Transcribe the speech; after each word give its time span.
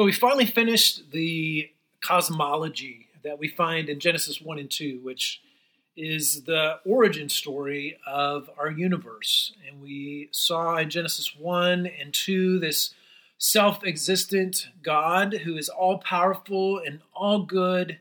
So 0.00 0.06
we 0.06 0.12
finally 0.12 0.46
finished 0.46 1.10
the 1.10 1.68
cosmology 2.00 3.08
that 3.22 3.38
we 3.38 3.48
find 3.48 3.90
in 3.90 4.00
Genesis 4.00 4.40
1 4.40 4.58
and 4.58 4.70
2, 4.70 5.00
which 5.02 5.42
is 5.94 6.44
the 6.44 6.78
origin 6.86 7.28
story 7.28 7.98
of 8.06 8.48
our 8.56 8.70
universe. 8.70 9.52
And 9.68 9.82
we 9.82 10.30
saw 10.32 10.78
in 10.78 10.88
Genesis 10.88 11.36
1 11.36 11.86
and 11.86 12.14
2 12.14 12.58
this 12.60 12.94
self 13.36 13.84
existent 13.84 14.68
God 14.82 15.34
who 15.44 15.58
is 15.58 15.68
all 15.68 15.98
powerful 15.98 16.78
and 16.78 17.00
all 17.12 17.42
good, 17.42 17.98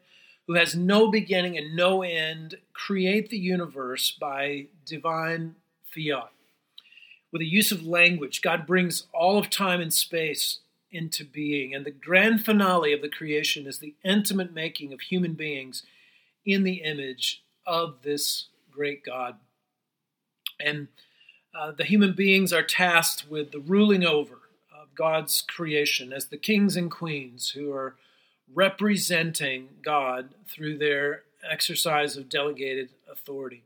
who 0.48 0.54
has 0.54 0.74
no 0.74 1.12
beginning 1.12 1.58
and 1.58 1.76
no 1.76 2.02
end, 2.02 2.56
create 2.72 3.30
the 3.30 3.38
universe 3.38 4.10
by 4.10 4.68
divine 4.86 5.56
fiat. 5.94 6.32
With 7.34 7.42
the 7.42 7.46
use 7.46 7.74
of 7.74 7.86
language, 7.86 8.42
God 8.42 8.66
brings 8.66 9.04
all 9.12 9.38
of 9.38 9.50
time 9.50 9.82
and 9.82 9.94
space 9.94 10.60
into 10.92 11.24
being. 11.24 11.74
And 11.74 11.86
the 11.86 11.92
grand 11.92 12.46
finale 12.46 12.94
of 12.94 13.02
the 13.02 13.10
creation 13.10 13.68
is 13.68 13.80
the 13.80 13.96
intimate 14.04 14.54
making 14.54 14.94
of 14.94 15.02
human 15.02 15.34
beings 15.34 15.84
in 16.46 16.64
the 16.64 16.82
image 16.84 17.44
of 17.66 18.02
this 18.04 18.46
great 18.72 19.04
God. 19.04 19.36
And 20.60 20.88
uh, 21.58 21.72
the 21.72 21.84
human 21.84 22.14
beings 22.14 22.54
are 22.54 22.64
tasked 22.64 23.30
with 23.30 23.52
the 23.52 23.60
ruling 23.60 24.04
over 24.04 24.40
of 24.74 24.96
God's 24.96 25.42
creation 25.42 26.14
as 26.14 26.28
the 26.28 26.38
kings 26.38 26.76
and 26.76 26.90
queens 26.92 27.52
who 27.52 27.72
are 27.72 27.96
representing 28.54 29.70
God 29.84 30.30
through 30.48 30.78
their 30.78 31.24
exercise 31.50 32.18
of 32.18 32.30
delegated 32.30 32.90
authority. 33.12 33.64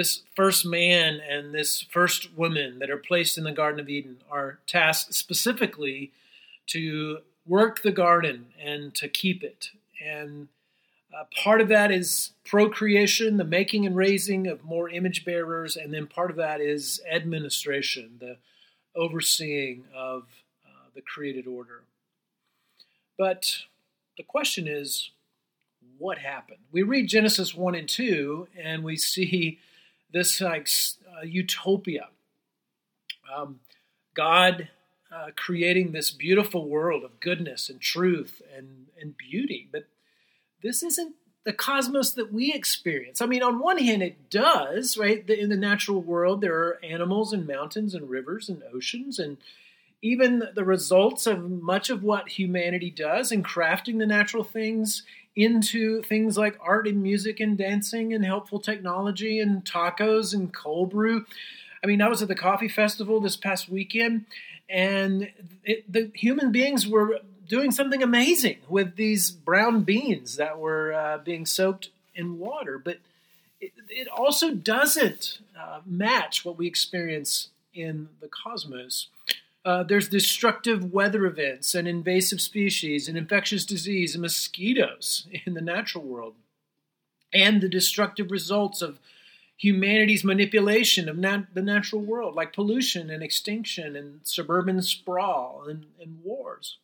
This 0.00 0.22
first 0.34 0.64
man 0.64 1.20
and 1.28 1.52
this 1.52 1.82
first 1.82 2.32
woman 2.34 2.78
that 2.78 2.88
are 2.88 2.96
placed 2.96 3.36
in 3.36 3.44
the 3.44 3.52
Garden 3.52 3.78
of 3.78 3.90
Eden 3.90 4.16
are 4.30 4.58
tasked 4.66 5.12
specifically 5.12 6.10
to 6.68 7.18
work 7.46 7.82
the 7.82 7.92
garden 7.92 8.46
and 8.58 8.94
to 8.94 9.08
keep 9.10 9.44
it. 9.44 9.68
And 10.02 10.48
uh, 11.14 11.24
part 11.36 11.60
of 11.60 11.68
that 11.68 11.92
is 11.92 12.30
procreation, 12.46 13.36
the 13.36 13.44
making 13.44 13.84
and 13.84 13.94
raising 13.94 14.46
of 14.46 14.64
more 14.64 14.88
image 14.88 15.26
bearers, 15.26 15.76
and 15.76 15.92
then 15.92 16.06
part 16.06 16.30
of 16.30 16.36
that 16.38 16.62
is 16.62 17.02
administration, 17.12 18.12
the 18.20 18.38
overseeing 18.96 19.84
of 19.94 20.22
uh, 20.64 20.88
the 20.94 21.02
created 21.02 21.46
order. 21.46 21.82
But 23.18 23.54
the 24.16 24.22
question 24.22 24.66
is, 24.66 25.10
what 25.98 26.16
happened? 26.16 26.60
We 26.72 26.84
read 26.84 27.06
Genesis 27.06 27.54
1 27.54 27.74
and 27.74 27.86
2, 27.86 28.48
and 28.58 28.82
we 28.82 28.96
see 28.96 29.58
this 30.12 30.40
like 30.40 30.68
uh, 31.06 31.24
utopia. 31.24 32.08
Um, 33.34 33.60
God 34.14 34.68
uh, 35.14 35.28
creating 35.36 35.92
this 35.92 36.10
beautiful 36.10 36.68
world 36.68 37.04
of 37.04 37.20
goodness 37.20 37.68
and 37.68 37.80
truth 37.80 38.42
and, 38.56 38.86
and 39.00 39.16
beauty. 39.16 39.68
But 39.70 39.86
this 40.62 40.82
isn't 40.82 41.14
the 41.44 41.52
cosmos 41.52 42.12
that 42.12 42.32
we 42.32 42.52
experience. 42.52 43.20
I 43.22 43.26
mean, 43.26 43.42
on 43.42 43.58
one 43.58 43.78
hand, 43.78 44.02
it 44.02 44.30
does, 44.30 44.98
right? 44.98 45.28
In 45.28 45.48
the 45.48 45.56
natural 45.56 46.02
world, 46.02 46.40
there 46.40 46.54
are 46.54 46.78
animals 46.84 47.32
and 47.32 47.46
mountains 47.46 47.94
and 47.94 48.10
rivers 48.10 48.48
and 48.48 48.62
oceans 48.72 49.18
and 49.18 49.38
even 50.02 50.42
the 50.54 50.64
results 50.64 51.26
of 51.26 51.50
much 51.50 51.90
of 51.90 52.02
what 52.02 52.28
humanity 52.30 52.90
does 52.90 53.32
in 53.32 53.42
crafting 53.42 53.98
the 53.98 54.06
natural 54.06 54.44
things 54.44 55.02
into 55.36 56.02
things 56.02 56.36
like 56.36 56.58
art 56.60 56.86
and 56.86 57.02
music 57.02 57.40
and 57.40 57.56
dancing 57.56 58.12
and 58.12 58.24
helpful 58.24 58.58
technology 58.58 59.38
and 59.40 59.64
tacos 59.64 60.34
and 60.34 60.52
cold 60.52 60.90
brew. 60.90 61.24
I 61.82 61.86
mean, 61.86 62.02
I 62.02 62.08
was 62.08 62.20
at 62.22 62.28
the 62.28 62.34
coffee 62.34 62.68
festival 62.68 63.20
this 63.20 63.36
past 63.36 63.68
weekend, 63.68 64.26
and 64.68 65.30
it, 65.64 65.90
the 65.90 66.10
human 66.14 66.52
beings 66.52 66.86
were 66.86 67.20
doing 67.48 67.70
something 67.70 68.02
amazing 68.02 68.58
with 68.68 68.96
these 68.96 69.30
brown 69.30 69.82
beans 69.82 70.36
that 70.36 70.58
were 70.58 70.92
uh, 70.92 71.18
being 71.18 71.46
soaked 71.46 71.90
in 72.14 72.38
water. 72.38 72.78
But 72.78 72.98
it, 73.60 73.72
it 73.88 74.08
also 74.08 74.52
doesn't 74.52 75.38
uh, 75.58 75.80
match 75.86 76.44
what 76.44 76.56
we 76.56 76.66
experience 76.66 77.48
in 77.74 78.08
the 78.20 78.28
cosmos. 78.28 79.08
Uh, 79.64 79.82
there's 79.82 80.08
destructive 80.08 80.92
weather 80.92 81.26
events 81.26 81.74
and 81.74 81.86
invasive 81.86 82.40
species 82.40 83.08
and 83.08 83.18
infectious 83.18 83.64
disease 83.64 84.14
and 84.14 84.22
mosquitoes 84.22 85.26
in 85.46 85.54
the 85.54 85.60
natural 85.60 86.04
world, 86.04 86.34
and 87.32 87.60
the 87.60 87.68
destructive 87.68 88.30
results 88.30 88.80
of 88.80 88.98
humanity's 89.56 90.24
manipulation 90.24 91.08
of 91.08 91.18
nat- 91.18 91.54
the 91.54 91.60
natural 91.60 92.00
world, 92.00 92.34
like 92.34 92.54
pollution 92.54 93.10
and 93.10 93.22
extinction 93.22 93.94
and 93.94 94.20
suburban 94.22 94.80
sprawl 94.80 95.66
and, 95.68 95.84
and 96.00 96.24
wars. 96.24 96.78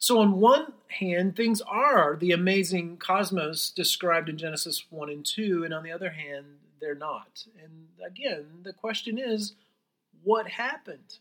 So, 0.00 0.18
on 0.18 0.40
one 0.40 0.72
hand, 0.88 1.36
things 1.36 1.62
are 1.62 2.16
the 2.16 2.32
amazing 2.32 2.96
cosmos 2.96 3.70
described 3.70 4.28
in 4.28 4.36
Genesis 4.36 4.84
1 4.90 5.08
and 5.08 5.24
2, 5.24 5.64
and 5.64 5.72
on 5.72 5.84
the 5.84 5.92
other 5.92 6.10
hand, 6.10 6.44
they're 6.80 6.94
not. 6.94 7.46
And 7.62 7.86
again, 8.04 8.44
the 8.64 8.72
question 8.72 9.16
is 9.16 9.54
what 10.22 10.48
happened? 10.48 11.18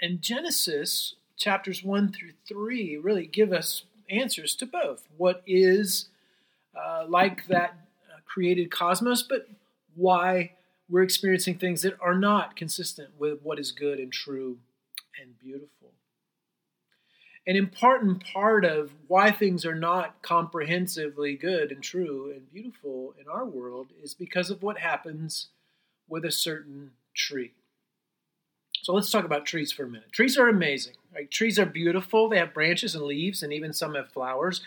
And 0.00 0.22
Genesis 0.22 1.14
chapters 1.36 1.82
1 1.82 2.12
through 2.12 2.32
3 2.46 2.96
really 2.98 3.26
give 3.26 3.52
us 3.52 3.84
answers 4.10 4.54
to 4.56 4.66
both. 4.66 5.08
What 5.16 5.42
is 5.46 6.08
uh, 6.74 7.04
like 7.08 7.46
that 7.48 7.70
uh, 8.08 8.20
created 8.24 8.70
cosmos, 8.70 9.22
but 9.22 9.48
why 9.94 10.52
we're 10.88 11.02
experiencing 11.02 11.58
things 11.58 11.82
that 11.82 11.96
are 12.00 12.14
not 12.14 12.56
consistent 12.56 13.10
with 13.18 13.40
what 13.42 13.58
is 13.58 13.72
good 13.72 13.98
and 13.98 14.12
true 14.12 14.58
and 15.20 15.38
beautiful. 15.38 15.92
An 17.46 17.56
important 17.56 18.24
part 18.24 18.64
of 18.64 18.92
why 19.06 19.30
things 19.30 19.64
are 19.64 19.74
not 19.74 20.22
comprehensively 20.22 21.34
good 21.34 21.72
and 21.72 21.82
true 21.82 22.30
and 22.30 22.50
beautiful 22.52 23.14
in 23.18 23.26
our 23.26 23.44
world 23.44 23.88
is 24.02 24.14
because 24.14 24.50
of 24.50 24.62
what 24.62 24.78
happens 24.78 25.48
with 26.08 26.24
a 26.24 26.30
certain 26.30 26.92
tree. 27.14 27.52
So 28.82 28.92
let's 28.92 29.10
talk 29.10 29.24
about 29.24 29.46
trees 29.46 29.72
for 29.72 29.84
a 29.84 29.88
minute. 29.88 30.12
Trees 30.12 30.38
are 30.38 30.48
amazing. 30.48 30.94
Trees 31.30 31.58
are 31.58 31.66
beautiful. 31.66 32.28
They 32.28 32.38
have 32.38 32.54
branches 32.54 32.94
and 32.94 33.04
leaves, 33.04 33.42
and 33.42 33.52
even 33.52 33.72
some 33.72 33.94
have 33.94 34.10
flowers. 34.10 34.62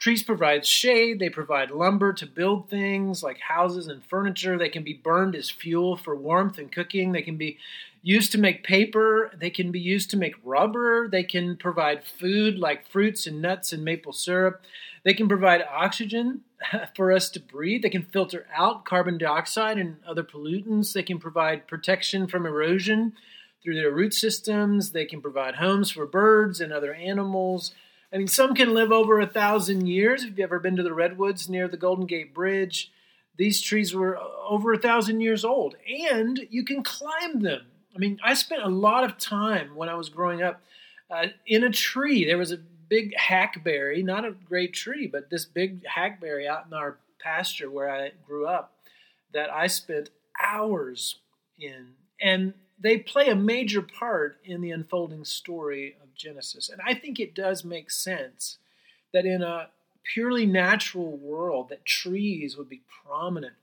Trees 0.00 0.22
provide 0.22 0.64
shade. 0.64 1.18
They 1.18 1.28
provide 1.28 1.70
lumber 1.70 2.14
to 2.14 2.26
build 2.26 2.70
things 2.70 3.22
like 3.22 3.38
houses 3.38 3.86
and 3.86 4.02
furniture. 4.02 4.56
They 4.56 4.70
can 4.70 4.82
be 4.82 4.94
burned 4.94 5.36
as 5.36 5.50
fuel 5.50 5.94
for 5.94 6.16
warmth 6.16 6.56
and 6.56 6.72
cooking. 6.72 7.12
They 7.12 7.20
can 7.20 7.36
be 7.36 7.58
used 8.02 8.32
to 8.32 8.38
make 8.38 8.64
paper. 8.64 9.30
They 9.38 9.50
can 9.50 9.70
be 9.70 9.78
used 9.78 10.08
to 10.10 10.16
make 10.16 10.36
rubber. 10.42 11.06
They 11.06 11.22
can 11.22 11.54
provide 11.58 12.04
food 12.04 12.58
like 12.58 12.88
fruits 12.88 13.26
and 13.26 13.42
nuts 13.42 13.74
and 13.74 13.84
maple 13.84 14.14
syrup. 14.14 14.62
They 15.04 15.12
can 15.12 15.28
provide 15.28 15.62
oxygen 15.70 16.44
for 16.96 17.12
us 17.12 17.28
to 17.30 17.40
breathe. 17.40 17.82
They 17.82 17.90
can 17.90 18.04
filter 18.04 18.46
out 18.56 18.86
carbon 18.86 19.18
dioxide 19.18 19.76
and 19.76 19.96
other 20.06 20.24
pollutants. 20.24 20.94
They 20.94 21.02
can 21.02 21.18
provide 21.18 21.66
protection 21.66 22.26
from 22.26 22.46
erosion 22.46 23.12
through 23.62 23.74
their 23.74 23.90
root 23.90 24.14
systems. 24.14 24.92
They 24.92 25.04
can 25.04 25.20
provide 25.20 25.56
homes 25.56 25.90
for 25.90 26.06
birds 26.06 26.60
and 26.60 26.72
other 26.72 26.94
animals. 26.94 27.72
I 28.12 28.18
mean, 28.18 28.26
some 28.26 28.54
can 28.54 28.74
live 28.74 28.90
over 28.90 29.20
a 29.20 29.26
thousand 29.26 29.86
years. 29.86 30.22
If 30.22 30.30
you've 30.30 30.40
ever 30.40 30.58
been 30.58 30.76
to 30.76 30.82
the 30.82 30.94
redwoods 30.94 31.48
near 31.48 31.68
the 31.68 31.76
Golden 31.76 32.06
Gate 32.06 32.34
Bridge, 32.34 32.90
these 33.36 33.60
trees 33.60 33.94
were 33.94 34.18
over 34.18 34.72
a 34.72 34.78
thousand 34.78 35.20
years 35.20 35.44
old, 35.44 35.76
and 36.10 36.40
you 36.50 36.64
can 36.64 36.82
climb 36.82 37.40
them. 37.40 37.66
I 37.94 37.98
mean, 37.98 38.18
I 38.24 38.34
spent 38.34 38.62
a 38.62 38.68
lot 38.68 39.04
of 39.04 39.18
time 39.18 39.76
when 39.76 39.88
I 39.88 39.94
was 39.94 40.08
growing 40.08 40.42
up 40.42 40.60
uh, 41.10 41.26
in 41.46 41.64
a 41.64 41.70
tree. 41.70 42.24
There 42.24 42.38
was 42.38 42.52
a 42.52 42.58
big 42.88 43.16
hackberry, 43.16 44.02
not 44.02 44.24
a 44.24 44.32
great 44.32 44.74
tree, 44.74 45.06
but 45.06 45.30
this 45.30 45.44
big 45.44 45.86
hackberry 45.86 46.46
out 46.48 46.66
in 46.66 46.74
our 46.74 46.98
pasture 47.20 47.70
where 47.70 47.90
I 47.90 48.10
grew 48.26 48.46
up 48.46 48.72
that 49.32 49.52
I 49.52 49.68
spent 49.68 50.10
hours 50.40 51.16
in. 51.58 51.94
And 52.20 52.54
they 52.80 52.98
play 52.98 53.28
a 53.28 53.36
major 53.36 53.82
part 53.82 54.38
in 54.44 54.62
the 54.62 54.70
unfolding 54.70 55.24
story 55.24 55.96
of 56.02 56.14
Genesis. 56.14 56.70
And 56.70 56.80
I 56.86 56.94
think 56.94 57.20
it 57.20 57.34
does 57.34 57.64
make 57.64 57.90
sense 57.90 58.58
that 59.12 59.26
in 59.26 59.42
a 59.42 59.68
purely 60.02 60.46
natural 60.46 61.16
world 61.16 61.68
that 61.68 61.84
trees 61.84 62.56
would 62.56 62.68
be 62.68 62.82
prominent 63.04 63.54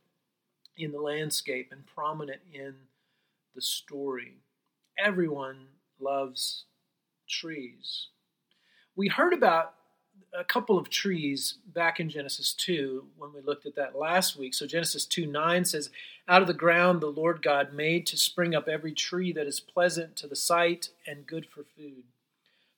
in 0.78 0.92
the 0.92 1.02
landscape 1.02 1.70
and 1.72 1.86
prominent 1.88 2.42
in 2.54 2.76
the 3.56 3.62
story. 3.62 4.36
Everyone 5.04 5.66
loves 6.00 6.66
trees. 7.28 8.08
We 8.96 9.08
heard 9.08 9.34
about 9.34 9.74
a 10.38 10.44
couple 10.44 10.78
of 10.78 10.90
trees 10.90 11.56
back 11.74 12.00
in 12.00 12.10
Genesis 12.10 12.54
2 12.54 13.06
when 13.18 13.34
we 13.34 13.42
looked 13.42 13.66
at 13.66 13.76
that 13.76 13.98
last 13.98 14.38
week. 14.38 14.54
So 14.54 14.66
Genesis 14.66 15.06
2 15.06 15.26
9 15.26 15.66
says, 15.66 15.90
Out 16.28 16.42
of 16.42 16.48
the 16.48 16.54
ground 16.54 17.02
the 17.02 17.08
Lord 17.08 17.42
God 17.42 17.74
made 17.74 18.06
to 18.08 18.18
spring 18.18 18.56
up 18.56 18.68
every 18.68 18.94
tree 18.94 19.32
that 19.34 19.48
is 19.48 19.60
pleasant 19.60 20.16
to 20.18 20.28
the 20.28 20.36
sight 20.36 20.90
and 21.06 21.28
good 21.28 21.46
for 21.46 21.64
food. 21.64 22.04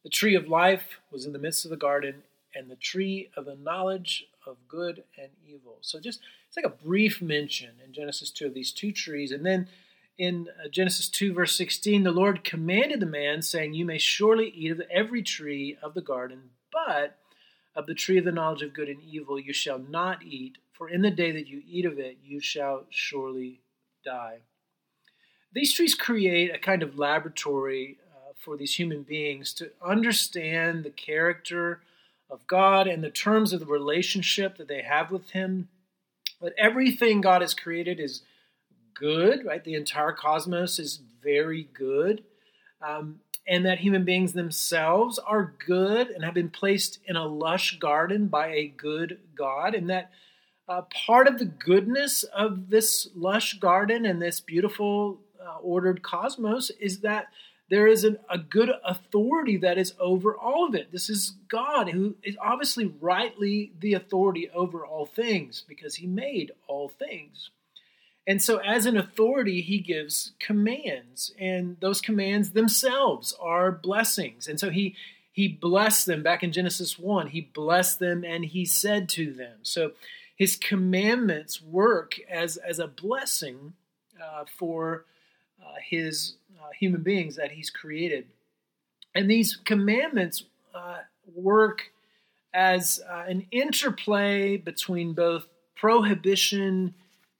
The 0.03 0.09
tree 0.09 0.35
of 0.35 0.47
life 0.47 0.99
was 1.11 1.25
in 1.25 1.33
the 1.33 1.39
midst 1.39 1.65
of 1.65 1.71
the 1.71 1.77
garden, 1.77 2.23
and 2.55 2.69
the 2.69 2.75
tree 2.75 3.29
of 3.35 3.45
the 3.45 3.55
knowledge 3.55 4.25
of 4.47 4.57
good 4.67 5.03
and 5.17 5.29
evil. 5.47 5.77
So 5.81 5.99
just 5.99 6.19
it's 6.47 6.57
like 6.57 6.65
a 6.65 6.83
brief 6.83 7.21
mention 7.21 7.71
in 7.85 7.93
Genesis 7.93 8.31
2 8.31 8.47
of 8.47 8.53
these 8.53 8.71
two 8.71 8.91
trees. 8.91 9.31
And 9.31 9.45
then 9.45 9.67
in 10.17 10.47
uh, 10.63 10.67
Genesis 10.67 11.07
2, 11.09 11.33
verse 11.33 11.55
16, 11.55 12.03
the 12.03 12.11
Lord 12.11 12.43
commanded 12.43 12.99
the 12.99 13.05
man, 13.05 13.41
saying, 13.41 13.73
You 13.73 13.85
may 13.85 13.97
surely 13.97 14.49
eat 14.49 14.71
of 14.71 14.81
every 14.91 15.21
tree 15.21 15.77
of 15.81 15.93
the 15.93 16.01
garden, 16.01 16.49
but 16.71 17.17
of 17.75 17.85
the 17.85 17.93
tree 17.93 18.17
of 18.17 18.25
the 18.25 18.31
knowledge 18.31 18.61
of 18.61 18.73
good 18.73 18.89
and 18.89 19.01
evil 19.01 19.39
you 19.39 19.53
shall 19.53 19.79
not 19.79 20.23
eat, 20.23 20.57
for 20.73 20.89
in 20.89 21.01
the 21.01 21.11
day 21.11 21.31
that 21.31 21.47
you 21.47 21.61
eat 21.67 21.85
of 21.85 21.99
it 21.99 22.17
you 22.23 22.39
shall 22.39 22.85
surely 22.89 23.61
die. 24.03 24.39
These 25.51 25.73
trees 25.73 25.95
create 25.95 26.53
a 26.53 26.59
kind 26.59 26.83
of 26.83 26.99
laboratory 26.99 27.97
uh, 28.11 28.33
for 28.37 28.55
these 28.55 28.75
human 28.75 29.03
beings 29.03 29.53
to 29.53 29.71
understand 29.83 30.83
the 30.83 30.91
character 30.91 31.81
of 32.29 32.45
God 32.45 32.87
and 32.87 33.03
the 33.03 33.09
terms 33.09 33.53
of 33.53 33.59
the 33.59 33.65
relationship 33.65 34.57
that 34.57 34.67
they 34.67 34.83
have 34.83 35.09
with 35.11 35.31
Him. 35.31 35.69
But 36.39 36.53
everything 36.57 37.21
God 37.21 37.41
has 37.41 37.53
created 37.53 37.99
is 37.99 38.21
good, 38.93 39.45
right? 39.45 39.63
The 39.63 39.73
entire 39.73 40.11
cosmos 40.11 40.77
is 40.77 40.99
very 41.23 41.67
good. 41.73 42.23
Um, 42.81 43.21
and 43.49 43.65
that 43.65 43.79
human 43.79 44.05
beings 44.05 44.33
themselves 44.33 45.17
are 45.17 45.55
good 45.65 46.07
and 46.09 46.23
have 46.23 46.35
been 46.35 46.51
placed 46.51 46.99
in 47.05 47.15
a 47.15 47.25
lush 47.25 47.79
garden 47.79 48.27
by 48.27 48.49
a 48.49 48.67
good 48.67 49.19
God, 49.35 49.73
and 49.73 49.89
that 49.89 50.11
uh, 50.67 50.83
part 50.93 51.27
of 51.27 51.39
the 51.39 51.45
goodness 51.45 52.21
of 52.23 52.69
this 52.69 53.09
lush 53.15 53.55
garden 53.55 54.05
and 54.05 54.21
this 54.21 54.39
beautiful 54.39 55.19
uh, 55.43 55.57
ordered 55.63 56.03
cosmos 56.03 56.69
is 56.79 56.99
that 56.99 57.25
there 57.71 57.87
is 57.87 58.03
an, 58.03 58.19
a 58.29 58.37
good 58.37 58.71
authority 58.85 59.57
that 59.57 59.79
is 59.79 59.93
over 59.99 60.37
all 60.37 60.67
of 60.67 60.75
it. 60.75 60.91
This 60.91 61.09
is 61.09 61.33
God, 61.47 61.89
who 61.89 62.15
is 62.21 62.37
obviously 62.39 62.93
rightly 63.01 63.71
the 63.79 63.95
authority 63.95 64.49
over 64.53 64.85
all 64.85 65.07
things 65.07 65.63
because 65.67 65.95
he 65.95 66.05
made 66.05 66.51
all 66.67 66.87
things. 66.87 67.49
And 68.29 68.43
so, 68.43 68.57
as 68.57 68.85
an 68.85 68.95
authority, 68.95 69.61
he 69.61 69.79
gives 69.79 70.33
commands, 70.37 71.33
and 71.39 71.77
those 71.79 71.99
commands 71.99 72.51
themselves 72.51 73.35
are 73.41 73.71
blessings. 73.71 74.47
And 74.47 74.59
so, 74.59 74.69
he 74.69 74.95
he 75.31 75.47
blessed 75.47 76.05
them 76.05 76.21
back 76.21 76.43
in 76.43 76.51
Genesis 76.51 76.99
1. 76.99 77.29
He 77.29 77.41
blessed 77.41 77.97
them 77.97 78.23
and 78.23 78.45
he 78.45 78.65
said 78.65 79.09
to 79.09 79.33
them. 79.33 79.57
So, 79.63 79.93
his 80.35 80.55
commandments 80.55 81.59
work 81.59 82.19
as, 82.29 82.57
as 82.57 82.77
a 82.77 82.87
blessing 82.87 83.73
uh, 84.21 84.45
for 84.57 85.05
uh, 85.59 85.75
his 85.83 86.35
uh, 86.61 86.69
human 86.79 87.01
beings 87.01 87.35
that 87.37 87.53
he's 87.53 87.71
created. 87.71 88.27
And 89.15 89.27
these 89.27 89.55
commandments 89.55 90.43
uh, 90.75 90.99
work 91.33 91.91
as 92.53 93.01
uh, 93.09 93.23
an 93.27 93.47
interplay 93.49 94.57
between 94.57 95.13
both 95.13 95.47
prohibition 95.75 96.93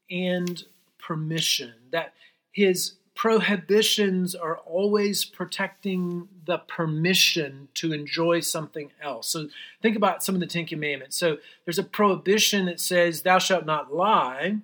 and 0.09 0.65
permission, 1.09 1.73
that 1.89 2.13
his 2.51 2.93
prohibitions 3.15 4.35
are 4.35 4.57
always 4.59 5.25
protecting 5.25 6.27
the 6.45 6.59
permission 6.59 7.67
to 7.73 7.91
enjoy 7.91 8.39
something 8.39 8.91
else. 9.01 9.27
So 9.27 9.47
think 9.81 9.97
about 9.97 10.23
some 10.23 10.35
of 10.35 10.41
the 10.41 10.45
Ten 10.45 10.67
Commandments. 10.67 11.17
So 11.17 11.39
there's 11.65 11.79
a 11.79 11.83
prohibition 11.83 12.67
that 12.67 12.79
says, 12.79 13.23
Thou 13.23 13.39
shalt 13.39 13.65
not 13.65 13.91
lie. 13.91 14.57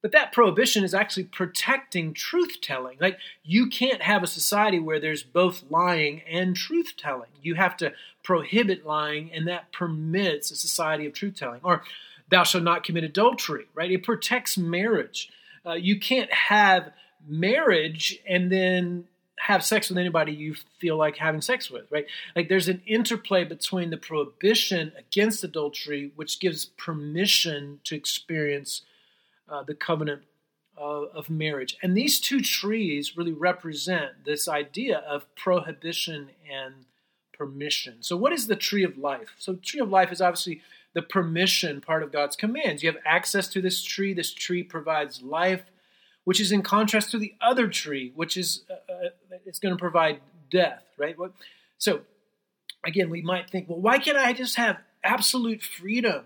But 0.00 0.12
that 0.12 0.32
prohibition 0.32 0.84
is 0.84 0.94
actually 0.94 1.24
protecting 1.24 2.14
truth 2.14 2.58
telling. 2.60 2.98
Like, 3.00 3.18
you 3.42 3.68
can't 3.68 4.02
have 4.02 4.22
a 4.22 4.28
society 4.28 4.78
where 4.78 5.00
there's 5.00 5.24
both 5.24 5.64
lying 5.70 6.20
and 6.30 6.54
truth 6.54 6.92
telling. 6.96 7.30
You 7.42 7.54
have 7.56 7.76
to 7.78 7.94
prohibit 8.22 8.86
lying, 8.86 9.32
and 9.32 9.48
that 9.48 9.72
permits 9.72 10.50
a 10.50 10.56
society 10.56 11.06
of 11.06 11.14
truth 11.14 11.34
telling. 11.36 11.60
Or, 11.64 11.82
thou 12.28 12.44
shalt 12.44 12.64
not 12.64 12.84
commit 12.84 13.04
adultery, 13.04 13.66
right? 13.74 13.90
It 13.90 14.02
protects 14.02 14.56
marriage. 14.58 15.30
Uh, 15.66 15.72
you 15.72 15.98
can't 15.98 16.32
have 16.32 16.92
marriage 17.26 18.18
and 18.28 18.50
then 18.50 19.04
have 19.38 19.64
sex 19.64 19.88
with 19.88 19.98
anybody 19.98 20.32
you 20.32 20.54
feel 20.78 20.96
like 20.96 21.16
having 21.16 21.40
sex 21.40 21.70
with, 21.70 21.90
right? 21.90 22.06
Like 22.34 22.48
there's 22.48 22.68
an 22.68 22.82
interplay 22.86 23.44
between 23.44 23.90
the 23.90 23.96
prohibition 23.96 24.92
against 24.96 25.44
adultery, 25.44 26.12
which 26.16 26.40
gives 26.40 26.66
permission 26.66 27.80
to 27.84 27.94
experience 27.94 28.82
uh, 29.48 29.62
the 29.62 29.74
covenant 29.74 30.22
uh, 30.78 30.82
of 30.82 31.28
marriage. 31.28 31.76
And 31.82 31.96
these 31.96 32.20
two 32.20 32.40
trees 32.40 33.16
really 33.16 33.32
represent 33.32 34.24
this 34.24 34.48
idea 34.48 34.98
of 34.98 35.32
prohibition 35.34 36.30
and 36.50 36.86
permission. 37.32 37.96
So, 38.00 38.16
what 38.16 38.32
is 38.32 38.46
the 38.46 38.56
tree 38.56 38.84
of 38.84 38.96
life? 38.96 39.34
So, 39.38 39.54
tree 39.54 39.80
of 39.80 39.90
life 39.90 40.10
is 40.12 40.20
obviously 40.20 40.62
the 40.94 41.02
permission 41.02 41.80
part 41.80 42.02
of 42.02 42.12
God's 42.12 42.36
commands. 42.36 42.82
You 42.82 42.90
have 42.90 43.00
access 43.04 43.48
to 43.48 43.60
this 43.60 43.82
tree. 43.82 44.14
This 44.14 44.32
tree 44.32 44.62
provides 44.62 45.22
life, 45.22 45.64
which 46.22 46.40
is 46.40 46.52
in 46.52 46.62
contrast 46.62 47.10
to 47.10 47.18
the 47.18 47.34
other 47.40 47.68
tree, 47.68 48.12
which 48.14 48.36
is 48.36 48.62
uh, 48.70 48.92
uh, 48.92 49.38
it's 49.44 49.58
going 49.58 49.74
to 49.74 49.78
provide 49.78 50.20
death, 50.50 50.84
right? 50.96 51.16
So 51.78 52.02
again, 52.86 53.10
we 53.10 53.22
might 53.22 53.50
think, 53.50 53.68
well, 53.68 53.80
why 53.80 53.98
can't 53.98 54.16
I 54.16 54.32
just 54.32 54.56
have 54.56 54.78
absolute 55.02 55.62
freedom 55.62 56.24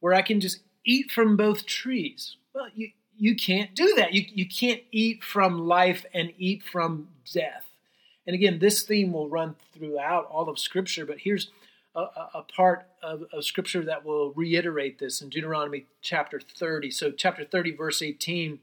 where 0.00 0.14
I 0.14 0.22
can 0.22 0.40
just 0.40 0.60
eat 0.84 1.10
from 1.10 1.36
both 1.36 1.64
trees? 1.64 2.36
Well, 2.54 2.68
you 2.74 2.90
you 3.16 3.36
can't 3.36 3.74
do 3.74 3.94
that. 3.96 4.12
You 4.12 4.24
you 4.28 4.48
can't 4.48 4.82
eat 4.90 5.22
from 5.22 5.66
life 5.66 6.04
and 6.12 6.32
eat 6.38 6.62
from 6.62 7.08
death. 7.32 7.64
And 8.26 8.34
again, 8.34 8.58
this 8.58 8.82
theme 8.82 9.12
will 9.12 9.28
run 9.28 9.56
throughout 9.72 10.26
all 10.26 10.48
of 10.48 10.58
Scripture, 10.58 11.06
but 11.06 11.18
here's 11.20 11.50
a, 12.34 12.42
part 12.54 12.86
of, 13.02 13.24
of, 13.32 13.44
Scripture 13.44 13.84
that 13.84 14.04
will 14.04 14.32
reiterate 14.32 14.98
this 14.98 15.20
in 15.20 15.28
Deuteronomy 15.28 15.86
chapter 16.02 16.40
30. 16.40 16.90
So, 16.90 17.10
chapter 17.10 17.44
30, 17.44 17.72
verse 17.76 18.02
18, 18.02 18.60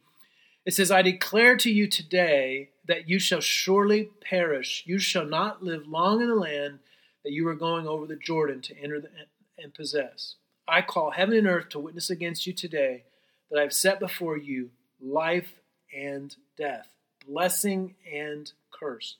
it 0.65 0.73
says, 0.73 0.91
I 0.91 1.01
declare 1.01 1.55
to 1.57 1.71
you 1.71 1.87
today 1.87 2.69
that 2.87 3.07
you 3.09 3.19
shall 3.19 3.41
surely 3.41 4.09
perish. 4.27 4.83
You 4.85 4.99
shall 4.99 5.25
not 5.25 5.63
live 5.63 5.87
long 5.87 6.21
in 6.21 6.29
the 6.29 6.35
land 6.35 6.79
that 7.23 7.31
you 7.31 7.47
are 7.47 7.55
going 7.55 7.87
over 7.87 8.05
the 8.05 8.15
Jordan 8.15 8.61
to 8.61 8.77
enter 8.79 9.01
the, 9.01 9.09
and 9.57 9.73
possess. 9.73 10.35
I 10.67 10.81
call 10.81 11.11
heaven 11.11 11.35
and 11.37 11.47
earth 11.47 11.69
to 11.69 11.79
witness 11.79 12.09
against 12.09 12.47
you 12.47 12.53
today 12.53 13.03
that 13.49 13.59
I 13.59 13.63
have 13.63 13.73
set 13.73 13.99
before 13.99 14.37
you 14.37 14.71
life 15.01 15.53
and 15.95 16.35
death, 16.57 16.87
blessing 17.27 17.95
and 18.11 18.51
curse. 18.71 19.17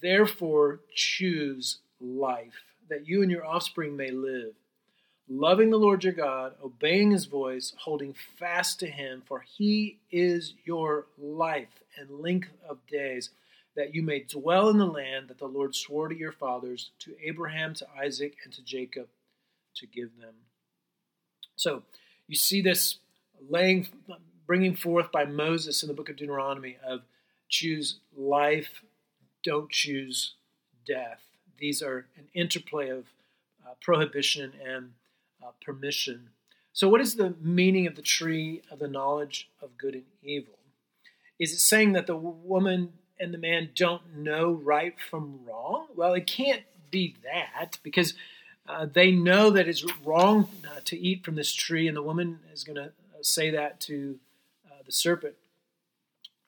Therefore, 0.00 0.80
choose 0.94 1.78
life 2.00 2.74
that 2.88 3.06
you 3.06 3.22
and 3.22 3.30
your 3.30 3.46
offspring 3.46 3.96
may 3.96 4.10
live, 4.10 4.54
loving 5.28 5.70
the 5.70 5.78
Lord 5.78 6.04
your 6.04 6.12
God, 6.12 6.54
obeying 6.62 7.10
his 7.10 7.26
voice, 7.26 7.74
holding 7.78 8.14
fast 8.38 8.80
to 8.80 8.86
him, 8.86 9.22
for 9.26 9.40
he 9.40 9.98
is 10.10 10.54
your 10.64 11.06
life 11.18 11.82
and 11.98 12.10
length 12.10 12.50
of 12.68 12.78
days, 12.86 13.30
that 13.74 13.94
you 13.94 14.02
may 14.02 14.20
dwell 14.20 14.68
in 14.68 14.78
the 14.78 14.86
land 14.86 15.28
that 15.28 15.38
the 15.38 15.46
Lord 15.46 15.74
swore 15.74 16.08
to 16.08 16.16
your 16.16 16.32
fathers, 16.32 16.90
to 17.00 17.14
Abraham, 17.22 17.74
to 17.74 17.86
Isaac, 17.98 18.36
and 18.44 18.52
to 18.54 18.62
Jacob, 18.62 19.08
to 19.76 19.86
give 19.86 20.18
them. 20.20 20.34
So 21.56 21.82
you 22.26 22.36
see 22.36 22.62
this 22.62 22.98
laying, 23.48 23.86
bringing 24.46 24.74
forth 24.74 25.12
by 25.12 25.24
Moses 25.24 25.82
in 25.82 25.88
the 25.88 25.94
book 25.94 26.08
of 26.08 26.16
Deuteronomy 26.16 26.76
of 26.86 27.00
choose 27.48 27.98
life, 28.16 28.82
don't 29.44 29.70
choose 29.70 30.34
death 30.86 31.25
these 31.58 31.82
are 31.82 32.06
an 32.16 32.28
interplay 32.34 32.88
of 32.90 33.06
uh, 33.66 33.72
prohibition 33.80 34.52
and 34.64 34.92
uh, 35.42 35.50
permission. 35.64 36.30
So, 36.72 36.88
what 36.88 37.00
is 37.00 37.14
the 37.14 37.34
meaning 37.40 37.86
of 37.86 37.96
the 37.96 38.02
tree 38.02 38.62
of 38.70 38.78
the 38.78 38.88
knowledge 38.88 39.48
of 39.62 39.78
good 39.78 39.94
and 39.94 40.04
evil? 40.22 40.54
Is 41.38 41.52
it 41.52 41.60
saying 41.60 41.92
that 41.92 42.06
the 42.06 42.16
woman 42.16 42.92
and 43.18 43.32
the 43.32 43.38
man 43.38 43.70
don't 43.74 44.16
know 44.16 44.52
right 44.52 44.94
from 44.98 45.40
wrong? 45.46 45.86
Well, 45.94 46.14
it 46.14 46.26
can't 46.26 46.62
be 46.90 47.16
that 47.24 47.78
because 47.82 48.14
uh, 48.68 48.86
they 48.92 49.10
know 49.10 49.50
that 49.50 49.68
it's 49.68 49.84
wrong 50.04 50.48
uh, 50.66 50.80
to 50.84 50.98
eat 50.98 51.24
from 51.24 51.36
this 51.36 51.52
tree, 51.52 51.86
and 51.88 51.96
the 51.96 52.02
woman 52.02 52.40
is 52.52 52.64
going 52.64 52.76
to 52.76 52.86
uh, 52.86 53.22
say 53.22 53.50
that 53.50 53.80
to 53.80 54.18
uh, 54.66 54.82
the 54.84 54.92
serpent. 54.92 55.34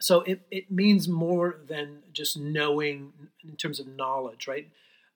So 0.00 0.20
it, 0.22 0.42
it 0.50 0.70
means 0.70 1.08
more 1.08 1.58
than 1.66 1.98
just 2.12 2.36
knowing 2.38 3.12
in 3.42 3.56
terms 3.56 3.80
of 3.80 3.86
knowledge, 3.86 4.46
right? 4.46 4.68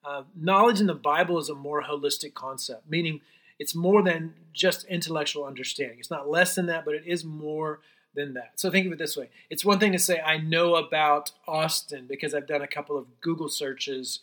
Uh, 0.05 0.23
knowledge 0.35 0.81
in 0.81 0.87
the 0.87 0.93
Bible 0.93 1.37
is 1.39 1.49
a 1.49 1.55
more 1.55 1.83
holistic 1.83 2.33
concept, 2.33 2.89
meaning 2.89 3.21
it's 3.59 3.75
more 3.75 4.01
than 4.01 4.33
just 4.53 4.83
intellectual 4.85 5.45
understanding. 5.45 5.99
It's 5.99 6.11
not 6.11 6.29
less 6.29 6.55
than 6.55 6.65
that, 6.65 6.85
but 6.85 6.95
it 6.95 7.03
is 7.05 7.23
more 7.23 7.79
than 8.15 8.33
that. 8.33 8.51
So 8.55 8.69
think 8.69 8.85
of 8.85 8.93
it 8.93 8.99
this 8.99 9.17
way 9.17 9.29
it's 9.49 9.65
one 9.65 9.79
thing 9.79 9.93
to 9.93 9.99
say, 9.99 10.19
I 10.19 10.37
know 10.37 10.75
about 10.75 11.31
Austin 11.47 12.05
because 12.07 12.33
I've 12.33 12.47
done 12.47 12.61
a 12.61 12.67
couple 12.67 12.97
of 12.97 13.21
Google 13.21 13.49
searches 13.49 14.19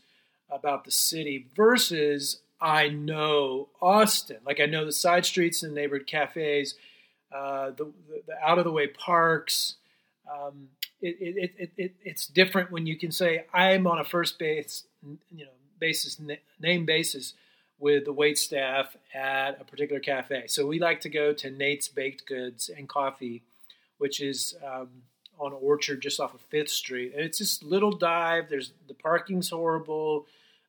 about 0.50 0.84
the 0.84 0.90
city, 0.90 1.46
versus 1.54 2.40
I 2.60 2.88
know 2.88 3.68
Austin. 3.80 4.38
Like 4.44 4.60
I 4.60 4.66
know 4.66 4.84
the 4.84 4.92
side 4.92 5.24
streets 5.24 5.62
and 5.62 5.74
neighborhood 5.74 6.06
cafes, 6.06 6.74
uh, 7.32 7.70
the, 7.70 7.84
the, 8.08 8.22
the 8.26 8.34
out 8.42 8.58
of 8.58 8.64
the 8.64 8.72
way 8.72 8.88
parks. 8.88 9.76
Um, 10.30 10.68
it, 11.00 11.16
it, 11.20 11.52
it, 11.58 11.70
it, 11.76 11.94
it's 12.04 12.26
different 12.26 12.70
when 12.70 12.86
you 12.86 12.96
can 12.96 13.10
say, 13.10 13.46
I'm 13.54 13.86
on 13.86 13.98
a 13.98 14.04
first 14.04 14.38
base, 14.38 14.84
you 15.30 15.44
know, 15.44 15.50
basis, 15.80 16.20
name 16.60 16.84
basis 16.84 17.34
with 17.80 18.04
the 18.04 18.12
wait 18.12 18.38
staff 18.38 18.94
at 19.14 19.60
a 19.60 19.64
particular 19.64 20.00
cafe. 20.00 20.44
So 20.46 20.66
we 20.66 20.78
like 20.78 21.00
to 21.00 21.08
go 21.08 21.32
to 21.32 21.50
Nate's 21.50 21.88
Baked 21.88 22.26
Goods 22.26 22.68
and 22.68 22.88
Coffee, 22.88 23.42
which 23.98 24.20
is 24.20 24.54
um, 24.64 24.88
on 25.38 25.54
Orchard, 25.54 26.02
just 26.02 26.20
off 26.20 26.34
of 26.34 26.42
Fifth 26.42 26.68
Street, 26.68 27.12
and 27.14 27.24
it's 27.24 27.38
this 27.38 27.62
little 27.62 27.92
dive. 27.92 28.48
There's 28.50 28.72
the 28.86 28.94
parking's 28.94 29.48
horrible. 29.50 30.26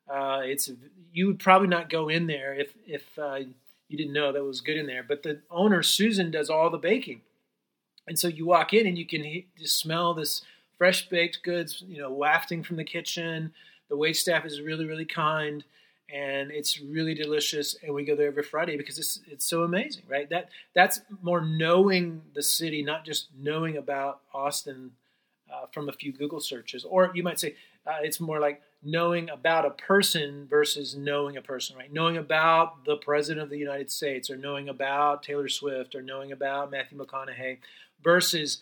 Uh, 0.10 0.42
it's 0.44 0.72
you 1.14 1.28
would 1.28 1.40
probably 1.40 1.68
not 1.68 1.90
go 1.90 2.08
in 2.10 2.28
there 2.28 2.54
if 2.54 2.74
if 2.88 3.04
uh, 3.20 3.40
you 3.90 3.98
didn't 3.98 4.14
know 4.14 4.32
that 4.32 4.44
was 4.44 4.62
good 4.62 4.78
in 4.78 4.88
there. 4.88 5.04
But 5.04 5.24
the 5.24 5.42
owner 5.52 5.84
Susan 5.84 6.32
does 6.32 6.50
all 6.50 6.70
the 6.70 6.78
baking, 6.78 7.22
and 8.08 8.18
so 8.18 8.30
you 8.30 8.46
walk 8.46 8.74
in 8.74 8.88
and 8.88 8.98
you 8.98 9.06
can 9.06 9.44
just 9.60 9.78
smell 9.78 10.14
this 10.14 10.42
fresh 10.78 11.10
baked 11.10 11.44
goods, 11.44 11.84
you 11.86 12.02
know, 12.02 12.12
wafting 12.12 12.64
from 12.64 12.78
the 12.78 12.84
kitchen. 12.84 13.54
The 13.92 13.98
wait 13.98 14.16
staff 14.18 14.44
is 14.46 14.60
really 14.60 14.86
really 14.86 15.06
kind 15.06 15.64
and 16.14 16.52
it's 16.52 16.80
really 16.80 17.14
delicious. 17.14 17.76
And 17.84 17.94
we 17.94 18.04
go 18.04 18.16
there 18.16 18.28
every 18.28 18.44
Friday 18.44 18.78
because 18.78 19.00
it's 19.00 19.20
it's 19.28 19.46
so 19.46 19.64
amazing, 19.64 20.04
right? 20.10 20.30
That 20.30 20.50
that's 20.74 21.02
more 21.22 21.42
knowing 21.42 22.22
the 22.34 22.44
city, 22.44 22.84
not 22.84 23.06
just 23.06 23.28
knowing 23.38 23.78
about 23.78 24.22
Austin 24.34 24.92
uh, 25.52 25.68
from 25.72 25.90
a 25.90 25.94
few 25.94 26.12
Google 26.12 26.40
searches. 26.40 26.84
Or 26.84 27.12
you 27.14 27.24
might 27.24 27.40
say 27.40 27.56
uh, 27.86 28.00
it's 28.02 28.20
more 28.20 28.40
like 28.40 28.62
knowing 28.84 29.30
about 29.30 29.66
a 29.66 29.72
person 29.72 30.48
versus 30.50 30.96
knowing 30.96 31.38
a 31.38 31.42
person, 31.42 31.78
right? 31.78 31.92
Knowing 31.94 32.18
about 32.18 32.84
the 32.86 32.98
president 32.98 33.44
of 33.44 33.50
the 33.50 33.58
United 33.58 33.92
States, 33.92 34.30
or 34.30 34.38
knowing 34.38 34.70
about 34.70 35.24
Taylor 35.24 35.48
Swift, 35.48 35.96
or 35.96 36.02
knowing 36.02 36.32
about 36.32 36.72
Matthew 36.72 36.98
McConaughey, 36.98 37.60
versus 38.04 38.62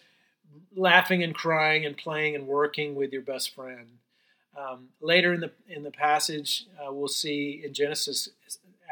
laughing 0.76 1.24
and 1.24 1.34
crying 1.34 1.86
and 1.86 1.98
playing 1.98 2.36
and 2.36 2.48
working 2.48 2.96
with 2.96 3.14
your 3.14 3.22
best 3.22 3.56
friend. 3.56 3.88
Um, 4.58 4.90
later 5.02 5.34
in 5.34 5.42
the 5.42 5.52
in 5.68 5.84
the 5.84 5.92
passage, 5.92 6.66
uh, 6.80 6.92
we'll 6.92 7.08
see 7.08 7.62
in 7.64 7.74
Genesis, 7.74 8.30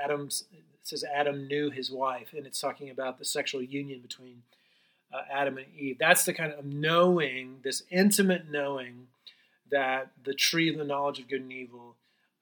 Adam 0.02 0.30
says 0.84 1.04
Adam 1.14 1.48
knew 1.48 1.70
his 1.70 1.92
wife, 1.92 2.34
and 2.36 2.46
it's 2.46 2.60
talking 2.60 2.90
about 2.90 3.20
the 3.20 3.26
sexual 3.26 3.62
union 3.62 4.00
between 4.00 4.44
uh, 5.14 5.22
Adam 5.32 5.58
and 5.58 5.68
Eve. 5.78 5.98
That's 6.00 6.26
the 6.26 6.34
kind 6.34 6.54
of 6.54 6.66
knowing, 6.66 7.58
this 7.64 7.84
intimate 7.90 8.50
knowing 8.50 9.08
that 9.70 10.12
the 10.24 10.34
tree 10.34 10.70
of 10.70 10.78
the 10.78 10.86
knowledge 10.86 11.20
of 11.20 11.28
good 11.28 11.42
and 11.42 11.52
evil 11.52 11.96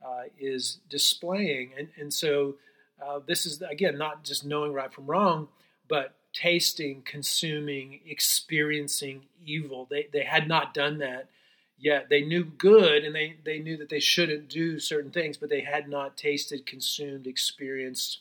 uh, 0.06 0.24
is 0.40 0.80
displaying, 0.90 1.72
and 1.78 1.88
and 1.98 2.14
so 2.14 2.56
uh, 3.04 3.20
this 3.26 3.46
is 3.46 3.62
again 3.62 3.98
not 3.98 4.24
just 4.24 4.46
knowing 4.46 4.74
right 4.74 4.94
from 4.94 5.08
wrong, 5.08 5.48
but 5.88 6.16
tasting, 6.34 7.02
consuming, 7.04 8.02
experiencing 8.06 9.24
evil. 9.44 9.88
They 9.90 10.08
they 10.12 10.24
had 10.24 10.48
not 10.48 10.74
done 10.74 11.00
that 11.00 11.30
yet 11.78 12.08
they 12.10 12.22
knew 12.22 12.44
good 12.44 13.04
and 13.04 13.16
they, 13.16 13.36
they 13.44 13.60
knew 13.60 13.78
that 13.78 13.90
they 13.90 14.00
shouldn't 14.00 14.50
do 14.50 14.80
certain 14.80 15.12
things, 15.12 15.38
but 15.38 15.50
they 15.50 15.62
had 15.62 15.90
not 15.90 16.18
tasted, 16.18 16.66
consumed, 16.66 17.28
experienced 17.28 18.20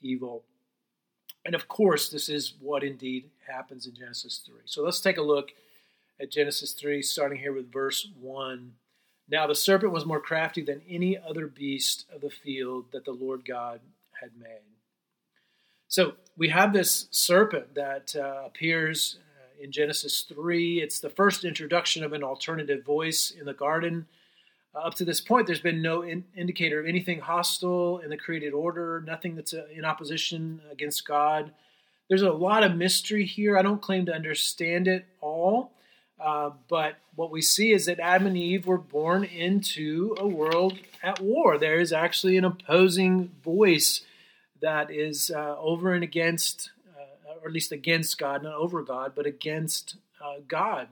evil. 0.00 0.44
And 1.44 1.54
of 1.54 1.68
course, 1.68 2.08
this 2.08 2.28
is 2.28 2.54
what 2.60 2.82
indeed 2.82 3.30
happens 3.46 3.86
in 3.86 3.94
Genesis 3.94 4.42
3. 4.46 4.54
So 4.64 4.82
let's 4.82 5.00
take 5.00 5.18
a 5.18 5.22
look 5.22 5.50
at 6.20 6.30
Genesis 6.30 6.72
3, 6.72 7.02
starting 7.02 7.38
here 7.38 7.52
with 7.52 7.72
verse 7.72 8.08
1. 8.20 8.72
Now 9.28 9.46
the 9.46 9.54
serpent 9.54 9.92
was 9.92 10.06
more 10.06 10.20
crafty 10.20 10.62
than 10.62 10.82
any 10.88 11.18
other 11.18 11.46
beast 11.46 12.06
of 12.14 12.20
the 12.20 12.30
field 12.30 12.86
that 12.92 13.04
the 13.04 13.12
Lord 13.12 13.44
God 13.44 13.80
had 14.20 14.30
made. 14.38 14.60
So 15.88 16.14
we 16.36 16.48
have 16.48 16.72
this 16.72 17.08
serpent 17.10 17.74
that 17.74 18.14
uh, 18.16 18.46
appears 18.46 19.18
in 19.60 19.72
Genesis 19.72 20.22
3. 20.22 20.80
It's 20.80 21.00
the 21.00 21.10
first 21.10 21.44
introduction 21.44 22.04
of 22.04 22.12
an 22.12 22.22
alternative 22.22 22.84
voice 22.84 23.30
in 23.30 23.46
the 23.46 23.54
garden. 23.54 24.06
Uh, 24.74 24.80
up 24.80 24.94
to 24.94 25.04
this 25.04 25.20
point, 25.20 25.46
there's 25.46 25.60
been 25.60 25.82
no 25.82 26.02
in- 26.02 26.24
indicator 26.36 26.80
of 26.80 26.86
anything 26.86 27.20
hostile 27.20 27.98
in 27.98 28.10
the 28.10 28.16
created 28.16 28.52
order, 28.52 29.02
nothing 29.06 29.36
that's 29.36 29.54
uh, 29.54 29.66
in 29.72 29.84
opposition 29.84 30.60
against 30.70 31.06
God. 31.06 31.52
There's 32.08 32.22
a 32.22 32.32
lot 32.32 32.64
of 32.64 32.76
mystery 32.76 33.24
here. 33.24 33.56
I 33.56 33.62
don't 33.62 33.80
claim 33.80 34.06
to 34.06 34.14
understand 34.14 34.88
it 34.88 35.06
all, 35.20 35.72
uh, 36.20 36.50
but 36.68 36.96
what 37.14 37.30
we 37.30 37.40
see 37.40 37.72
is 37.72 37.86
that 37.86 38.00
Adam 38.00 38.26
and 38.26 38.36
Eve 38.36 38.66
were 38.66 38.78
born 38.78 39.24
into 39.24 40.14
a 40.18 40.26
world 40.26 40.78
at 41.02 41.20
war. 41.20 41.56
There 41.56 41.78
is 41.78 41.92
actually 41.92 42.36
an 42.36 42.44
opposing 42.44 43.30
voice 43.42 44.02
that 44.60 44.90
is 44.90 45.30
uh, 45.30 45.56
over 45.58 45.92
and 45.92 46.02
against 46.02 46.70
or 47.44 47.48
at 47.48 47.52
least 47.54 47.72
against 47.72 48.16
God, 48.16 48.42
not 48.42 48.54
over 48.54 48.82
God, 48.82 49.12
but 49.14 49.26
against 49.26 49.96
uh, 50.24 50.36
God. 50.48 50.88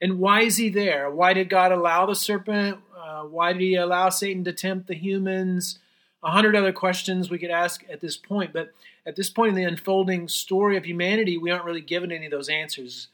And 0.00 0.18
why 0.18 0.40
is 0.40 0.56
he 0.56 0.70
there? 0.70 1.10
Why 1.10 1.34
did 1.34 1.50
God 1.50 1.70
allow 1.70 2.06
the 2.06 2.16
serpent? 2.16 2.78
Uh, 2.98 3.24
why 3.24 3.52
did 3.52 3.60
he 3.60 3.74
allow 3.74 4.08
Satan 4.08 4.42
to 4.44 4.52
tempt 4.52 4.86
the 4.86 4.94
humans? 4.94 5.78
A 6.22 6.30
hundred 6.30 6.56
other 6.56 6.72
questions 6.72 7.28
we 7.28 7.38
could 7.38 7.50
ask 7.50 7.84
at 7.90 8.00
this 8.00 8.16
point, 8.16 8.54
but 8.54 8.72
at 9.04 9.16
this 9.16 9.28
point 9.28 9.50
in 9.50 9.54
the 9.54 9.64
unfolding 9.64 10.28
story 10.28 10.76
of 10.76 10.86
humanity, 10.86 11.36
we 11.36 11.50
aren't 11.50 11.64
really 11.64 11.80
given 11.82 12.10
any 12.10 12.24
of 12.24 12.32
those 12.32 12.48
answers. 12.48 13.08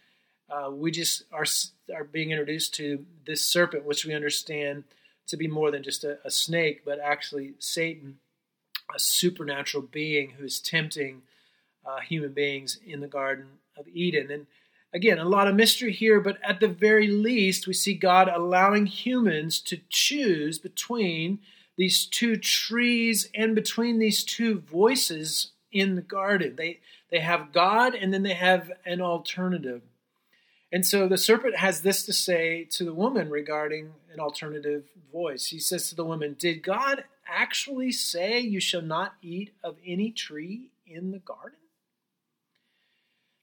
Uh, 0.49 0.71
we 0.71 0.91
just 0.91 1.25
are, 1.33 1.47
are 1.95 2.05
being 2.05 2.31
introduced 2.31 2.75
to 2.75 3.05
this 3.27 3.45
serpent, 3.45 3.85
which 3.85 4.05
we 4.05 4.15
understand 4.15 4.85
to 5.27 5.37
be 5.37 5.49
more 5.49 5.71
than 5.71 5.83
just 5.83 6.05
a, 6.05 6.19
a 6.25 6.31
snake, 6.31 6.83
but 6.85 7.01
actually 7.01 7.55
Satan, 7.59 8.19
a 8.95 8.99
supernatural 8.99 9.83
being 9.83 10.31
who 10.31 10.45
is 10.45 10.61
tempting 10.61 11.23
uh, 11.89 12.01
human 12.01 12.33
beings 12.33 12.79
in 12.87 13.01
the 13.01 13.07
Garden 13.07 13.47
of 13.77 13.89
Eden. 13.89 14.31
And 14.31 14.47
again, 14.93 15.19
a 15.19 15.25
lot 15.25 15.49
of 15.49 15.55
mystery 15.55 15.93
here, 15.93 16.21
but 16.21 16.39
at 16.43 16.61
the 16.61 16.69
very 16.69 17.09
least, 17.09 17.67
we 17.67 17.73
see 17.73 17.95
God 17.95 18.29
allowing 18.29 18.87
humans 18.87 19.59
to 19.61 19.81
choose 19.89 20.59
between 20.59 21.39
these 21.77 22.07
two 22.07 22.37
trees 22.37 23.31
and 23.35 23.55
between 23.55 23.99
these 23.99 24.25
two 24.25 24.61
voices 24.61 25.53
in 25.73 25.95
the 25.95 26.03
garden. 26.03 26.57
They 26.57 26.81
they 27.11 27.21
have 27.21 27.53
God 27.53 27.95
and 27.95 28.13
then 28.13 28.23
they 28.23 28.35
have 28.35 28.71
an 28.85 29.01
alternative. 29.01 29.83
And 30.71 30.85
so 30.85 31.09
the 31.09 31.17
serpent 31.17 31.57
has 31.57 31.81
this 31.81 32.05
to 32.05 32.13
say 32.13 32.65
to 32.73 32.85
the 32.85 32.93
woman 32.93 33.31
regarding 33.31 33.93
an 34.13 34.21
alternative 34.21 34.85
voice. 35.11 35.47
He 35.47 35.59
says 35.59 35.89
to 35.89 35.95
the 35.95 36.05
woman, 36.05 36.37
Did 36.39 36.63
God 36.63 37.05
actually 37.27 37.93
say 37.93 38.41
you 38.41 38.61
shall 38.61 38.83
not 38.83 39.15
eat 39.23 39.53
of 39.65 39.77
any 39.87 40.11
tree 40.11 40.71
in 40.87 41.11
the 41.11 41.19
garden? 41.21 41.59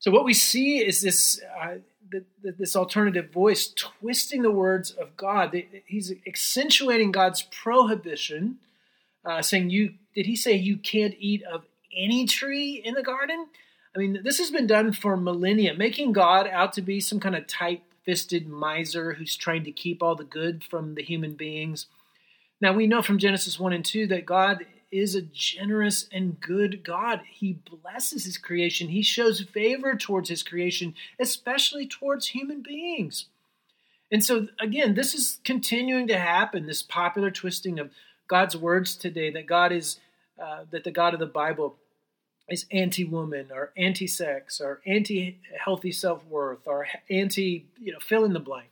So 0.05 0.11
what 0.11 0.23
we 0.23 0.35
see 0.35 0.85
is 0.85 1.01
this 1.01 1.41
uh, 1.59 1.77
this 2.43 2.75
alternative 2.75 3.31
voice 3.31 3.73
twisting 3.75 4.43
the 4.43 4.51
words 4.51 4.91
of 4.91 5.17
God. 5.17 5.59
He's 5.87 6.13
accentuating 6.27 7.11
God's 7.11 7.41
prohibition, 7.41 8.59
uh, 9.25 9.41
saying, 9.41 9.71
"You 9.71 9.95
did 10.13 10.27
he 10.27 10.35
say 10.35 10.53
you 10.53 10.77
can't 10.77 11.15
eat 11.17 11.41
of 11.41 11.65
any 11.91 12.27
tree 12.27 12.79
in 12.85 12.93
the 12.93 13.01
garden?" 13.01 13.47
I 13.95 13.97
mean, 13.97 14.19
this 14.23 14.37
has 14.37 14.51
been 14.51 14.67
done 14.67 14.93
for 14.93 15.17
millennia, 15.17 15.73
making 15.73 16.11
God 16.11 16.45
out 16.49 16.73
to 16.73 16.83
be 16.83 16.99
some 16.99 17.19
kind 17.19 17.35
of 17.35 17.47
tight-fisted 17.47 18.47
miser 18.47 19.13
who's 19.13 19.35
trying 19.35 19.63
to 19.63 19.71
keep 19.71 20.03
all 20.03 20.13
the 20.13 20.23
good 20.23 20.63
from 20.63 20.93
the 20.93 21.01
human 21.01 21.33
beings. 21.33 21.87
Now 22.61 22.73
we 22.73 22.85
know 22.85 23.01
from 23.01 23.17
Genesis 23.17 23.59
1 23.59 23.73
and 23.73 23.83
2 23.83 24.05
that 24.05 24.27
God 24.27 24.67
is 24.91 25.15
a 25.15 25.21
generous 25.21 26.07
and 26.11 26.39
good 26.39 26.83
God. 26.83 27.21
He 27.29 27.53
blesses 27.53 28.25
his 28.25 28.37
creation, 28.37 28.89
he 28.89 29.01
shows 29.01 29.41
favor 29.41 29.95
towards 29.95 30.29
his 30.29 30.43
creation, 30.43 30.95
especially 31.19 31.87
towards 31.87 32.27
human 32.27 32.61
beings. 32.61 33.25
And 34.11 34.23
so, 34.23 34.47
again, 34.59 34.93
this 34.93 35.15
is 35.15 35.39
continuing 35.43 36.07
to 36.07 36.17
happen 36.17 36.67
this 36.67 36.83
popular 36.83 37.31
twisting 37.31 37.79
of 37.79 37.89
God's 38.27 38.55
words 38.55 38.95
today 38.95 39.31
that 39.31 39.47
God 39.47 39.71
is, 39.71 39.99
uh, 40.41 40.65
that 40.71 40.83
the 40.83 40.91
God 40.91 41.13
of 41.13 41.19
the 41.19 41.25
Bible 41.25 41.75
is 42.49 42.65
anti 42.71 43.03
woman 43.03 43.47
or 43.51 43.71
anti 43.75 44.07
sex 44.07 44.61
or 44.61 44.79
anti 44.85 45.39
healthy 45.63 45.91
self 45.91 46.23
worth 46.25 46.67
or 46.67 46.87
anti, 47.09 47.65
you 47.79 47.91
know, 47.91 47.99
fill 47.99 48.25
in 48.25 48.33
the 48.33 48.39
blank. 48.39 48.69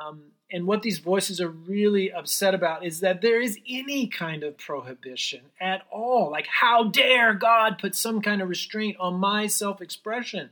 Um, 0.00 0.32
and 0.50 0.66
what 0.66 0.82
these 0.82 0.98
voices 0.98 1.40
are 1.40 1.50
really 1.50 2.10
upset 2.10 2.54
about 2.54 2.84
is 2.84 3.00
that 3.00 3.20
there 3.20 3.40
is 3.40 3.58
any 3.68 4.06
kind 4.06 4.42
of 4.42 4.56
prohibition 4.56 5.40
at 5.60 5.82
all. 5.90 6.30
Like, 6.30 6.46
how 6.46 6.84
dare 6.84 7.34
God 7.34 7.78
put 7.78 7.94
some 7.94 8.22
kind 8.22 8.40
of 8.40 8.48
restraint 8.48 8.96
on 8.98 9.14
my 9.14 9.46
self 9.46 9.82
expression? 9.82 10.50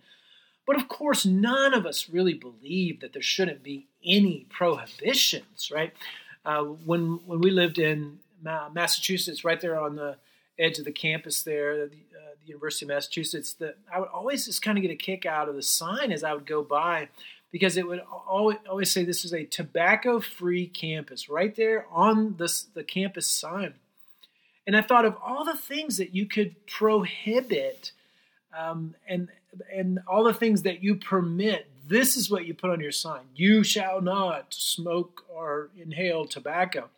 But 0.66 0.76
of 0.76 0.88
course, 0.88 1.24
none 1.24 1.72
of 1.72 1.86
us 1.86 2.10
really 2.10 2.34
believe 2.34 3.00
that 3.00 3.12
there 3.12 3.22
shouldn't 3.22 3.62
be 3.62 3.86
any 4.04 4.46
prohibitions, 4.50 5.70
right? 5.72 5.92
Uh, 6.44 6.62
when 6.62 7.20
when 7.24 7.40
we 7.40 7.50
lived 7.50 7.78
in 7.78 8.18
Massachusetts, 8.42 9.44
right 9.44 9.60
there 9.60 9.80
on 9.80 9.96
the 9.96 10.16
edge 10.58 10.78
of 10.78 10.84
the 10.84 10.92
campus 10.92 11.42
there, 11.42 11.76
the, 11.76 11.84
uh, 11.84 12.34
the 12.40 12.48
University 12.48 12.84
of 12.84 12.88
Massachusetts, 12.88 13.52
that 13.54 13.76
I 13.92 14.00
would 14.00 14.08
always 14.08 14.46
just 14.46 14.62
kind 14.62 14.78
of 14.78 14.82
get 14.82 14.90
a 14.90 14.96
kick 14.96 15.26
out 15.26 15.48
of 15.48 15.54
the 15.54 15.62
sign 15.62 16.12
as 16.12 16.24
I 16.24 16.32
would 16.32 16.46
go 16.46 16.62
by 16.62 17.08
because 17.56 17.78
it 17.78 17.88
would 17.88 18.02
always, 18.28 18.58
always 18.68 18.92
say 18.92 19.02
this 19.02 19.24
is 19.24 19.32
a 19.32 19.46
tobacco 19.46 20.20
free 20.20 20.66
campus 20.66 21.30
right 21.30 21.56
there 21.56 21.86
on 21.90 22.36
the, 22.36 22.52
the 22.74 22.84
campus 22.84 23.26
sign. 23.26 23.72
And 24.66 24.76
I 24.76 24.82
thought 24.82 25.06
of 25.06 25.16
all 25.24 25.42
the 25.42 25.56
things 25.56 25.96
that 25.96 26.14
you 26.14 26.26
could 26.26 26.66
prohibit 26.66 27.92
um, 28.54 28.94
and, 29.08 29.30
and 29.74 30.00
all 30.06 30.24
the 30.24 30.34
things 30.34 30.64
that 30.64 30.82
you 30.82 30.96
permit. 30.96 31.66
This 31.88 32.18
is 32.18 32.30
what 32.30 32.44
you 32.44 32.52
put 32.52 32.68
on 32.68 32.80
your 32.80 32.92
sign 32.92 33.22
you 33.34 33.64
shall 33.64 34.02
not 34.02 34.52
smoke 34.52 35.24
or 35.34 35.70
inhale 35.82 36.26
tobacco. 36.26 36.90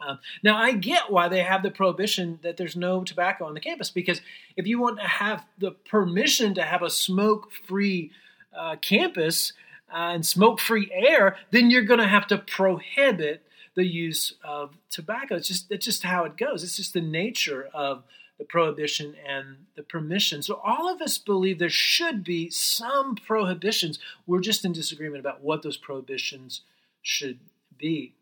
Um, 0.00 0.18
now, 0.42 0.56
I 0.56 0.72
get 0.72 1.12
why 1.12 1.28
they 1.28 1.42
have 1.42 1.62
the 1.62 1.70
prohibition 1.70 2.38
that 2.42 2.56
there's 2.56 2.74
no 2.74 3.04
tobacco 3.04 3.44
on 3.44 3.52
the 3.52 3.60
campus 3.60 3.90
because 3.90 4.22
if 4.56 4.66
you 4.66 4.80
want 4.80 4.98
to 4.98 5.06
have 5.06 5.44
the 5.58 5.72
permission 5.72 6.54
to 6.54 6.62
have 6.62 6.80
a 6.80 6.88
smoke 6.88 7.52
free 7.66 8.12
uh, 8.56 8.76
campus, 8.76 9.52
and 9.94 10.26
smoke 10.26 10.58
free 10.58 10.90
air, 10.92 11.36
then 11.52 11.70
you're 11.70 11.82
going 11.82 12.00
to 12.00 12.06
have 12.08 12.26
to 12.26 12.36
prohibit 12.36 13.42
the 13.76 13.86
use 13.86 14.34
of 14.42 14.76
tobacco. 14.90 15.36
It's 15.36 15.48
just, 15.48 15.70
it's 15.70 15.84
just 15.84 16.02
how 16.02 16.24
it 16.24 16.36
goes. 16.36 16.64
It's 16.64 16.76
just 16.76 16.94
the 16.94 17.00
nature 17.00 17.68
of 17.72 18.02
the 18.38 18.44
prohibition 18.44 19.14
and 19.26 19.66
the 19.76 19.82
permission. 19.84 20.42
So 20.42 20.60
all 20.64 20.92
of 20.92 21.00
us 21.00 21.18
believe 21.18 21.58
there 21.58 21.68
should 21.68 22.24
be 22.24 22.50
some 22.50 23.14
prohibitions. 23.14 24.00
We're 24.26 24.40
just 24.40 24.64
in 24.64 24.72
disagreement 24.72 25.20
about 25.20 25.42
what 25.42 25.62
those 25.62 25.76
prohibitions 25.76 26.62
should 27.00 27.38
be. 27.78 28.14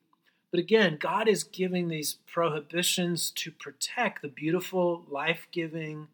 But 0.51 0.61
again, 0.61 0.99
God 1.01 1.29
is 1.29 1.45
giving 1.45 1.89
these 1.89 2.19
prohibitions 2.31 3.31
to 3.37 3.51
protect 3.51 4.21
the 4.21 4.29
beautiful, 4.29 5.07
life 5.09 5.47
giving 5.51 6.09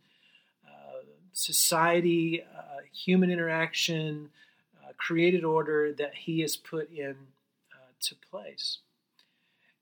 uh, 0.64 1.02
society, 1.32 2.44
uh, 2.56 2.82
human 2.92 3.32
interaction, 3.32 4.30
created 4.98 5.44
order 5.44 5.92
that 5.92 6.14
He 6.14 6.40
has 6.40 6.56
put 6.56 6.90
in 6.90 7.16
uh, 7.72 7.92
to 8.00 8.14
place. 8.30 8.78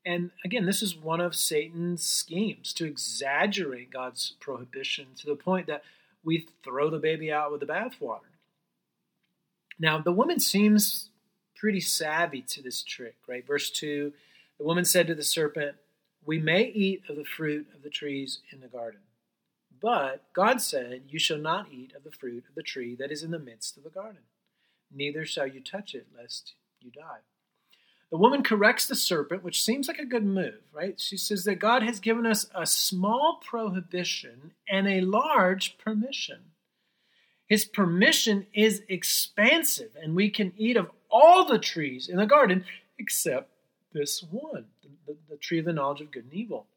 And 0.05 0.31
again, 0.45 0.65
this 0.65 0.81
is 0.81 0.95
one 0.95 1.19
of 1.19 1.35
Satan's 1.35 2.03
schemes 2.03 2.71
to 2.73 2.85
exaggerate 2.85 3.91
God's 3.91 4.35
prohibition 4.39 5.07
to 5.17 5.25
the 5.25 5.35
point 5.35 5.67
that 5.67 5.83
we 6.23 6.47
throw 6.63 6.89
the 6.89 6.97
baby 6.97 7.31
out 7.31 7.51
with 7.51 7.59
the 7.59 7.65
bathwater. 7.65 8.21
Now, 9.79 9.99
the 9.99 10.13
woman 10.13 10.39
seems 10.39 11.09
pretty 11.55 11.81
savvy 11.81 12.41
to 12.41 12.61
this 12.61 12.83
trick, 12.83 13.15
right? 13.27 13.45
Verse 13.45 13.69
2 13.69 14.13
The 14.57 14.63
woman 14.63 14.85
said 14.85 15.07
to 15.07 15.15
the 15.15 15.23
serpent, 15.23 15.75
We 16.25 16.39
may 16.39 16.63
eat 16.63 17.03
of 17.09 17.17
the 17.17 17.25
fruit 17.25 17.67
of 17.75 17.83
the 17.83 17.89
trees 17.89 18.39
in 18.51 18.61
the 18.61 18.67
garden. 18.67 19.01
But 19.81 20.23
God 20.33 20.61
said, 20.61 21.03
You 21.09 21.19
shall 21.19 21.37
not 21.37 21.67
eat 21.71 21.93
of 21.95 22.03
the 22.03 22.11
fruit 22.11 22.45
of 22.47 22.55
the 22.55 22.63
tree 22.63 22.95
that 22.95 23.11
is 23.11 23.23
in 23.23 23.31
the 23.31 23.39
midst 23.39 23.77
of 23.77 23.83
the 23.83 23.89
garden, 23.89 24.21
neither 24.93 25.25
shall 25.25 25.47
you 25.47 25.61
touch 25.61 25.93
it, 25.93 26.07
lest 26.17 26.53
you 26.79 26.91
die. 26.91 27.19
The 28.09 28.17
woman 28.17 28.41
corrects 28.41 28.87
the 28.87 28.95
serpent, 28.95 29.43
which 29.43 29.61
seems 29.61 29.87
like 29.87 29.99
a 29.99 30.05
good 30.05 30.23
move, 30.23 30.61
right? 30.71 30.99
She 30.99 31.17
says 31.17 31.43
that 31.43 31.55
God 31.55 31.83
has 31.83 31.99
given 31.99 32.25
us 32.25 32.45
a 32.55 32.65
small 32.65 33.41
prohibition 33.43 34.53
and 34.69 34.87
a 34.87 35.01
large 35.01 35.77
permission. 35.77 36.39
His 37.47 37.65
permission 37.65 38.47
is 38.53 38.83
expansive, 38.87 39.91
and 40.01 40.15
we 40.15 40.29
can 40.29 40.53
eat 40.57 40.77
of 40.77 40.89
all 41.09 41.45
the 41.45 41.59
trees 41.59 42.07
in 42.07 42.17
the 42.17 42.25
garden 42.25 42.65
except 42.97 43.49
this 43.93 44.23
one, 44.23 44.65
the, 44.81 45.13
the, 45.13 45.17
the 45.29 45.37
tree 45.37 45.59
of 45.59 45.65
the 45.65 45.73
knowledge 45.73 46.01
of 46.01 46.11
good 46.11 46.25
and 46.25 46.33
evil. 46.33 46.67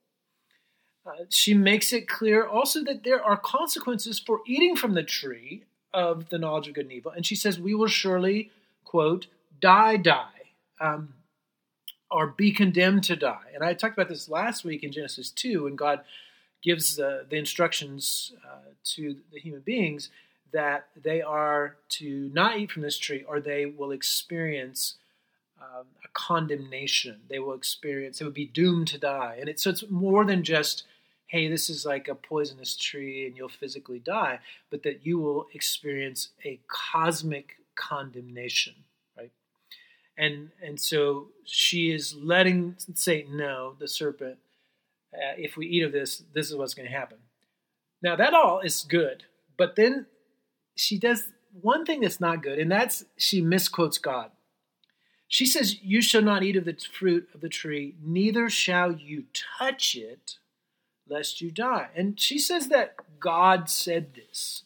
Uh, 1.06 1.24
she 1.28 1.54
makes 1.54 1.92
it 1.92 2.08
clear 2.08 2.46
also 2.46 2.84
that 2.84 3.04
there 3.04 3.22
are 3.22 3.36
consequences 3.36 4.18
for 4.18 4.40
eating 4.46 4.76
from 4.76 4.94
the 4.94 5.02
tree 5.02 5.64
of 5.92 6.28
the 6.28 6.38
knowledge 6.38 6.68
of 6.68 6.74
good 6.74 6.86
and 6.86 6.92
evil. 6.92 7.12
And 7.12 7.26
she 7.26 7.34
says, 7.34 7.58
We 7.58 7.74
will 7.74 7.88
surely, 7.88 8.50
quote, 8.84 9.26
die, 9.60 9.96
die. 9.96 10.24
Um, 10.80 11.14
or 12.10 12.26
be 12.26 12.52
condemned 12.52 13.04
to 13.04 13.16
die. 13.16 13.52
And 13.54 13.62
I 13.62 13.74
talked 13.74 13.96
about 13.96 14.08
this 14.08 14.28
last 14.28 14.64
week 14.64 14.82
in 14.82 14.92
Genesis 14.92 15.30
2 15.30 15.64
when 15.64 15.76
God 15.76 16.00
gives 16.62 16.98
uh, 16.98 17.24
the 17.28 17.36
instructions 17.36 18.32
uh, 18.44 18.70
to 18.84 19.16
the 19.32 19.38
human 19.38 19.60
beings 19.60 20.10
that 20.52 20.88
they 21.00 21.22
are 21.22 21.76
to 21.88 22.30
not 22.34 22.58
eat 22.58 22.72
from 22.72 22.82
this 22.82 22.98
tree 22.98 23.24
or 23.26 23.40
they 23.40 23.66
will 23.66 23.92
experience 23.92 24.96
um, 25.60 25.86
a 26.04 26.08
condemnation. 26.12 27.20
They 27.28 27.38
will 27.38 27.54
experience, 27.54 28.18
they 28.18 28.24
would 28.24 28.34
be 28.34 28.46
doomed 28.46 28.88
to 28.88 28.98
die. 28.98 29.38
And 29.40 29.60
so 29.60 29.70
it's 29.70 29.88
more 29.88 30.24
than 30.24 30.42
just, 30.42 30.84
hey, 31.30 31.46
this 31.46 31.70
is 31.70 31.86
like 31.86 32.08
a 32.08 32.14
poisonous 32.14 32.76
tree 32.76 33.24
and 33.24 33.36
you'll 33.36 33.48
physically 33.48 34.00
die, 34.00 34.40
but 34.68 34.82
that 34.82 35.06
you 35.06 35.16
will 35.16 35.46
experience 35.54 36.30
a 36.44 36.58
cosmic 36.66 37.54
condemnation 37.76 38.74
right? 39.16 39.30
and 40.18 40.50
and 40.60 40.80
so 40.80 41.28
she 41.44 41.92
is 41.92 42.14
letting 42.16 42.74
Satan 42.94 43.36
know, 43.36 43.76
the 43.78 43.86
serpent, 43.86 44.38
uh, 45.14 45.34
if 45.38 45.56
we 45.56 45.66
eat 45.66 45.84
of 45.84 45.92
this, 45.92 46.22
this 46.34 46.50
is 46.50 46.56
what's 46.56 46.74
going 46.74 46.88
to 46.88 46.94
happen. 46.94 47.18
Now 48.02 48.16
that 48.16 48.34
all 48.34 48.58
is 48.58 48.84
good, 48.88 49.22
but 49.56 49.76
then 49.76 50.06
she 50.74 50.98
does 50.98 51.28
one 51.62 51.86
thing 51.86 52.00
that's 52.00 52.20
not 52.20 52.42
good, 52.42 52.58
and 52.58 52.70
that's 52.70 53.04
she 53.16 53.40
misquotes 53.40 53.98
God. 53.98 54.32
She 55.28 55.46
says, 55.46 55.80
"You 55.80 56.02
shall 56.02 56.22
not 56.22 56.42
eat 56.42 56.56
of 56.56 56.64
the 56.64 56.76
fruit 56.92 57.28
of 57.32 57.40
the 57.40 57.48
tree, 57.48 57.94
neither 58.02 58.50
shall 58.50 58.90
you 58.90 59.26
touch 59.32 59.94
it, 59.94 60.39
lest 61.10 61.40
you 61.40 61.50
die." 61.50 61.88
And 61.94 62.18
she 62.18 62.38
says 62.38 62.68
that 62.68 62.96
God 63.18 63.68
said 63.68 64.14
this. 64.14 64.62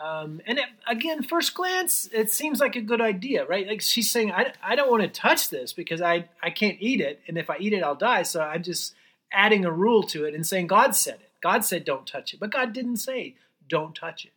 Um, 0.00 0.40
and 0.46 0.58
it, 0.58 0.64
again, 0.88 1.22
first 1.22 1.54
glance, 1.54 2.08
it 2.10 2.30
seems 2.30 2.58
like 2.58 2.74
a 2.74 2.80
good 2.80 3.02
idea, 3.02 3.44
right? 3.44 3.68
Like 3.68 3.82
she's 3.82 4.10
saying, 4.10 4.32
I, 4.32 4.54
I 4.62 4.74
don't 4.74 4.90
want 4.90 5.02
to 5.02 5.08
touch 5.08 5.50
this 5.50 5.74
because 5.74 6.00
I, 6.00 6.24
I 6.42 6.48
can't 6.48 6.78
eat 6.80 7.02
it. 7.02 7.20
And 7.28 7.36
if 7.36 7.50
I 7.50 7.58
eat 7.58 7.74
it, 7.74 7.82
I'll 7.82 7.94
die. 7.94 8.22
So 8.22 8.40
I'm 8.40 8.62
just 8.62 8.94
adding 9.30 9.66
a 9.66 9.70
rule 9.70 10.02
to 10.04 10.24
it 10.24 10.34
and 10.34 10.46
saying, 10.46 10.68
God 10.68 10.96
said 10.96 11.16
it. 11.16 11.30
God 11.42 11.66
said, 11.66 11.84
don't 11.84 12.06
touch 12.06 12.32
it. 12.32 12.40
But 12.40 12.50
God 12.50 12.72
didn't 12.72 12.96
say, 12.96 13.34
don't 13.68 13.94
touch 13.94 14.24
it. 14.24 14.32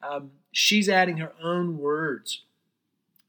Um, 0.00 0.30
she's 0.52 0.88
adding 0.88 1.16
her 1.18 1.32
own 1.42 1.78
words. 1.78 2.42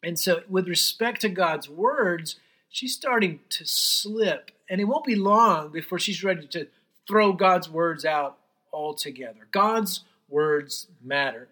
And 0.03 0.19
so, 0.19 0.41
with 0.49 0.67
respect 0.67 1.21
to 1.21 1.29
God's 1.29 1.69
words, 1.69 2.37
she's 2.69 2.93
starting 2.93 3.39
to 3.49 3.65
slip. 3.65 4.51
And 4.69 4.81
it 4.81 4.85
won't 4.85 5.05
be 5.05 5.15
long 5.15 5.69
before 5.69 5.99
she's 5.99 6.23
ready 6.23 6.45
to 6.47 6.67
throw 7.07 7.33
God's 7.33 7.69
words 7.69 8.05
out 8.05 8.37
altogether. 8.71 9.47
God's 9.51 10.01
words 10.29 10.87
matter. 11.03 11.47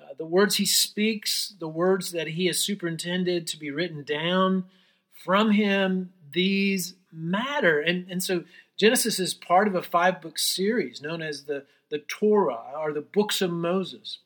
Uh, 0.00 0.14
the 0.18 0.26
words 0.26 0.56
he 0.56 0.66
speaks, 0.66 1.54
the 1.58 1.68
words 1.68 2.12
that 2.12 2.28
he 2.28 2.46
has 2.46 2.58
superintended 2.58 3.46
to 3.46 3.58
be 3.58 3.70
written 3.70 4.02
down 4.02 4.64
from 5.12 5.50
him, 5.52 6.12
these 6.32 6.94
matter. 7.12 7.80
And, 7.80 8.10
and 8.10 8.22
so 8.22 8.44
Genesis 8.76 9.18
is 9.18 9.34
part 9.34 9.68
of 9.68 9.74
a 9.74 9.82
five 9.82 10.20
book 10.20 10.38
series 10.38 11.02
known 11.02 11.22
as 11.22 11.44
the, 11.44 11.64
the 11.90 11.98
Torah 11.98 12.62
or 12.78 12.92
the 12.92 13.00
books 13.00 13.42
of 13.42 13.50
Moses. 13.50 14.18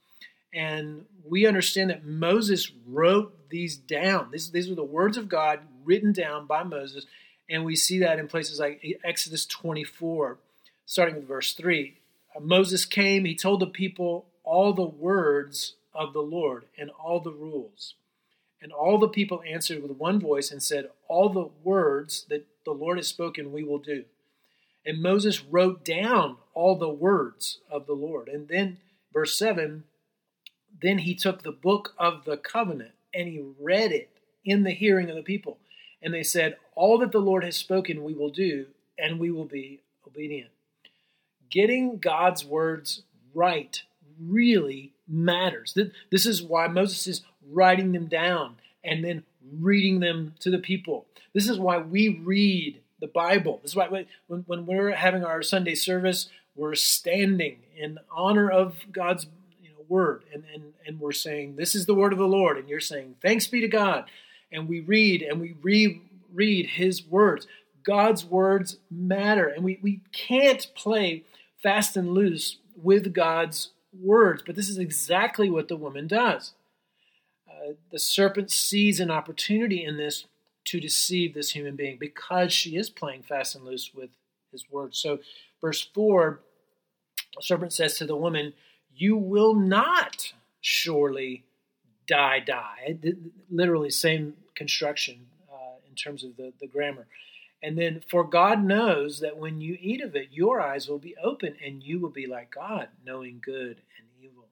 And 0.52 1.06
we 1.28 1.46
understand 1.46 1.90
that 1.90 2.04
Moses 2.04 2.70
wrote 2.86 3.50
these 3.50 3.76
down. 3.76 4.30
These, 4.30 4.52
these 4.52 4.68
were 4.68 4.76
the 4.76 4.84
words 4.84 5.16
of 5.16 5.28
God 5.28 5.60
written 5.84 6.12
down 6.12 6.46
by 6.46 6.62
Moses. 6.62 7.06
And 7.50 7.64
we 7.64 7.74
see 7.74 7.98
that 7.98 8.18
in 8.18 8.28
places 8.28 8.60
like 8.60 8.82
Exodus 9.04 9.44
24, 9.46 10.38
starting 10.86 11.16
with 11.16 11.28
verse 11.28 11.52
3. 11.54 11.98
Uh, 12.34 12.40
Moses 12.40 12.84
came, 12.84 13.24
he 13.24 13.34
told 13.34 13.60
the 13.60 13.66
people 13.66 14.26
all 14.42 14.72
the 14.72 14.84
words 14.84 15.74
of 15.94 16.12
the 16.12 16.20
Lord 16.20 16.64
and 16.78 16.90
all 16.90 17.20
the 17.20 17.32
rules. 17.32 17.94
And 18.60 18.72
all 18.72 18.98
the 18.98 19.08
people 19.08 19.42
answered 19.46 19.82
with 19.82 19.92
one 19.92 20.20
voice 20.20 20.50
and 20.50 20.62
said, 20.62 20.88
All 21.08 21.28
the 21.28 21.50
words 21.62 22.26
that 22.30 22.46
the 22.64 22.72
Lord 22.72 22.98
has 22.98 23.08
spoken, 23.08 23.52
we 23.52 23.62
will 23.62 23.78
do. 23.78 24.04
And 24.86 25.02
Moses 25.02 25.42
wrote 25.44 25.84
down 25.84 26.36
all 26.54 26.76
the 26.76 26.88
words 26.88 27.58
of 27.70 27.86
the 27.86 27.94
Lord. 27.94 28.28
And 28.28 28.48
then, 28.48 28.78
verse 29.12 29.38
7 29.38 29.84
then 30.80 30.98
he 30.98 31.14
took 31.14 31.42
the 31.42 31.52
book 31.52 31.94
of 31.98 32.24
the 32.24 32.36
covenant 32.36 32.92
and 33.14 33.28
he 33.28 33.42
read 33.60 33.92
it 33.92 34.10
in 34.44 34.64
the 34.64 34.72
hearing 34.72 35.08
of 35.08 35.16
the 35.16 35.22
people. 35.22 35.58
And 36.02 36.12
they 36.12 36.22
said, 36.22 36.56
All 36.74 36.98
that 36.98 37.12
the 37.12 37.20
Lord 37.20 37.44
has 37.44 37.56
spoken, 37.56 38.04
we 38.04 38.14
will 38.14 38.30
do, 38.30 38.66
and 38.98 39.18
we 39.18 39.30
will 39.30 39.46
be 39.46 39.80
obedient 40.06 40.50
getting 41.50 41.98
God's 41.98 42.44
words 42.44 43.02
right 43.35 43.83
really 44.20 44.92
matters. 45.09 45.76
This 46.11 46.26
is 46.26 46.42
why 46.42 46.68
Moses 46.68 47.07
is 47.07 47.22
writing 47.50 47.92
them 47.92 48.07
down 48.07 48.57
and 48.83 49.04
then 49.04 49.24
reading 49.59 50.00
them 50.00 50.35
to 50.40 50.50
the 50.50 50.59
people. 50.59 51.07
This 51.35 51.48
is 51.48 51.59
why 51.59 51.78
we 51.78 52.09
read 52.09 52.80
the 53.00 53.07
Bible. 53.07 53.61
This 53.62 53.72
is 53.72 53.76
why 53.76 54.07
when, 54.26 54.66
we're 54.66 54.92
having 54.92 55.24
our 55.24 55.42
Sunday 55.42 55.74
service, 55.74 56.28
we're 56.57 56.74
standing 56.74 57.59
in 57.76 57.98
honor 58.11 58.50
of 58.50 58.76
God's 58.92 59.26
word 59.88 60.24
and, 60.33 60.44
and, 60.52 60.72
and 60.87 61.00
we're 61.00 61.12
saying, 61.12 61.57
This 61.57 61.74
is 61.74 61.87
the 61.87 61.94
word 61.94 62.12
of 62.12 62.18
the 62.18 62.26
Lord. 62.26 62.57
And 62.57 62.68
you're 62.68 62.80
saying, 62.80 63.16
Thanks 63.20 63.46
be 63.46 63.61
to 63.61 63.68
God. 63.68 64.04
And 64.50 64.68
we 64.68 64.80
read 64.80 65.22
and 65.22 65.40
we 65.40 65.54
reread 65.62 66.66
his 66.66 67.07
words. 67.07 67.46
God's 67.83 68.24
words 68.24 68.78
matter. 68.90 69.46
And 69.46 69.64
we, 69.64 69.78
we 69.83 70.00
can't 70.12 70.66
play 70.74 71.24
fast 71.64 71.96
and 71.96 72.12
loose 72.12 72.59
with 72.77 73.14
God's 73.14 73.70
words. 73.98 74.42
But 74.46 74.55
this 74.55 74.68
is 74.68 74.79
exactly 74.79 75.48
what 75.48 75.66
the 75.66 75.77
woman 75.77 76.07
does. 76.07 76.53
Uh, 77.48 77.72
the 77.90 77.98
serpent 77.98 78.50
sees 78.50 79.00
an 79.00 79.11
opportunity 79.11 79.83
in 79.83 79.96
this 79.96 80.27
to 80.66 80.79
deceive 80.79 81.35
this 81.35 81.50
human 81.50 81.74
being 81.74 81.96
because 81.98 82.53
she 82.53 82.77
is 82.77 82.90
playing 82.90 83.22
fast 83.22 83.55
and 83.55 83.64
loose 83.64 83.92
with 83.94 84.11
his 84.53 84.70
words. 84.70 84.98
So, 84.98 85.18
verse 85.61 85.88
4, 85.94 86.38
the 87.37 87.42
serpent 87.42 87.72
says 87.72 87.96
to 87.98 88.07
the 88.07 88.16
woman, 88.16 88.53
You 88.94 89.16
will 89.16 89.55
not 89.55 90.33
surely 90.61 91.44
die, 92.07 92.40
die. 92.40 92.98
Literally, 93.50 93.90
same 93.90 94.35
construction 94.55 95.27
uh, 95.50 95.77
in 95.88 95.94
terms 95.94 96.24
of 96.24 96.37
the, 96.37 96.53
the 96.61 96.66
grammar. 96.66 97.07
And 97.64 97.79
then, 97.79 98.03
for 98.11 98.24
God 98.24 98.62
knows 98.62 99.20
that 99.20 99.38
when 99.38 99.62
you 99.62 99.79
eat 99.81 100.03
of 100.03 100.14
it, 100.14 100.29
your 100.31 100.61
eyes 100.61 100.87
will 100.87 100.98
be 100.98 101.16
open 101.16 101.57
and 101.64 101.83
you 101.83 101.98
will 101.98 102.11
be 102.11 102.27
like 102.27 102.55
God, 102.55 102.88
knowing 103.03 103.40
good 103.42 103.81
and 103.98 104.07
evil. 104.20 104.48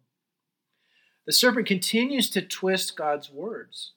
The 1.27 1.35
serpent 1.35 1.67
continues 1.67 2.31
to 2.31 2.41
twist 2.41 2.97
God's 2.97 3.31
words. 3.31 3.93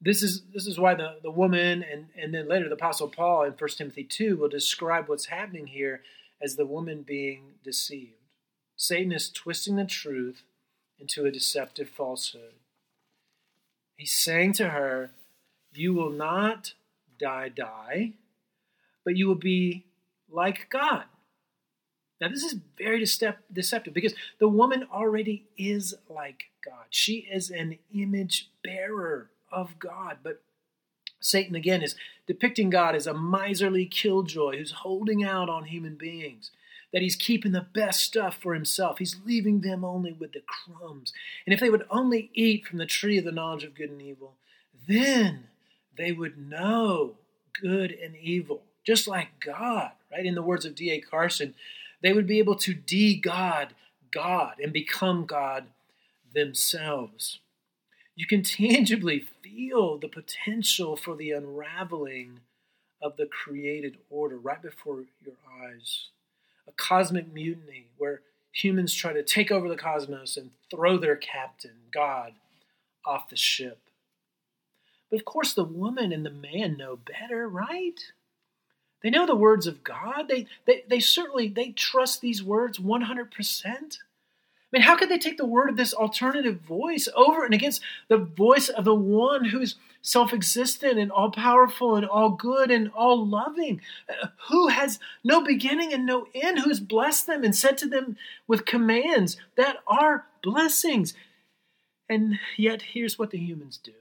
This 0.00 0.24
is, 0.24 0.42
this 0.52 0.66
is 0.66 0.76
why 0.76 0.94
the, 0.94 1.18
the 1.22 1.30
woman 1.30 1.84
and, 1.84 2.06
and 2.20 2.34
then 2.34 2.48
later 2.48 2.68
the 2.68 2.74
Apostle 2.74 3.06
Paul 3.06 3.44
in 3.44 3.52
1 3.52 3.70
Timothy 3.78 4.02
2 4.02 4.36
will 4.36 4.48
describe 4.48 5.08
what's 5.08 5.26
happening 5.26 5.68
here 5.68 6.02
as 6.42 6.56
the 6.56 6.66
woman 6.66 7.02
being 7.02 7.52
deceived. 7.62 8.14
Satan 8.76 9.12
is 9.12 9.30
twisting 9.30 9.76
the 9.76 9.84
truth 9.84 10.42
into 10.98 11.26
a 11.26 11.30
deceptive 11.30 11.88
falsehood. 11.88 12.54
He's 13.94 14.16
saying 14.16 14.54
to 14.54 14.70
her, 14.70 15.12
You 15.72 15.94
will 15.94 16.10
not 16.10 16.72
die, 17.20 17.48
die, 17.48 18.14
but 19.04 19.16
you 19.16 19.28
will 19.28 19.34
be 19.34 19.84
like 20.30 20.68
God. 20.70 21.04
Now, 22.20 22.28
this 22.28 22.44
is 22.44 22.56
very 22.76 22.98
deceptive 22.98 23.94
because 23.94 24.14
the 24.38 24.48
woman 24.48 24.86
already 24.92 25.46
is 25.56 25.94
like 26.08 26.44
God. 26.64 26.84
She 26.90 27.26
is 27.32 27.50
an 27.50 27.78
image 27.94 28.50
bearer 28.62 29.30
of 29.50 29.78
God. 29.78 30.18
But 30.22 30.42
Satan, 31.18 31.54
again, 31.54 31.82
is 31.82 31.94
depicting 32.26 32.68
God 32.68 32.94
as 32.94 33.06
a 33.06 33.14
miserly 33.14 33.86
killjoy 33.86 34.58
who's 34.58 34.72
holding 34.72 35.24
out 35.24 35.48
on 35.48 35.64
human 35.64 35.94
beings 35.94 36.50
that 36.92 37.02
he's 37.02 37.16
keeping 37.16 37.52
the 37.52 37.66
best 37.72 38.00
stuff 38.00 38.36
for 38.36 38.52
himself. 38.52 38.98
He's 38.98 39.16
leaving 39.24 39.60
them 39.60 39.84
only 39.84 40.12
with 40.12 40.32
the 40.32 40.42
crumbs. 40.46 41.12
And 41.46 41.54
if 41.54 41.60
they 41.60 41.70
would 41.70 41.86
only 41.88 42.30
eat 42.34 42.66
from 42.66 42.78
the 42.78 42.86
tree 42.86 43.16
of 43.18 43.24
the 43.24 43.32
knowledge 43.32 43.64
of 43.64 43.74
good 43.74 43.90
and 43.90 44.02
evil, 44.02 44.34
then 44.88 45.44
they 46.00 46.12
would 46.12 46.38
know 46.38 47.14
good 47.60 47.92
and 47.92 48.16
evil, 48.16 48.62
just 48.84 49.06
like 49.06 49.28
God, 49.44 49.92
right? 50.10 50.24
In 50.24 50.34
the 50.34 50.42
words 50.42 50.64
of 50.64 50.74
D.A. 50.74 51.00
Carson, 51.00 51.54
they 52.02 52.12
would 52.12 52.26
be 52.26 52.38
able 52.38 52.56
to 52.56 52.74
de 52.74 53.16
God 53.16 53.74
God 54.10 54.54
and 54.62 54.72
become 54.72 55.26
God 55.26 55.66
themselves. 56.34 57.40
You 58.16 58.26
can 58.26 58.42
tangibly 58.44 59.24
feel 59.42 59.98
the 59.98 60.08
potential 60.08 60.96
for 60.96 61.14
the 61.14 61.30
unraveling 61.32 62.40
of 63.02 63.16
the 63.16 63.26
created 63.26 63.98
order 64.10 64.36
right 64.36 64.60
before 64.60 65.04
your 65.24 65.34
eyes 65.62 66.08
a 66.68 66.72
cosmic 66.72 67.32
mutiny 67.32 67.86
where 67.98 68.20
humans 68.52 68.94
try 68.94 69.12
to 69.12 69.22
take 69.22 69.50
over 69.50 69.68
the 69.68 69.76
cosmos 69.76 70.36
and 70.36 70.50
throw 70.70 70.98
their 70.98 71.16
captain, 71.16 71.72
God, 71.92 72.32
off 73.04 73.28
the 73.28 73.36
ship. 73.36 73.78
But 75.10 75.20
of 75.20 75.24
course, 75.24 75.52
the 75.52 75.64
woman 75.64 76.12
and 76.12 76.24
the 76.24 76.30
man 76.30 76.76
know 76.76 76.96
better, 76.96 77.48
right? 77.48 78.00
They 79.02 79.10
know 79.10 79.26
the 79.26 79.34
words 79.34 79.66
of 79.66 79.82
God. 79.82 80.28
They, 80.28 80.46
they, 80.66 80.84
they 80.88 81.00
certainly 81.00 81.48
they 81.48 81.70
trust 81.70 82.20
these 82.20 82.42
words 82.42 82.78
100%. 82.78 83.98
I 84.72 84.76
mean, 84.76 84.82
how 84.82 84.96
could 84.96 85.08
they 85.08 85.18
take 85.18 85.36
the 85.36 85.46
word 85.46 85.68
of 85.68 85.76
this 85.76 85.92
alternative 85.92 86.60
voice 86.60 87.08
over 87.16 87.44
and 87.44 87.52
against 87.52 87.82
the 88.08 88.18
voice 88.18 88.68
of 88.68 88.84
the 88.84 88.94
one 88.94 89.46
who's 89.46 89.74
self 90.00 90.32
existent 90.32 90.98
and 90.98 91.10
all 91.10 91.30
powerful 91.30 91.96
and 91.96 92.06
all 92.06 92.30
good 92.30 92.70
and 92.70 92.90
all 92.94 93.26
loving, 93.26 93.80
uh, 94.08 94.28
who 94.48 94.68
has 94.68 95.00
no 95.24 95.42
beginning 95.42 95.92
and 95.92 96.06
no 96.06 96.28
end, 96.34 96.60
who's 96.60 96.78
blessed 96.78 97.26
them 97.26 97.42
and 97.42 97.56
said 97.56 97.78
to 97.78 97.88
them 97.88 98.16
with 98.46 98.64
commands 98.64 99.36
that 99.56 99.78
are 99.88 100.26
blessings? 100.40 101.14
And 102.08 102.38
yet, 102.56 102.82
here's 102.82 103.18
what 103.18 103.30
the 103.30 103.38
humans 103.38 103.78
do. 103.82 103.92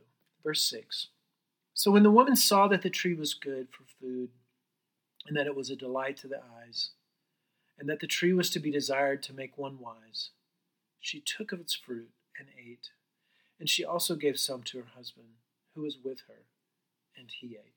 Verse 0.43 0.63
6 0.63 1.07
So 1.73 1.91
when 1.91 2.03
the 2.03 2.11
woman 2.11 2.35
saw 2.35 2.67
that 2.67 2.81
the 2.81 2.89
tree 2.89 3.13
was 3.13 3.33
good 3.33 3.67
for 3.71 3.83
food, 3.99 4.29
and 5.27 5.37
that 5.37 5.47
it 5.47 5.55
was 5.55 5.69
a 5.69 5.75
delight 5.75 6.17
to 6.17 6.27
the 6.27 6.41
eyes, 6.61 6.91
and 7.77 7.89
that 7.89 7.99
the 7.99 8.07
tree 8.07 8.33
was 8.33 8.49
to 8.51 8.59
be 8.59 8.71
desired 8.71 9.21
to 9.23 9.33
make 9.33 9.57
one 9.57 9.79
wise, 9.79 10.31
she 10.99 11.21
took 11.21 11.51
of 11.51 11.59
its 11.59 11.75
fruit 11.75 12.09
and 12.37 12.47
ate, 12.57 12.89
and 13.59 13.69
she 13.69 13.85
also 13.85 14.15
gave 14.15 14.39
some 14.39 14.63
to 14.63 14.79
her 14.79 14.87
husband, 14.95 15.27
who 15.75 15.81
was 15.81 15.97
with 16.03 16.21
her, 16.27 16.45
and 17.17 17.29
he 17.39 17.55
ate. 17.55 17.73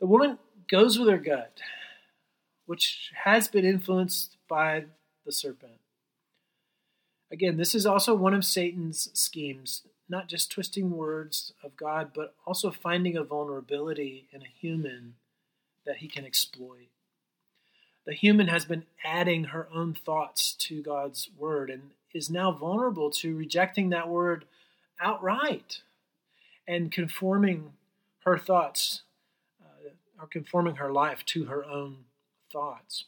The 0.00 0.06
woman 0.06 0.38
goes 0.68 0.98
with 0.98 1.08
her 1.08 1.18
gut, 1.18 1.60
which 2.66 3.10
has 3.24 3.48
been 3.48 3.64
influenced 3.64 4.36
by 4.48 4.84
the 5.24 5.32
serpent. 5.32 5.80
Again, 7.30 7.56
this 7.56 7.74
is 7.74 7.86
also 7.86 8.14
one 8.14 8.34
of 8.34 8.44
Satan's 8.44 9.10
schemes, 9.18 9.82
not 10.08 10.28
just 10.28 10.50
twisting 10.50 10.90
words 10.90 11.52
of 11.62 11.76
God, 11.76 12.10
but 12.14 12.34
also 12.46 12.70
finding 12.70 13.16
a 13.16 13.24
vulnerability 13.24 14.28
in 14.32 14.42
a 14.42 14.52
human 14.60 15.14
that 15.86 15.98
he 15.98 16.08
can 16.08 16.24
exploit 16.24 16.88
the 18.06 18.12
human 18.12 18.48
has 18.48 18.64
been 18.64 18.84
adding 19.02 19.44
her 19.44 19.68
own 19.74 19.94
thoughts 19.94 20.52
to 20.54 20.82
God's 20.82 21.30
word 21.36 21.70
and 21.70 21.90
is 22.12 22.30
now 22.30 22.52
vulnerable 22.52 23.10
to 23.10 23.36
rejecting 23.36 23.90
that 23.90 24.08
word 24.08 24.44
outright 25.00 25.80
and 26.68 26.92
conforming 26.92 27.72
her 28.24 28.38
thoughts 28.38 29.02
uh, 29.62 29.90
or 30.20 30.26
conforming 30.26 30.76
her 30.76 30.92
life 30.92 31.24
to 31.26 31.44
her 31.44 31.64
own 31.64 32.04
thoughts. 32.52 33.04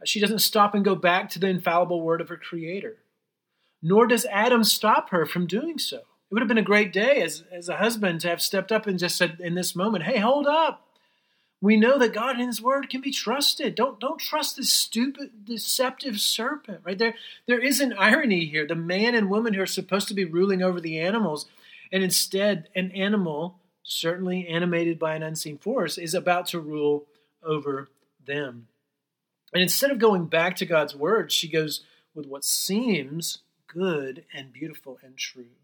Uh, 0.00 0.04
she 0.04 0.20
doesn't 0.20 0.38
stop 0.38 0.74
and 0.74 0.84
go 0.84 0.94
back 0.94 1.28
to 1.30 1.38
the 1.38 1.48
infallible 1.48 2.02
word 2.02 2.20
of 2.20 2.28
her 2.28 2.36
creator, 2.36 2.96
nor 3.82 4.06
does 4.06 4.24
Adam 4.26 4.64
stop 4.64 5.10
her 5.10 5.26
from 5.26 5.46
doing 5.46 5.78
so. 5.78 5.98
It 5.98 6.34
would 6.34 6.42
have 6.42 6.48
been 6.48 6.58
a 6.58 6.62
great 6.62 6.92
day 6.92 7.20
as, 7.20 7.44
as 7.52 7.68
a 7.68 7.76
husband 7.76 8.20
to 8.22 8.28
have 8.28 8.40
stepped 8.40 8.72
up 8.72 8.86
and 8.86 8.98
just 8.98 9.16
said 9.16 9.38
in 9.40 9.54
this 9.54 9.76
moment, 9.76 10.04
Hey, 10.04 10.18
hold 10.18 10.46
up 10.46 10.86
we 11.62 11.76
know 11.76 11.96
that 11.96 12.12
God 12.12 12.36
and 12.36 12.46
His 12.46 12.60
Word 12.60 12.90
can 12.90 13.00
be 13.00 13.12
trusted. 13.12 13.76
Don't 13.76 14.00
don't 14.00 14.18
trust 14.18 14.56
this 14.56 14.70
stupid, 14.70 15.44
deceptive 15.44 16.20
serpent. 16.20 16.80
Right 16.84 16.98
there, 16.98 17.14
there 17.46 17.60
is 17.60 17.80
an 17.80 17.94
irony 17.96 18.46
here. 18.46 18.66
The 18.66 18.74
man 18.74 19.14
and 19.14 19.30
woman 19.30 19.54
who 19.54 19.62
are 19.62 19.66
supposed 19.66 20.08
to 20.08 20.14
be 20.14 20.24
ruling 20.24 20.60
over 20.60 20.80
the 20.80 20.98
animals, 20.98 21.46
and 21.92 22.02
instead, 22.02 22.68
an 22.74 22.90
animal, 22.90 23.60
certainly 23.84 24.48
animated 24.48 24.98
by 24.98 25.14
an 25.14 25.22
unseen 25.22 25.56
force, 25.56 25.98
is 25.98 26.14
about 26.14 26.46
to 26.46 26.58
rule 26.58 27.06
over 27.44 27.88
them. 28.26 28.66
And 29.54 29.62
instead 29.62 29.92
of 29.92 30.00
going 30.00 30.26
back 30.26 30.56
to 30.56 30.66
God's 30.66 30.96
Word, 30.96 31.30
she 31.30 31.48
goes 31.48 31.84
with 32.12 32.26
what 32.26 32.44
seems 32.44 33.38
good 33.72 34.24
and 34.32 34.52
beautiful 34.52 34.98
and 35.02 35.16
true. 35.16 35.56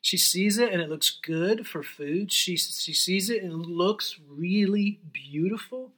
She 0.00 0.16
sees 0.18 0.58
it 0.58 0.72
and 0.72 0.82
it 0.82 0.90
looks 0.90 1.10
good 1.10 1.66
for 1.66 1.82
food. 1.82 2.30
She, 2.30 2.56
she 2.56 2.92
sees 2.92 3.30
it 3.30 3.42
and 3.42 3.64
looks 3.64 4.20
really 4.28 5.00
beautiful. 5.12 5.92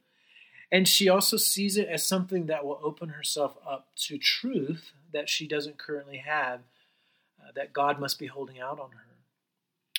And 0.71 0.87
she 0.87 1.09
also 1.09 1.37
sees 1.37 1.77
it 1.77 1.87
as 1.87 2.05
something 2.05 2.45
that 2.45 2.65
will 2.65 2.79
open 2.81 3.09
herself 3.09 3.57
up 3.67 3.89
to 4.07 4.17
truth 4.17 4.91
that 5.13 5.29
she 5.29 5.47
doesn't 5.47 5.77
currently 5.77 6.17
have, 6.17 6.61
uh, 7.39 7.51
that 7.55 7.73
God 7.73 7.99
must 7.99 8.19
be 8.19 8.27
holding 8.27 8.59
out 8.59 8.79
on 8.79 8.91
her. 8.91 9.05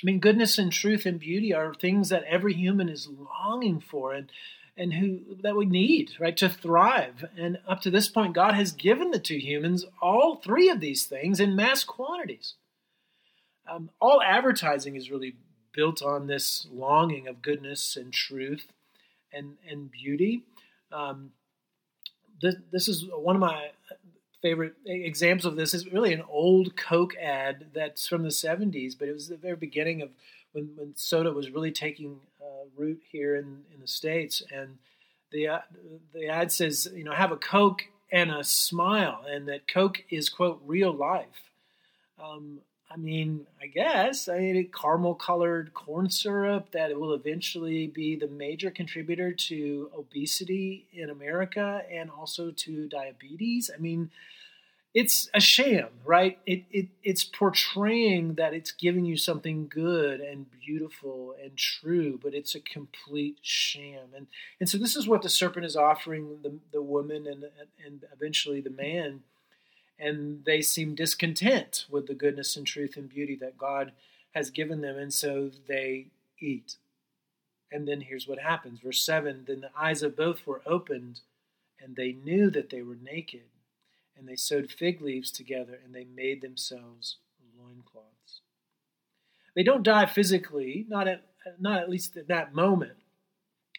I 0.02 0.06
mean, 0.06 0.20
goodness 0.20 0.58
and 0.58 0.72
truth 0.72 1.06
and 1.06 1.18
beauty 1.18 1.52
are 1.52 1.74
things 1.74 2.08
that 2.10 2.24
every 2.24 2.54
human 2.54 2.88
is 2.88 3.08
longing 3.08 3.80
for 3.80 4.12
and, 4.12 4.30
and 4.78 4.94
who 4.94 5.20
that 5.42 5.56
we 5.56 5.66
need, 5.66 6.12
right, 6.20 6.36
to 6.36 6.48
thrive. 6.48 7.24
And 7.36 7.58
up 7.66 7.80
to 7.82 7.90
this 7.90 8.08
point, 8.08 8.32
God 8.32 8.54
has 8.54 8.72
given 8.72 9.10
the 9.10 9.18
two 9.18 9.38
humans 9.38 9.84
all 10.00 10.36
three 10.36 10.68
of 10.70 10.80
these 10.80 11.04
things 11.04 11.40
in 11.40 11.56
mass 11.56 11.84
quantities. 11.84 12.54
Um, 13.70 13.90
all 14.00 14.22
advertising 14.22 14.96
is 14.96 15.10
really 15.10 15.34
built 15.72 16.02
on 16.02 16.26
this 16.26 16.66
longing 16.72 17.28
of 17.28 17.42
goodness 17.42 17.96
and 17.96 18.12
truth 18.12 18.72
and 19.32 19.56
and 19.68 19.90
beauty. 19.90 20.44
Um, 20.90 21.32
this, 22.40 22.54
this 22.72 22.88
is 22.88 23.04
one 23.12 23.36
of 23.36 23.40
my 23.40 23.70
favorite 24.40 24.74
examples 24.86 25.44
of 25.44 25.56
this. 25.56 25.74
is 25.74 25.92
really 25.92 26.12
an 26.12 26.22
old 26.30 26.76
Coke 26.76 27.16
ad 27.16 27.66
that's 27.74 28.06
from 28.06 28.22
the 28.22 28.28
'70s, 28.28 28.94
but 28.98 29.08
it 29.08 29.12
was 29.12 29.28
the 29.28 29.36
very 29.36 29.56
beginning 29.56 30.00
of 30.00 30.10
when, 30.52 30.70
when 30.76 30.96
soda 30.96 31.32
was 31.32 31.50
really 31.50 31.72
taking 31.72 32.20
root 32.76 33.02
here 33.10 33.36
in, 33.36 33.62
in 33.74 33.80
the 33.80 33.88
states. 33.88 34.42
And 34.52 34.78
the 35.30 35.48
uh, 35.48 35.58
the 36.12 36.28
ad 36.28 36.52
says, 36.52 36.88
you 36.94 37.04
know, 37.04 37.12
have 37.12 37.32
a 37.32 37.36
Coke 37.36 37.84
and 38.10 38.30
a 38.30 38.42
smile, 38.44 39.24
and 39.28 39.48
that 39.48 39.68
Coke 39.68 40.04
is 40.10 40.28
quote 40.28 40.62
real 40.64 40.92
life. 40.92 41.50
Um, 42.22 42.60
I 42.90 42.96
mean, 42.96 43.46
I 43.60 43.66
guess 43.66 44.28
I 44.28 44.38
mean 44.38 44.70
caramel 44.72 45.14
colored 45.14 45.74
corn 45.74 46.08
syrup 46.08 46.70
that 46.72 46.98
will 46.98 47.12
eventually 47.12 47.86
be 47.86 48.16
the 48.16 48.28
major 48.28 48.70
contributor 48.70 49.32
to 49.32 49.90
obesity 49.96 50.86
in 50.92 51.10
America 51.10 51.82
and 51.90 52.10
also 52.10 52.50
to 52.50 52.88
diabetes. 52.88 53.70
I 53.72 53.78
mean, 53.78 54.10
it's 54.94 55.28
a 55.34 55.40
sham, 55.40 55.88
right? 56.04 56.38
It, 56.46 56.64
it 56.70 56.88
it's 57.02 57.24
portraying 57.24 58.34
that 58.34 58.54
it's 58.54 58.72
giving 58.72 59.04
you 59.04 59.16
something 59.16 59.68
good 59.68 60.20
and 60.20 60.46
beautiful 60.50 61.34
and 61.42 61.56
true, 61.56 62.18
but 62.22 62.34
it's 62.34 62.54
a 62.54 62.60
complete 62.60 63.38
sham. 63.42 64.08
And 64.16 64.26
and 64.58 64.68
so 64.68 64.78
this 64.78 64.96
is 64.96 65.06
what 65.06 65.22
the 65.22 65.28
serpent 65.28 65.66
is 65.66 65.76
offering 65.76 66.38
the 66.42 66.58
the 66.72 66.82
woman 66.82 67.26
and 67.26 67.44
and 67.84 68.04
eventually 68.12 68.60
the 68.60 68.70
man 68.70 69.20
and 69.98 70.44
they 70.44 70.62
seem 70.62 70.94
discontent 70.94 71.86
with 71.90 72.06
the 72.06 72.14
goodness 72.14 72.56
and 72.56 72.66
truth 72.66 72.96
and 72.96 73.08
beauty 73.08 73.36
that 73.36 73.58
God 73.58 73.92
has 74.32 74.50
given 74.50 74.80
them, 74.80 74.96
and 74.96 75.12
so 75.12 75.50
they 75.66 76.06
eat. 76.38 76.76
And 77.72 77.86
then 77.86 78.02
here's 78.02 78.28
what 78.28 78.38
happens. 78.38 78.80
Verse 78.80 79.02
7 79.02 79.44
Then 79.46 79.60
the 79.60 79.70
eyes 79.76 80.02
of 80.02 80.16
both 80.16 80.46
were 80.46 80.62
opened, 80.64 81.20
and 81.80 81.96
they 81.96 82.12
knew 82.12 82.50
that 82.50 82.70
they 82.70 82.82
were 82.82 82.96
naked, 83.00 83.42
and 84.18 84.28
they 84.28 84.36
sewed 84.36 84.70
fig 84.70 85.00
leaves 85.00 85.30
together, 85.30 85.78
and 85.84 85.94
they 85.94 86.04
made 86.04 86.42
themselves 86.42 87.16
loincloths. 87.58 88.40
They 89.54 89.62
don't 89.62 89.82
die 89.82 90.06
physically, 90.06 90.86
not 90.88 91.08
at, 91.08 91.22
not 91.58 91.80
at 91.80 91.90
least 91.90 92.16
at 92.16 92.28
that 92.28 92.54
moment, 92.54 92.98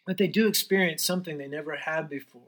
but 0.06 0.18
they 0.18 0.28
do 0.28 0.48
experience 0.48 1.04
something 1.04 1.38
they 1.38 1.48
never 1.48 1.76
had 1.76 2.10
before. 2.10 2.42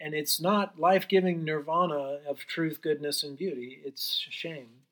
And 0.00 0.14
it's 0.14 0.40
not 0.40 0.80
life 0.80 1.06
giving 1.06 1.44
nirvana 1.44 2.20
of 2.26 2.46
truth, 2.46 2.80
goodness, 2.80 3.22
and 3.22 3.36
beauty. 3.36 3.80
It's 3.84 4.26
shame. 4.30 4.84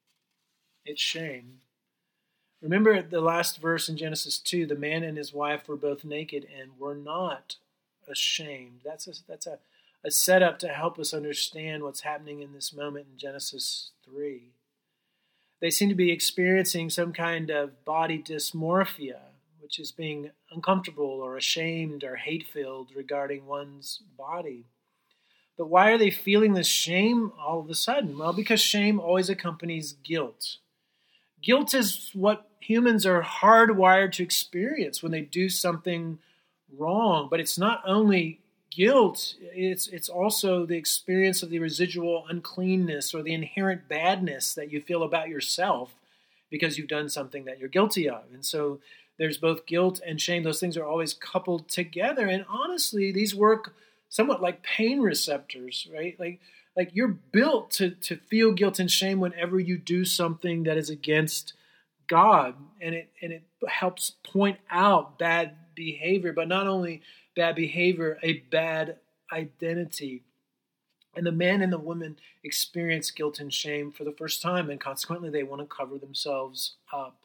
It's 0.85 1.01
shame. 1.01 1.61
Remember 2.61 3.01
the 3.01 3.21
last 3.21 3.59
verse 3.59 3.89
in 3.89 3.97
Genesis 3.97 4.39
2 4.39 4.67
the 4.67 4.75
man 4.75 5.05
and 5.05 5.17
his 5.17 5.33
wife 5.33 5.69
were 5.69 5.77
both 5.77 6.05
naked 6.05 6.47
and 6.61 6.79
were 6.79 6.95
not 6.95 7.57
ashamed. 8.09 8.81
That's 8.85 9.07
a, 9.07 9.13
that's 9.27 9.47
a, 9.47 9.59
a 10.09 10.11
setup 10.11 10.59
to 10.59 10.69
help 10.69 10.99
us 10.99 11.13
understand 11.13 11.83
what's 11.83 12.01
happening 12.01 12.41
in 12.41 12.55
this 12.55 12.73
moment 12.73 13.07
in 13.13 13.19
Genesis 13.19 13.91
3. 14.07 14.55
They 15.61 15.71
seem 15.71 15.91
to 15.91 15.95
be 15.95 16.11
experiencing 16.11 16.89
some 16.89 17.13
kind 17.13 17.51
of 17.51 17.85
body 17.85 18.19
dysmorphia, 18.19 19.19
which 19.61 19.79
is 19.79 19.93
being 19.93 20.31
uncomfortable 20.51 21.05
or 21.05 21.37
ashamed 21.37 22.05
or 22.05 22.17
hate 22.17 22.47
filled 22.47 22.89
regarding 22.97 23.45
one's 23.45 24.01
body. 24.17 24.65
But 25.59 25.69
why 25.69 25.91
are 25.91 25.99
they 25.99 26.11
feeling 26.11 26.55
this 26.55 26.69
shame 26.69 27.33
all 27.39 27.61
of 27.61 27.69
a 27.69 27.75
sudden? 27.75 28.17
Well, 28.17 28.33
because 28.33 28.63
shame 28.63 28.99
always 28.99 29.29
accompanies 29.29 29.93
guilt. 29.93 30.57
Guilt 31.43 31.75
is 31.75 32.11
what 32.15 32.49
humans 32.61 33.05
are 33.05 33.23
hardwired 33.23 34.13
to 34.13 34.23
experience 34.23 35.03
when 35.03 35.13
they 35.13 35.21
do 35.21 35.51
something 35.51 36.19
wrong. 36.75 37.29
But 37.31 37.41
it's 37.41 37.59
not 37.59 37.83
only 37.87 38.41
guilt, 38.71 39.35
it's, 39.41 39.89
it's 39.89 40.09
also 40.09 40.67
the 40.67 40.77
experience 40.77 41.43
of 41.43 41.51
the 41.51 41.59
residual 41.59 42.25
uncleanness 42.29 43.15
or 43.15 43.23
the 43.23 43.35
inherent 43.35 43.89
badness 43.89 44.55
that 44.55 44.73
you 44.73 44.81
feel 44.81 45.03
about 45.03 45.29
yourself 45.29 45.95
because 46.51 46.79
you've 46.79 46.89
done 46.89 47.09
something 47.09 47.45
that 47.45 47.59
you're 47.59 47.69
guilty 47.69 48.09
of. 48.09 48.23
And 48.33 48.45
so 48.45 48.81
there's 49.19 49.39
both 49.39 49.67
guilt 49.67 50.01
and 50.07 50.21
shame. 50.21 50.43
Those 50.43 50.61
things 50.61 50.77
are 50.77 50.87
always 50.87 51.15
coupled 51.15 51.69
together. 51.69 52.27
And 52.27 52.45
honestly, 52.49 53.13
these 53.13 53.35
work 53.35 53.75
somewhat 54.09 54.41
like 54.41 54.63
pain 54.63 55.01
receptors, 55.01 55.89
right? 55.93 56.19
Like 56.19 56.41
like 56.79 56.91
you're 56.95 57.09
built 57.09 57.71
to 57.73 57.91
to 57.91 58.17
feel 58.17 58.53
guilt 58.53 58.79
and 58.79 58.91
shame 58.91 59.21
whenever 59.21 59.59
you 59.59 59.77
do 59.77 60.05
something 60.05 60.63
that 60.63 60.79
is 60.79 60.89
against 60.89 61.53
God 62.07 62.55
and 62.81 62.95
it 62.95 63.11
and 63.21 63.33
it 63.33 63.43
helps 63.69 64.13
point 64.23 64.59
out 64.71 65.19
bad 65.19 65.57
behavior 65.75 66.33
but 66.33 66.49
not 66.49 66.67
only 66.67 67.03
bad 67.39 67.55
behavior 67.55 68.19
a 68.23 68.45
bad 68.51 68.97
identity. 69.33 70.25
And 71.17 71.27
the 71.27 71.33
man 71.33 71.63
and 71.63 71.73
the 71.73 71.79
woman 71.79 72.17
experience 72.45 73.11
guilt 73.11 73.41
and 73.41 73.53
shame 73.53 73.91
for 73.93 74.05
the 74.05 74.13
first 74.13 74.43
time 74.43 74.69
and 74.71 74.81
consequently 74.81 75.31
they 75.31 75.43
want 75.43 75.63
to 75.63 75.67
cover 75.67 75.99
themselves 75.99 76.75
up. 76.93 77.17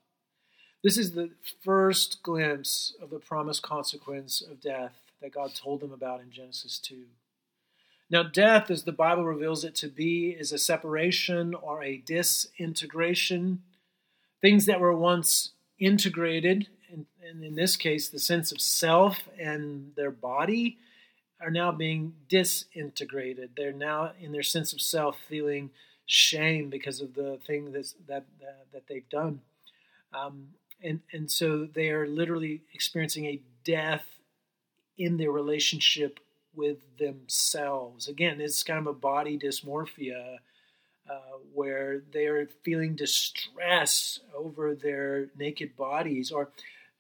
This 0.84 0.98
is 0.98 1.12
the 1.12 1.32
first 1.64 2.24
glimpse 2.24 2.94
of 3.02 3.10
the 3.10 3.20
promised 3.20 3.62
consequence 3.62 4.42
of 4.42 4.62
death 4.62 4.94
that 5.22 5.34
God 5.34 5.56
told 5.56 5.82
them 5.82 5.92
about 5.92 6.22
in 6.22 6.32
Genesis 6.32 6.78
2 6.80 7.06
now, 8.14 8.22
death, 8.22 8.70
as 8.70 8.84
the 8.84 8.92
Bible 8.92 9.26
reveals 9.26 9.64
it 9.64 9.74
to 9.76 9.88
be, 9.88 10.30
is 10.30 10.52
a 10.52 10.60
separation 10.60 11.56
or 11.56 11.82
a 11.82 11.98
disintegration. 11.98 13.64
Things 14.40 14.68
that 14.68 14.80
were 14.80 14.96
once 14.96 15.54
integrated, 15.80 16.68
and, 17.34 17.44
in 17.44 17.56
this 17.56 17.76
case, 17.76 18.08
the 18.08 18.20
sense 18.20 18.52
of 18.52 18.62
self 18.62 19.28
and 19.40 19.92
their 19.96 20.12
body, 20.12 20.78
are 21.42 21.52
now 21.52 21.72
being 21.72 22.14
disintegrated. 22.30 23.50
They're 23.58 23.74
now, 23.74 24.14
in 24.20 24.32
their 24.32 24.44
sense 24.44 24.72
of 24.72 24.80
self, 24.80 25.18
feeling 25.28 25.72
shame 26.06 26.70
because 26.70 27.02
of 27.02 27.16
the 27.16 27.40
thing 27.46 27.72
that 27.74 27.94
that 28.08 28.26
that 28.72 28.88
they've 28.88 29.10
done, 29.10 29.42
um, 30.14 30.50
and 30.82 31.02
and 31.12 31.30
so 31.30 31.66
they 31.66 31.90
are 31.90 32.08
literally 32.08 32.62
experiencing 32.74 33.26
a 33.26 33.42
death 33.66 34.06
in 34.98 35.18
their 35.18 35.32
relationship 35.32 36.20
with 36.56 36.78
themselves. 36.98 38.08
Again, 38.08 38.40
it's 38.40 38.64
kind 38.64 38.80
of 38.80 38.88
a 38.88 38.94
body 38.94 39.38
dysmorphia 39.40 40.38
uh, 41.10 41.38
where 41.54 42.04
they're 42.14 42.48
feeling 42.64 42.96
distress 42.96 44.20
over 44.36 44.76
their 44.76 45.28
naked 45.38 45.76
bodies, 45.76 46.32
or 46.32 46.52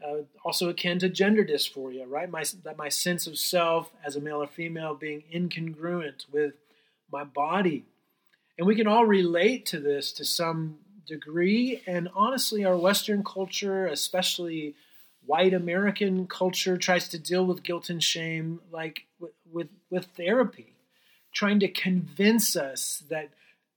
uh, 0.05 0.23
also 0.43 0.69
akin 0.69 0.99
to 0.99 1.09
gender 1.09 1.43
dysphoria, 1.43 2.05
right? 2.07 2.29
My 2.29 2.43
that 2.63 2.77
my 2.77 2.89
sense 2.89 3.27
of 3.27 3.37
self 3.37 3.91
as 4.05 4.15
a 4.15 4.21
male 4.21 4.41
or 4.41 4.47
female 4.47 4.95
being 4.95 5.23
incongruent 5.33 6.25
with 6.31 6.53
my 7.11 7.23
body, 7.23 7.85
and 8.57 8.67
we 8.67 8.75
can 8.75 8.87
all 8.87 9.05
relate 9.05 9.65
to 9.67 9.79
this 9.79 10.11
to 10.13 10.25
some 10.25 10.79
degree. 11.05 11.81
And 11.85 12.09
honestly, 12.15 12.65
our 12.65 12.77
Western 12.77 13.23
culture, 13.23 13.87
especially 13.87 14.75
white 15.25 15.53
American 15.53 16.27
culture 16.27 16.77
tries 16.77 17.07
to 17.09 17.19
deal 17.19 17.45
with 17.45 17.63
guilt 17.63 17.89
and 17.89 18.03
shame 18.03 18.59
like 18.71 19.05
with 19.49 19.69
with 19.89 20.05
therapy, 20.17 20.75
trying 21.33 21.59
to 21.59 21.67
convince 21.67 22.55
us 22.55 23.03
that 23.09 23.29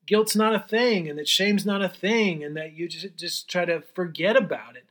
guilt's 0.06 0.36
not 0.36 0.54
a 0.54 0.60
thing 0.60 1.08
and 1.08 1.18
that 1.18 1.28
shame's 1.28 1.66
not 1.66 1.82
a 1.82 1.88
thing 1.88 2.42
and 2.42 2.56
that 2.56 2.72
you 2.72 2.88
just 2.88 3.16
just 3.16 3.48
try 3.48 3.64
to 3.64 3.82
forget 3.94 4.36
about 4.36 4.76
it. 4.76 4.86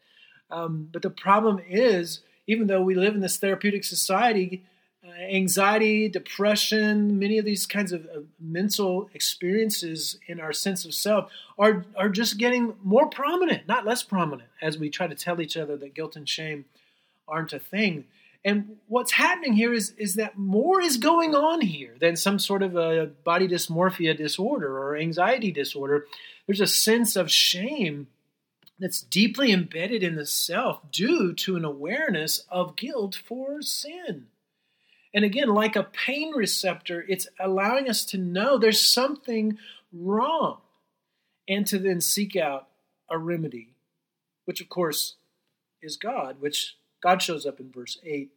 Um, 0.50 0.90
but 0.92 1.02
the 1.02 1.10
problem 1.10 1.62
is, 1.68 2.22
even 2.48 2.68
though 2.68 2.82
we 2.82 2.96
live 2.96 3.16
in 3.16 3.22
this 3.22 3.38
therapeutic 3.38 3.84
society, 3.84 4.64
uh, 5.06 5.12
anxiety, 5.12 6.10
depression, 6.10 7.20
many 7.20 7.38
of 7.38 7.46
these 7.46 7.66
kinds 7.66 7.92
of, 7.92 8.06
of, 8.08 8.26
mental 8.40 9.10
experiences 9.14 10.18
in 10.28 10.40
our 10.40 10.54
sense 10.54 10.86
of 10.86 10.94
self 10.94 11.32
are, 11.60 11.86
are 11.96 12.10
just 12.10 12.38
getting 12.38 12.74
more 12.84 13.08
prominent, 13.08 13.68
not 13.68 13.86
less 13.86 14.02
prominent, 14.02 14.50
as 14.62 14.78
we 14.78 14.90
try 14.90 15.08
to 15.08 15.16
tell 15.16 15.42
each 15.42 15.58
other 15.58 15.76
that 15.78 15.94
guilt 15.94 16.16
and 16.16 16.28
shame 16.30 16.66
aren't 17.28 17.54
a 17.54 17.60
thing. 17.60 18.06
And 18.44 18.78
what's 18.88 19.14
happening 19.14 19.54
here 19.54 19.74
is, 19.74 19.94
is 19.98 20.16
that 20.16 20.38
more 20.38 20.80
is 20.80 20.98
going 20.98 21.34
on 21.34 21.62
here 21.62 21.96
than 22.00 22.16
some 22.16 22.38
sort 22.38 22.62
of 22.62 22.76
a 22.76 23.08
body 23.24 23.48
dysmorphia 23.48 24.16
disorder 24.16 24.78
or 24.78 24.96
anxiety 24.96 25.52
disorder. 25.52 26.06
There's 26.46 26.62
a 26.62 26.68
sense 26.68 27.16
of 27.16 27.32
shame 27.32 28.08
that's 28.80 29.02
deeply 29.02 29.52
embedded 29.52 30.04
in 30.04 30.16
the 30.16 30.26
self 30.26 30.92
due 30.92 31.34
to 31.34 31.56
an 31.56 31.66
awareness 31.66 32.46
of 32.50 32.76
guilt 32.76 33.16
for 33.16 33.62
sin. 33.62 34.28
And 35.14 35.24
again, 35.24 35.48
like 35.48 35.78
a 35.78 35.84
pain 35.84 36.34
receptor, 36.36 37.06
it's 37.08 37.28
allowing 37.40 37.90
us 37.90 38.04
to 38.06 38.18
know 38.18 38.58
there's 38.58 38.86
something 38.86 39.58
wrong 39.94 40.58
and 41.48 41.66
to 41.68 41.80
then 41.80 42.02
seek 42.02 42.36
out 42.36 42.68
a 43.10 43.18
remedy, 43.18 43.70
which 44.44 44.60
of 44.60 44.68
course 44.68 45.16
is 45.82 45.96
God, 45.96 46.42
which 46.42 46.76
God 47.02 47.22
shows 47.22 47.46
up 47.46 47.60
in 47.60 47.72
verse 47.72 47.98
8. 48.04 48.30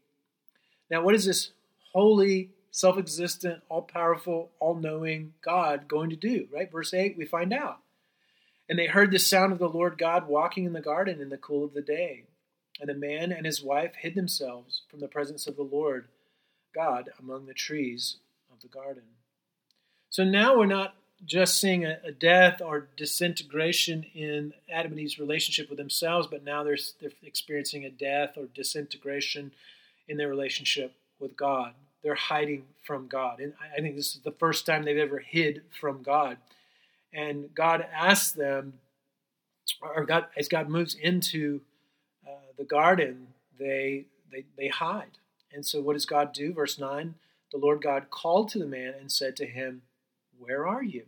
Now, 0.90 1.03
what 1.03 1.14
is 1.14 1.24
this 1.24 1.51
holy, 1.92 2.51
self 2.70 2.96
existent, 2.96 3.62
all 3.68 3.83
powerful, 3.83 4.51
all 4.61 4.74
knowing 4.74 5.33
God 5.42 5.88
going 5.88 6.11
to 6.11 6.16
do? 6.16 6.46
Right? 6.53 6.70
Verse 6.70 6.94
8, 6.94 7.16
we 7.18 7.24
find 7.24 7.53
out. 7.53 7.81
And 8.68 8.78
they 8.78 8.87
heard 8.87 9.11
the 9.11 9.18
sound 9.18 9.52
of 9.52 9.59
the 9.59 9.68
Lord 9.68 9.96
God 9.98 10.28
walking 10.28 10.64
in 10.64 10.72
the 10.72 10.81
garden 10.81 11.20
in 11.20 11.31
the 11.31 11.38
cool 11.38 11.64
of 11.64 11.74
the 11.74 11.83
day. 11.83 12.24
And 12.81 12.88
the 12.88 12.94
man 12.94 13.33
and 13.33 13.46
his 13.46 13.62
wife 13.62 13.94
hid 13.96 14.14
themselves 14.14 14.83
from 14.90 15.00
the 15.00 15.09
presence 15.09 15.46
of 15.46 15.57
the 15.57 15.62
Lord 15.62 16.07
God 16.74 17.11
among 17.18 17.46
the 17.46 17.54
trees 17.54 18.16
of 18.52 18.61
the 18.61 18.68
garden. 18.68 19.02
So 20.11 20.24
now 20.24 20.57
we're 20.57 20.66
not 20.66 20.94
just 21.24 21.59
seeing 21.59 21.85
a, 21.85 21.98
a, 22.04 22.12
death 22.12 22.61
or 22.61 22.88
disintegration 22.96 24.04
in 24.14 24.52
Adam 24.72 24.92
and 24.92 25.00
Eve's 25.00 25.18
relationship 25.18 25.68
with 25.68 25.78
themselves, 25.78 26.28
but 26.31 26.44
now 26.44 26.62
they're, 26.62 26.78
they're 27.00 27.11
experiencing 27.24 27.85
a 27.85 27.90
death 27.90 28.37
or 28.37 28.46
disintegration 28.54 29.50
in 30.07 30.16
their 30.16 30.28
relationship 30.28 30.94
with 31.18 31.37
God. 31.37 31.72
They're 32.02 32.14
hiding 32.14 32.64
from 32.85 33.09
God. 33.09 33.40
And 33.40 33.54
I 33.76 33.81
think 33.81 33.96
this 33.96 34.14
is 34.14 34.20
the 34.22 34.31
first 34.31 34.64
time 34.64 34.85
they've 34.85 34.96
ever 34.96 35.18
hid 35.18 35.62
from 35.81 36.02
God. 36.02 36.37
And 37.12 37.55
God 37.55 37.87
asks 37.94 38.33
them, 38.33 38.75
or 39.81 40.05
God, 40.05 40.27
as 40.37 40.49
God 40.49 40.68
moves 40.68 40.94
into 40.94 41.61
uh, 42.27 42.53
the 42.57 42.64
garden, 42.64 43.29
they, 43.59 44.07
they, 44.31 44.44
they 44.57 44.68
hide. 44.68 45.18
And 45.53 45.64
so, 45.64 45.81
what 45.81 45.94
does 45.94 46.07
God 46.07 46.33
do? 46.33 46.53
Verse 46.53 46.79
9 46.79 47.14
The 47.53 47.59
Lord 47.59 47.83
God 47.83 48.11
called 48.11 48.51
to 48.51 48.59
the 48.59 48.66
man 48.66 48.94
and 48.99 49.11
said 49.11 49.37
to 49.37 49.47
him, 49.47 49.83
Where 50.38 50.66
are 50.66 50.83
you? 50.83 51.05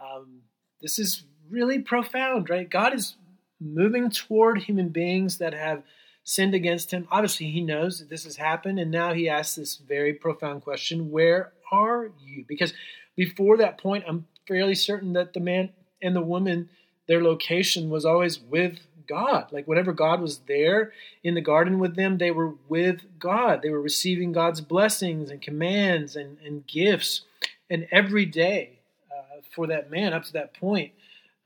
Um, 0.00 0.42
this 0.80 0.98
is 0.98 1.24
really 1.50 1.80
profound, 1.80 2.48
right? 2.48 2.68
God 2.68 2.94
is 2.94 3.16
moving 3.60 4.10
toward 4.10 4.62
human 4.62 4.90
beings 4.90 5.38
that 5.38 5.52
have 5.52 5.82
sinned 6.22 6.54
against 6.54 6.90
him. 6.90 7.08
Obviously, 7.10 7.50
he 7.50 7.60
knows 7.60 7.98
that 7.98 8.08
this 8.08 8.24
has 8.24 8.36
happened, 8.36 8.78
and 8.78 8.90
now 8.90 9.12
he 9.12 9.28
asks 9.28 9.56
this 9.56 9.76
very 9.76 10.12
profound 10.12 10.62
question 10.62 11.10
Where 11.10 11.52
are 11.72 12.10
you? 12.20 12.44
Because 12.46 12.72
before 13.16 13.56
that 13.56 13.78
point, 13.78 14.04
I'm 14.06 14.26
fairly 14.48 14.74
certain 14.74 15.12
that 15.12 15.34
the 15.34 15.40
man 15.40 15.70
and 16.02 16.16
the 16.16 16.22
woman, 16.22 16.70
their 17.06 17.22
location 17.22 17.90
was 17.90 18.04
always 18.04 18.40
with 18.40 18.80
God. 19.08 19.46
Like 19.52 19.66
whenever 19.68 19.92
God 19.92 20.20
was 20.20 20.38
there 20.48 20.92
in 21.22 21.34
the 21.34 21.40
garden 21.40 21.78
with 21.78 21.96
them, 21.96 22.18
they 22.18 22.30
were 22.30 22.54
with 22.68 23.02
God. 23.18 23.62
They 23.62 23.70
were 23.70 23.80
receiving 23.80 24.32
God's 24.32 24.60
blessings 24.60 25.30
and 25.30 25.40
commands 25.40 26.16
and, 26.16 26.38
and 26.44 26.66
gifts. 26.66 27.22
And 27.70 27.86
every 27.90 28.26
day 28.26 28.78
uh, 29.10 29.40
for 29.54 29.66
that 29.68 29.90
man 29.90 30.12
up 30.12 30.24
to 30.24 30.32
that 30.34 30.54
point 30.54 30.92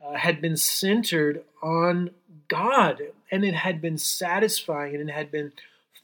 uh, 0.05 0.15
had 0.15 0.41
been 0.41 0.57
centered 0.57 1.45
on 1.62 2.11
God 2.49 3.01
and 3.31 3.45
it 3.45 3.55
had 3.55 3.81
been 3.81 3.99
satisfying 3.99 4.95
and 4.95 5.09
it 5.09 5.12
had 5.12 5.31
been 5.31 5.53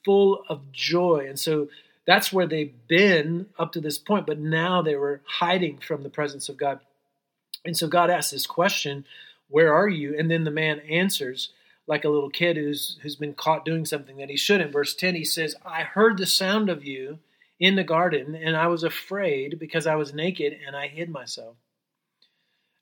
full 0.04 0.42
of 0.48 0.72
joy. 0.72 1.26
And 1.28 1.38
so 1.38 1.68
that's 2.06 2.32
where 2.32 2.46
they've 2.46 2.72
been 2.86 3.46
up 3.58 3.72
to 3.72 3.80
this 3.80 3.98
point, 3.98 4.26
but 4.26 4.38
now 4.38 4.80
they 4.80 4.96
were 4.96 5.20
hiding 5.26 5.78
from 5.78 6.02
the 6.02 6.08
presence 6.08 6.48
of 6.48 6.56
God. 6.56 6.80
And 7.68 7.76
so 7.76 7.86
God 7.86 8.08
asks 8.08 8.32
this 8.32 8.46
question, 8.46 9.04
Where 9.48 9.74
are 9.74 9.90
you? 9.90 10.18
And 10.18 10.30
then 10.30 10.44
the 10.44 10.50
man 10.50 10.80
answers, 10.80 11.50
like 11.86 12.02
a 12.02 12.08
little 12.08 12.30
kid 12.30 12.56
who's 12.56 12.98
who's 13.02 13.14
been 13.14 13.34
caught 13.34 13.66
doing 13.66 13.84
something 13.84 14.16
that 14.16 14.30
he 14.30 14.38
shouldn't. 14.38 14.72
Verse 14.72 14.94
10 14.94 15.14
he 15.14 15.24
says, 15.24 15.54
"I 15.66 15.82
heard 15.82 16.16
the 16.16 16.24
sound 16.24 16.70
of 16.70 16.82
you 16.82 17.18
in 17.60 17.76
the 17.76 17.84
garden 17.84 18.34
and 18.34 18.56
I 18.56 18.68
was 18.68 18.84
afraid 18.84 19.58
because 19.58 19.86
I 19.86 19.96
was 19.96 20.14
naked 20.14 20.58
and 20.66 20.74
I 20.74 20.88
hid 20.88 21.10
myself." 21.10 21.56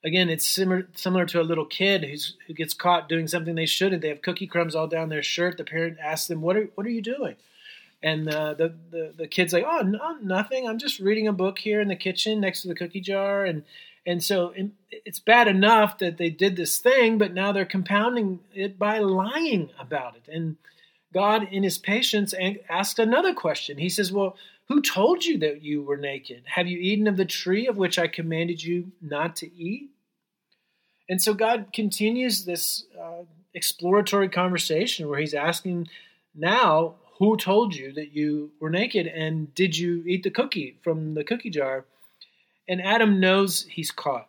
Again, 0.05 0.29
it's 0.29 0.47
similar 0.47 0.87
similar 0.95 1.27
to 1.27 1.41
a 1.41 1.43
little 1.43 1.67
kid 1.67 2.05
who's 2.05 2.37
who 2.47 2.55
gets 2.55 2.73
caught 2.73 3.09
doing 3.09 3.27
something 3.27 3.57
they 3.57 3.67
shouldn't. 3.67 4.03
They 4.03 4.09
have 4.09 4.23
cookie 4.23 4.47
crumbs 4.47 4.77
all 4.77 4.87
down 4.87 5.09
their 5.09 5.23
shirt. 5.23 5.57
The 5.57 5.65
parent 5.65 5.99
asks 6.01 6.29
them, 6.29 6.43
"What 6.43 6.57
are 6.57 6.69
what 6.77 6.87
are 6.87 6.91
you 6.91 7.03
doing?" 7.03 7.35
And 8.03 8.29
uh, 8.29 8.55
the, 8.55 8.75
the 8.91 9.15
the 9.17 9.27
kid's 9.27 9.53
like, 9.53 9.65
"Oh, 9.67 9.81
no, 9.81 10.17
nothing. 10.23 10.69
I'm 10.69 10.79
just 10.79 11.01
reading 11.01 11.27
a 11.27 11.33
book 11.33 11.59
here 11.59 11.81
in 11.81 11.89
the 11.89 11.97
kitchen 11.97 12.41
next 12.41 12.63
to 12.63 12.69
the 12.69 12.75
cookie 12.75 13.01
jar." 13.01 13.45
And 13.45 13.65
and 14.07 14.23
so 14.23 14.55
it's 14.91 15.19
bad 15.19 15.49
enough 15.49 15.99
that 15.99 16.17
they 16.17 16.31
did 16.31 16.57
this 16.57 16.79
thing, 16.79 17.19
but 17.19 17.35
now 17.35 17.51
they're 17.51 17.65
compounding 17.65 18.41
it 18.55 18.79
by 18.79 18.99
lying 19.01 19.71
about 19.81 20.15
it. 20.17 20.33
And 20.33 20.57
God, 21.13 21.49
in 21.51 21.65
his 21.65 21.77
patience, 21.77 22.33
asked 22.69 22.99
another 22.99 23.35
question. 23.35 23.79
He 23.79 23.89
says, 23.89 24.13
Well, 24.13 24.37
who 24.69 24.81
told 24.81 25.25
you 25.25 25.39
that 25.39 25.63
you 25.63 25.83
were 25.83 25.97
naked? 25.97 26.45
Have 26.47 26.69
you 26.69 26.79
eaten 26.79 27.09
of 27.09 27.17
the 27.17 27.25
tree 27.25 27.67
of 27.67 27.77
which 27.77 27.99
I 27.99 28.07
commanded 28.07 28.63
you 28.63 28.93
not 29.01 29.37
to 29.37 29.53
eat? 29.53 29.91
And 31.09 31.21
so 31.21 31.35
God 31.35 31.73
continues 31.73 32.45
this 32.45 32.85
uh, 33.01 33.23
exploratory 33.55 34.29
conversation 34.29 35.09
where 35.09 35.21
he's 35.21 35.35
asking 35.35 35.89
now, 36.35 36.97
who 37.19 37.37
told 37.37 37.75
you 37.75 37.93
that 37.93 38.13
you 38.13 38.51
were 38.61 38.71
naked? 38.71 39.07
And 39.07 39.55
did 39.55 39.77
you 39.77 40.05
eat 40.07 40.23
the 40.23 40.31
cookie 40.31 40.79
from 40.83 41.15
the 41.15 41.25
cookie 41.25 41.51
jar? 41.51 41.87
And 42.69 42.83
Adam 42.83 43.21
knows 43.21 43.67
he's 43.71 43.91
caught. 43.91 44.29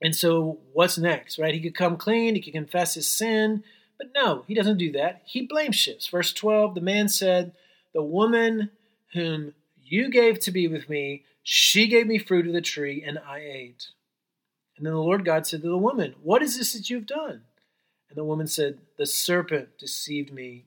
And 0.00 0.14
so 0.14 0.58
what's 0.72 0.98
next, 0.98 1.38
right? 1.38 1.54
He 1.54 1.60
could 1.60 1.74
come 1.74 1.96
clean, 1.96 2.34
he 2.34 2.40
could 2.40 2.52
confess 2.52 2.94
his 2.94 3.08
sin, 3.08 3.64
but 3.98 4.08
no, 4.14 4.44
he 4.46 4.54
doesn't 4.54 4.78
do 4.78 4.92
that. 4.92 5.22
He 5.24 5.46
blame 5.46 5.72
shifts. 5.72 6.06
Verse 6.06 6.32
12 6.32 6.74
the 6.74 6.80
man 6.80 7.08
said, 7.08 7.52
The 7.92 8.02
woman 8.02 8.70
whom 9.12 9.54
you 9.82 10.10
gave 10.10 10.38
to 10.40 10.50
be 10.50 10.68
with 10.68 10.88
me, 10.88 11.24
she 11.42 11.88
gave 11.88 12.06
me 12.06 12.18
fruit 12.18 12.46
of 12.46 12.52
the 12.52 12.60
tree, 12.60 13.02
and 13.04 13.18
I 13.18 13.38
ate. 13.38 13.88
And 14.76 14.86
then 14.86 14.92
the 14.92 15.00
Lord 15.00 15.24
God 15.24 15.46
said 15.46 15.62
to 15.62 15.68
the 15.68 15.76
woman, 15.76 16.14
What 16.22 16.42
is 16.42 16.56
this 16.56 16.74
that 16.74 16.88
you've 16.88 17.06
done? 17.06 17.42
And 18.08 18.16
the 18.16 18.24
woman 18.24 18.46
said, 18.46 18.78
The 18.96 19.06
serpent 19.06 19.78
deceived 19.78 20.32
me, 20.32 20.66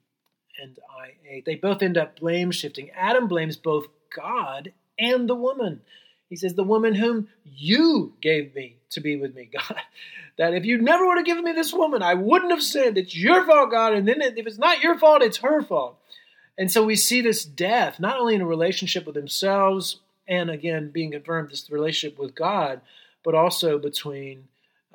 and 0.61 0.77
I 0.99 1.13
ate. 1.29 1.45
They 1.45 1.55
both 1.55 1.81
end 1.81 1.97
up 1.97 2.19
blame 2.19 2.51
shifting. 2.51 2.89
Adam 2.91 3.27
blames 3.27 3.55
both 3.55 3.87
God 4.13 4.73
and 4.99 5.29
the 5.29 5.35
woman. 5.35 5.81
He 6.31 6.37
says, 6.37 6.53
The 6.53 6.63
woman 6.63 6.95
whom 6.95 7.27
you 7.43 8.13
gave 8.21 8.55
me 8.55 8.77
to 8.91 9.01
be 9.01 9.17
with 9.17 9.35
me, 9.35 9.49
God. 9.53 9.75
That 10.37 10.53
if 10.53 10.65
you 10.65 10.81
never 10.81 11.05
would 11.05 11.17
have 11.17 11.25
given 11.25 11.43
me 11.43 11.51
this 11.51 11.73
woman, 11.73 12.01
I 12.01 12.13
wouldn't 12.13 12.51
have 12.51 12.63
sinned. 12.63 12.97
It's 12.97 13.15
your 13.15 13.45
fault, 13.45 13.69
God. 13.69 13.93
And 13.93 14.07
then 14.07 14.21
if 14.21 14.47
it's 14.47 14.57
not 14.57 14.81
your 14.81 14.97
fault, 14.97 15.21
it's 15.21 15.39
her 15.39 15.61
fault. 15.61 15.99
And 16.57 16.71
so 16.71 16.85
we 16.85 16.95
see 16.95 17.19
this 17.21 17.43
death, 17.43 17.99
not 17.99 18.17
only 18.17 18.33
in 18.33 18.41
a 18.41 18.45
relationship 18.47 19.05
with 19.05 19.15
themselves, 19.15 19.99
and 20.25 20.49
again, 20.49 20.89
being 20.89 21.11
confirmed, 21.11 21.51
this 21.51 21.69
relationship 21.69 22.17
with 22.17 22.33
God, 22.33 22.79
but 23.23 23.35
also 23.35 23.77
between 23.77 24.45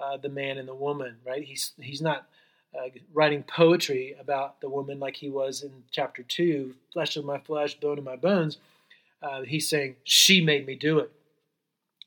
uh, 0.00 0.16
the 0.16 0.30
man 0.30 0.56
and 0.56 0.66
the 0.66 0.74
woman, 0.74 1.16
right? 1.26 1.44
He's, 1.44 1.72
he's 1.78 2.00
not 2.00 2.26
uh, 2.74 2.88
writing 3.12 3.42
poetry 3.42 4.16
about 4.18 4.62
the 4.62 4.70
woman 4.70 4.98
like 4.98 5.16
he 5.16 5.28
was 5.28 5.62
in 5.62 5.70
chapter 5.90 6.22
2, 6.22 6.74
flesh 6.94 7.18
of 7.18 7.26
my 7.26 7.38
flesh, 7.38 7.74
bone 7.78 7.98
of 7.98 8.04
my 8.04 8.16
bones. 8.16 8.56
Uh, 9.22 9.42
he's 9.42 9.68
saying, 9.68 9.96
She 10.02 10.42
made 10.42 10.66
me 10.66 10.76
do 10.76 10.98
it. 10.98 11.12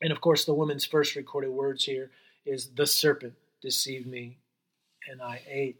And 0.02 0.12
of 0.12 0.20
course, 0.20 0.44
the 0.44 0.54
woman's 0.54 0.84
first 0.84 1.14
recorded 1.14 1.50
words 1.50 1.84
here 1.84 2.10
is, 2.46 2.70
The 2.74 2.86
serpent 2.86 3.34
deceived 3.60 4.06
me, 4.06 4.38
and 5.10 5.20
I 5.20 5.42
ate. 5.48 5.76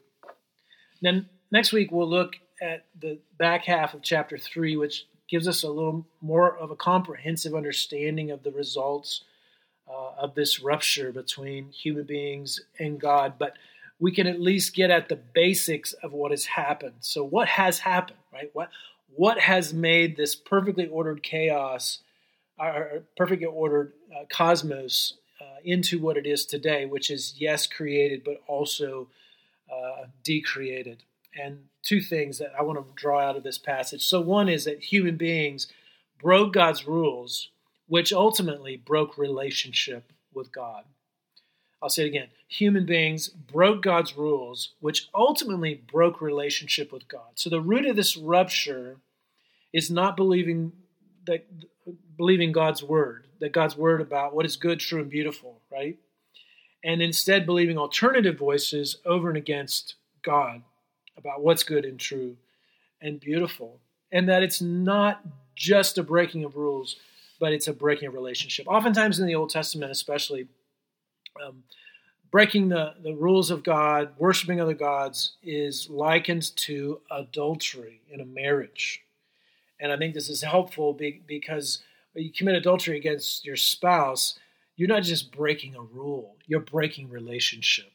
Then 1.01 1.29
next 1.51 1.73
week, 1.73 1.91
we'll 1.91 2.09
look 2.09 2.37
at 2.61 2.87
the 3.01 3.19
back 3.39 3.65
half 3.65 3.95
of 3.95 4.03
chapter 4.03 4.37
3, 4.37 4.77
which 4.77 5.07
gives 5.29 5.49
us 5.49 5.63
a 5.63 5.69
little 5.69 6.07
more 6.21 6.57
of 6.57 6.71
a 6.71 6.77
comprehensive 6.77 7.55
understanding 7.55 8.31
of 8.31 8.43
the 8.43 8.51
results 8.51 9.25
uh, 9.89 10.11
of 10.19 10.35
this 10.35 10.61
rupture 10.61 11.13
between 11.13 11.71
human 11.71 12.05
beings 12.05 12.61
and 12.79 13.01
God. 13.01 13.35
But 13.39 13.55
we 13.99 14.13
can 14.13 14.27
at 14.27 14.41
least 14.41 14.75
get 14.75 14.91
at 14.91 15.09
the 15.09 15.17
basics 15.17 15.93
of 15.95 16.13
what 16.13 16.31
has 16.31 16.47
happened. 16.47 16.95
So, 17.01 17.25
what 17.25 17.49
has 17.49 17.79
happened, 17.79 18.19
right? 18.33 18.51
What 18.53 18.71
what 19.15 19.39
has 19.39 19.75
made 19.75 20.17
this 20.17 20.35
perfectly 20.35 20.87
ordered 20.87 21.23
chaos 21.23 22.01
our 22.61 23.03
perfectly 23.17 23.47
ordered 23.47 23.93
uh, 24.15 24.25
cosmos 24.31 25.15
uh, 25.41 25.61
into 25.65 25.99
what 25.99 26.17
it 26.17 26.27
is 26.27 26.45
today, 26.45 26.85
which 26.85 27.11
is 27.11 27.35
yes, 27.39 27.67
created, 27.67 28.23
but 28.25 28.43
also 28.47 29.09
uh, 29.73 30.05
decreated. 30.23 31.03
And 31.41 31.65
two 31.83 32.01
things 32.01 32.39
that 32.39 32.53
I 32.59 32.63
want 32.63 32.79
to 32.79 32.95
draw 32.95 33.21
out 33.21 33.37
of 33.37 33.43
this 33.43 33.59
passage. 33.59 34.03
So, 34.05 34.21
one 34.21 34.49
is 34.49 34.65
that 34.65 34.93
human 34.93 35.17
beings 35.17 35.69
broke 36.21 36.53
God's 36.53 36.87
rules, 36.87 37.49
which 37.87 38.13
ultimately 38.13 38.77
broke 38.77 39.17
relationship 39.17 40.13
with 40.35 40.53
God. 40.53 40.85
I'll 41.83 41.89
say 41.89 42.05
it 42.05 42.09
again. 42.09 42.29
Human 42.49 42.85
beings 42.85 43.29
broke 43.29 43.83
God's 43.83 44.17
rules, 44.17 44.75
which 44.81 45.09
ultimately 45.15 45.83
broke 45.91 46.21
relationship 46.21 46.93
with 46.93 47.09
God. 47.09 47.33
So 47.37 47.49
the 47.49 47.61
root 47.61 47.87
of 47.87 47.97
this 47.97 48.17
rupture 48.17 48.99
is 49.73 49.91
not 49.91 50.17
believing 50.17 50.73
that 51.27 51.47
believing 52.17 52.53
God's 52.53 52.83
word, 52.83 53.27
that 53.41 53.53
God's 53.53 53.77
word 53.77 54.01
about 54.01 54.35
what 54.35 54.47
is 54.47 54.57
good, 54.57 54.81
true, 54.81 55.01
and 55.01 55.11
beautiful, 55.11 55.61
right? 55.71 55.99
And 56.83 57.03
instead 57.03 57.47
believing 57.47 57.79
alternative 57.79 58.39
voices 58.39 58.97
over 59.05 59.29
and 59.29 59.37
against 59.37 59.95
God 60.23 60.63
about 61.17 61.43
what's 61.43 61.63
good 61.63 61.85
and 61.85 61.99
true 61.99 62.37
and 63.01 63.21
beautiful. 63.21 63.81
And 64.13 64.29
that 64.29 64.43
it's 64.43 64.61
not 64.61 65.23
just 65.55 65.99
a 65.99 66.03
breaking 66.03 66.45
of 66.45 66.57
rules, 66.57 66.97
but 67.39 67.53
it's 67.53 67.69
a 67.69 67.73
breaking 67.73 68.09
of 68.09 68.15
relationship. 68.15 68.67
Oftentimes 68.67 69.21
in 69.21 69.27
the 69.27 69.35
Old 69.35 69.51
Testament, 69.51 69.93
especially, 69.93 70.49
um, 71.45 71.63
breaking 72.31 72.69
the, 72.69 72.95
the 73.03 73.15
rules 73.15 73.51
of 73.51 73.63
God, 73.63 74.11
worshiping 74.19 74.61
other 74.61 74.75
gods, 74.75 75.33
is 75.43 75.89
likened 75.91 76.55
to 76.57 77.01
adultery 77.11 78.01
in 78.11 78.21
a 78.21 78.25
marriage. 78.25 79.03
And 79.81 79.93
I 79.93 79.97
think 79.97 80.15
this 80.15 80.29
is 80.29 80.43
helpful 80.43 80.99
because 81.27 81.83
you 82.15 82.33
commit 82.33 82.55
adultery 82.55 82.97
against 82.97 83.45
your 83.45 83.57
spouse, 83.57 84.39
you're 84.77 84.89
not 84.89 85.03
just 85.03 85.33
breaking 85.33 85.75
a 85.75 85.83
rule, 85.83 86.37
you're 86.47 86.61
breaking 86.61 87.11
relationship. 87.11 87.91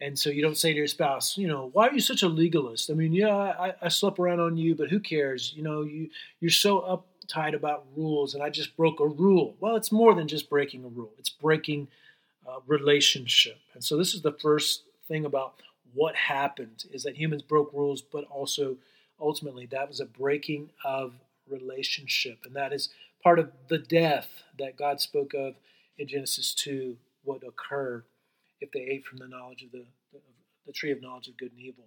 And 0.00 0.18
so 0.18 0.28
you 0.28 0.42
don't 0.42 0.58
say 0.58 0.72
to 0.72 0.78
your 0.78 0.86
spouse, 0.86 1.38
you 1.38 1.48
know, 1.48 1.70
why 1.72 1.88
are 1.88 1.92
you 1.92 2.00
such 2.00 2.22
a 2.22 2.28
legalist? 2.28 2.90
I 2.90 2.94
mean, 2.94 3.14
yeah, 3.14 3.34
I, 3.34 3.74
I 3.80 3.88
slept 3.88 4.18
around 4.18 4.40
on 4.40 4.58
you, 4.58 4.74
but 4.74 4.90
who 4.90 5.00
cares? 5.00 5.54
You 5.56 5.62
know, 5.62 5.82
you 5.82 6.10
you're 6.40 6.50
so 6.50 6.80
uptight 6.82 7.54
about 7.54 7.86
rules, 7.96 8.34
and 8.34 8.42
I 8.42 8.50
just 8.50 8.76
broke 8.76 9.00
a 9.00 9.06
rule. 9.06 9.56
Well, 9.58 9.74
it's 9.74 9.90
more 9.90 10.14
than 10.14 10.28
just 10.28 10.50
breaking 10.50 10.84
a 10.84 10.88
rule; 10.88 11.12
it's 11.18 11.30
breaking 11.30 11.88
uh, 12.46 12.58
relationship. 12.66 13.58
And 13.72 13.82
so 13.82 13.96
this 13.96 14.12
is 14.12 14.20
the 14.20 14.32
first 14.32 14.82
thing 15.08 15.24
about 15.24 15.54
what 15.94 16.14
happened 16.14 16.84
is 16.92 17.02
that 17.04 17.16
humans 17.16 17.42
broke 17.42 17.72
rules, 17.72 18.02
but 18.02 18.24
also 18.24 18.76
ultimately 19.20 19.66
that 19.66 19.88
was 19.88 20.00
a 20.00 20.06
breaking 20.06 20.70
of 20.84 21.14
relationship. 21.48 22.38
And 22.44 22.54
that 22.56 22.72
is 22.72 22.88
part 23.22 23.38
of 23.38 23.50
the 23.68 23.78
death 23.78 24.28
that 24.58 24.76
God 24.76 25.00
spoke 25.00 25.34
of 25.34 25.54
in 25.98 26.08
Genesis 26.08 26.54
2 26.54 26.96
would 27.24 27.42
occur 27.44 28.04
if 28.60 28.70
they 28.72 28.80
ate 28.80 29.04
from 29.04 29.18
the 29.18 29.28
knowledge 29.28 29.62
of 29.62 29.72
the, 29.72 29.84
the, 30.12 30.20
the 30.66 30.72
tree 30.72 30.92
of 30.92 31.02
knowledge 31.02 31.28
of 31.28 31.36
good 31.36 31.52
and 31.52 31.60
evil. 31.60 31.84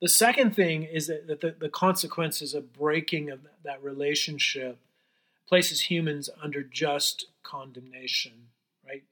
The 0.00 0.08
second 0.08 0.56
thing 0.56 0.82
is 0.82 1.06
that, 1.06 1.28
that 1.28 1.40
the, 1.40 1.54
the 1.58 1.68
consequences 1.68 2.54
of 2.54 2.72
breaking 2.72 3.30
of 3.30 3.40
that 3.64 3.82
relationship 3.82 4.78
places 5.48 5.82
humans 5.82 6.28
under 6.42 6.62
just 6.62 7.26
condemnation, 7.42 8.32
right? 8.86 9.04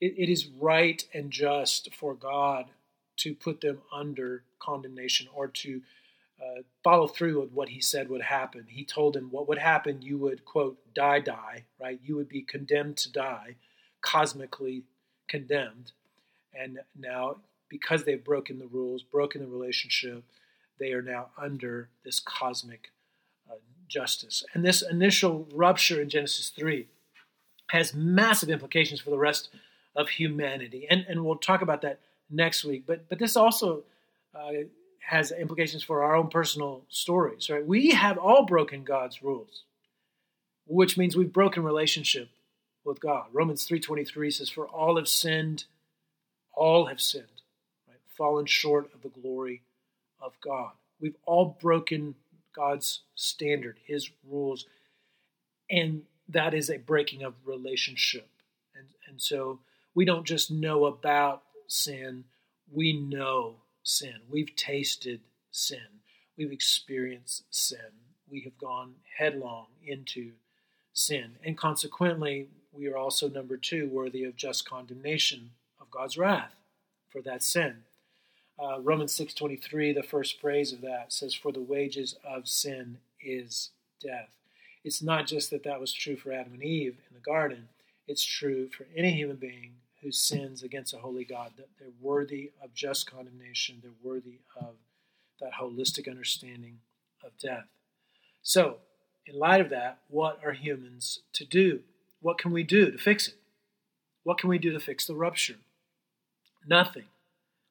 It, 0.00 0.14
it 0.16 0.30
is 0.30 0.46
right 0.46 1.04
and 1.12 1.30
just 1.30 1.94
for 1.94 2.14
God 2.14 2.66
to 3.18 3.34
put 3.34 3.60
them 3.60 3.82
under 3.92 4.42
condemnation 4.58 5.28
or 5.34 5.48
to 5.48 5.82
uh, 6.40 6.62
follow 6.84 7.06
through 7.06 7.40
with 7.40 7.52
what 7.52 7.68
he 7.68 7.80
said 7.80 8.08
would 8.08 8.22
happen. 8.22 8.66
He 8.68 8.84
told 8.84 9.16
him 9.16 9.28
what 9.30 9.48
would 9.48 9.58
happen. 9.58 10.02
You 10.02 10.18
would, 10.18 10.44
quote, 10.44 10.78
die, 10.94 11.20
die, 11.20 11.64
right? 11.80 11.98
You 12.04 12.16
would 12.16 12.28
be 12.28 12.42
condemned 12.42 12.96
to 12.98 13.12
die, 13.12 13.56
cosmically 14.00 14.84
condemned. 15.26 15.92
And 16.54 16.78
now, 16.98 17.36
because 17.68 18.04
they've 18.04 18.22
broken 18.22 18.58
the 18.58 18.66
rules, 18.66 19.02
broken 19.02 19.40
the 19.40 19.48
relationship, 19.48 20.24
they 20.78 20.92
are 20.92 21.02
now 21.02 21.30
under 21.36 21.88
this 22.04 22.20
cosmic 22.20 22.92
uh, 23.50 23.56
justice. 23.88 24.44
And 24.54 24.64
this 24.64 24.82
initial 24.82 25.48
rupture 25.52 26.00
in 26.00 26.08
Genesis 26.08 26.50
3 26.50 26.86
has 27.70 27.92
massive 27.94 28.48
implications 28.48 29.00
for 29.00 29.10
the 29.10 29.18
rest 29.18 29.50
of 29.96 30.08
humanity. 30.08 30.86
And, 30.88 31.04
and 31.08 31.24
we'll 31.24 31.36
talk 31.36 31.62
about 31.62 31.82
that 31.82 31.98
next 32.30 32.64
week. 32.64 32.84
But, 32.86 33.08
but 33.08 33.18
this 33.18 33.36
also 33.36 33.82
uh, 34.34 34.52
has 35.00 35.32
implications 35.32 35.82
for 35.82 36.02
our 36.02 36.14
own 36.14 36.28
personal 36.28 36.84
stories, 36.88 37.48
right? 37.48 37.66
We 37.66 37.90
have 37.90 38.18
all 38.18 38.44
broken 38.44 38.84
God's 38.84 39.22
rules, 39.22 39.64
which 40.66 40.98
means 40.98 41.16
we've 41.16 41.32
broken 41.32 41.62
relationship 41.62 42.28
with 42.84 43.00
God. 43.00 43.26
Romans 43.32 43.66
3.23 43.66 44.32
says, 44.32 44.50
For 44.50 44.66
all 44.66 44.96
have 44.96 45.08
sinned, 45.08 45.64
all 46.54 46.86
have 46.86 47.00
sinned, 47.00 47.42
right? 47.86 47.98
Fallen 48.16 48.46
short 48.46 48.90
of 48.94 49.02
the 49.02 49.08
glory 49.08 49.62
of 50.20 50.32
God. 50.42 50.72
We've 51.00 51.16
all 51.24 51.56
broken 51.60 52.14
God's 52.54 53.02
standard, 53.14 53.78
his 53.84 54.10
rules, 54.28 54.66
and 55.70 56.02
that 56.28 56.54
is 56.54 56.68
a 56.68 56.78
breaking 56.78 57.22
of 57.22 57.34
relationship. 57.44 58.28
And, 58.74 58.88
and 59.08 59.20
so 59.20 59.60
we 59.94 60.04
don't 60.04 60.26
just 60.26 60.50
know 60.50 60.86
about 60.86 61.42
sin, 61.66 62.24
we 62.70 62.92
know 62.92 63.56
sin. 63.88 64.16
We've 64.30 64.54
tasted 64.54 65.20
sin. 65.50 66.00
We've 66.36 66.52
experienced 66.52 67.44
sin. 67.50 67.90
We 68.30 68.42
have 68.42 68.58
gone 68.58 68.94
headlong 69.18 69.66
into 69.84 70.32
sin. 70.92 71.36
And 71.42 71.56
consequently, 71.56 72.48
we 72.72 72.86
are 72.88 72.98
also, 72.98 73.28
number 73.28 73.56
two, 73.56 73.88
worthy 73.88 74.24
of 74.24 74.36
just 74.36 74.68
condemnation 74.68 75.50
of 75.80 75.90
God's 75.90 76.18
wrath 76.18 76.54
for 77.08 77.22
that 77.22 77.42
sin. 77.42 77.84
Uh, 78.58 78.80
Romans 78.80 79.16
6.23, 79.16 79.94
the 79.94 80.02
first 80.02 80.40
phrase 80.40 80.72
of 80.72 80.82
that, 80.82 81.12
says, 81.12 81.34
For 81.34 81.50
the 81.50 81.60
wages 81.60 82.16
of 82.24 82.46
sin 82.46 82.98
is 83.22 83.70
death. 84.02 84.28
It's 84.84 85.02
not 85.02 85.26
just 85.26 85.50
that 85.50 85.64
that 85.64 85.80
was 85.80 85.92
true 85.92 86.16
for 86.16 86.32
Adam 86.32 86.52
and 86.52 86.62
Eve 86.62 86.98
in 87.08 87.14
the 87.14 87.20
garden, 87.20 87.68
it's 88.06 88.24
true 88.24 88.68
for 88.68 88.86
any 88.96 89.12
human 89.12 89.36
being 89.36 89.72
who 90.02 90.12
sins 90.12 90.62
against 90.62 90.94
a 90.94 90.98
holy 90.98 91.24
God, 91.24 91.52
that 91.56 91.68
they're 91.78 91.88
worthy 92.00 92.52
of 92.62 92.74
just 92.74 93.10
condemnation, 93.10 93.78
they're 93.82 93.90
worthy 94.02 94.38
of 94.56 94.74
that 95.40 95.52
holistic 95.60 96.08
understanding 96.08 96.78
of 97.24 97.32
death. 97.38 97.66
So, 98.42 98.78
in 99.26 99.38
light 99.38 99.60
of 99.60 99.70
that, 99.70 99.98
what 100.08 100.40
are 100.44 100.52
humans 100.52 101.20
to 101.34 101.44
do? 101.44 101.80
What 102.20 102.38
can 102.38 102.50
we 102.50 102.62
do 102.62 102.90
to 102.90 102.98
fix 102.98 103.28
it? 103.28 103.34
What 104.24 104.38
can 104.38 104.48
we 104.48 104.58
do 104.58 104.72
to 104.72 104.80
fix 104.80 105.06
the 105.06 105.14
rupture? 105.14 105.56
Nothing. 106.66 107.04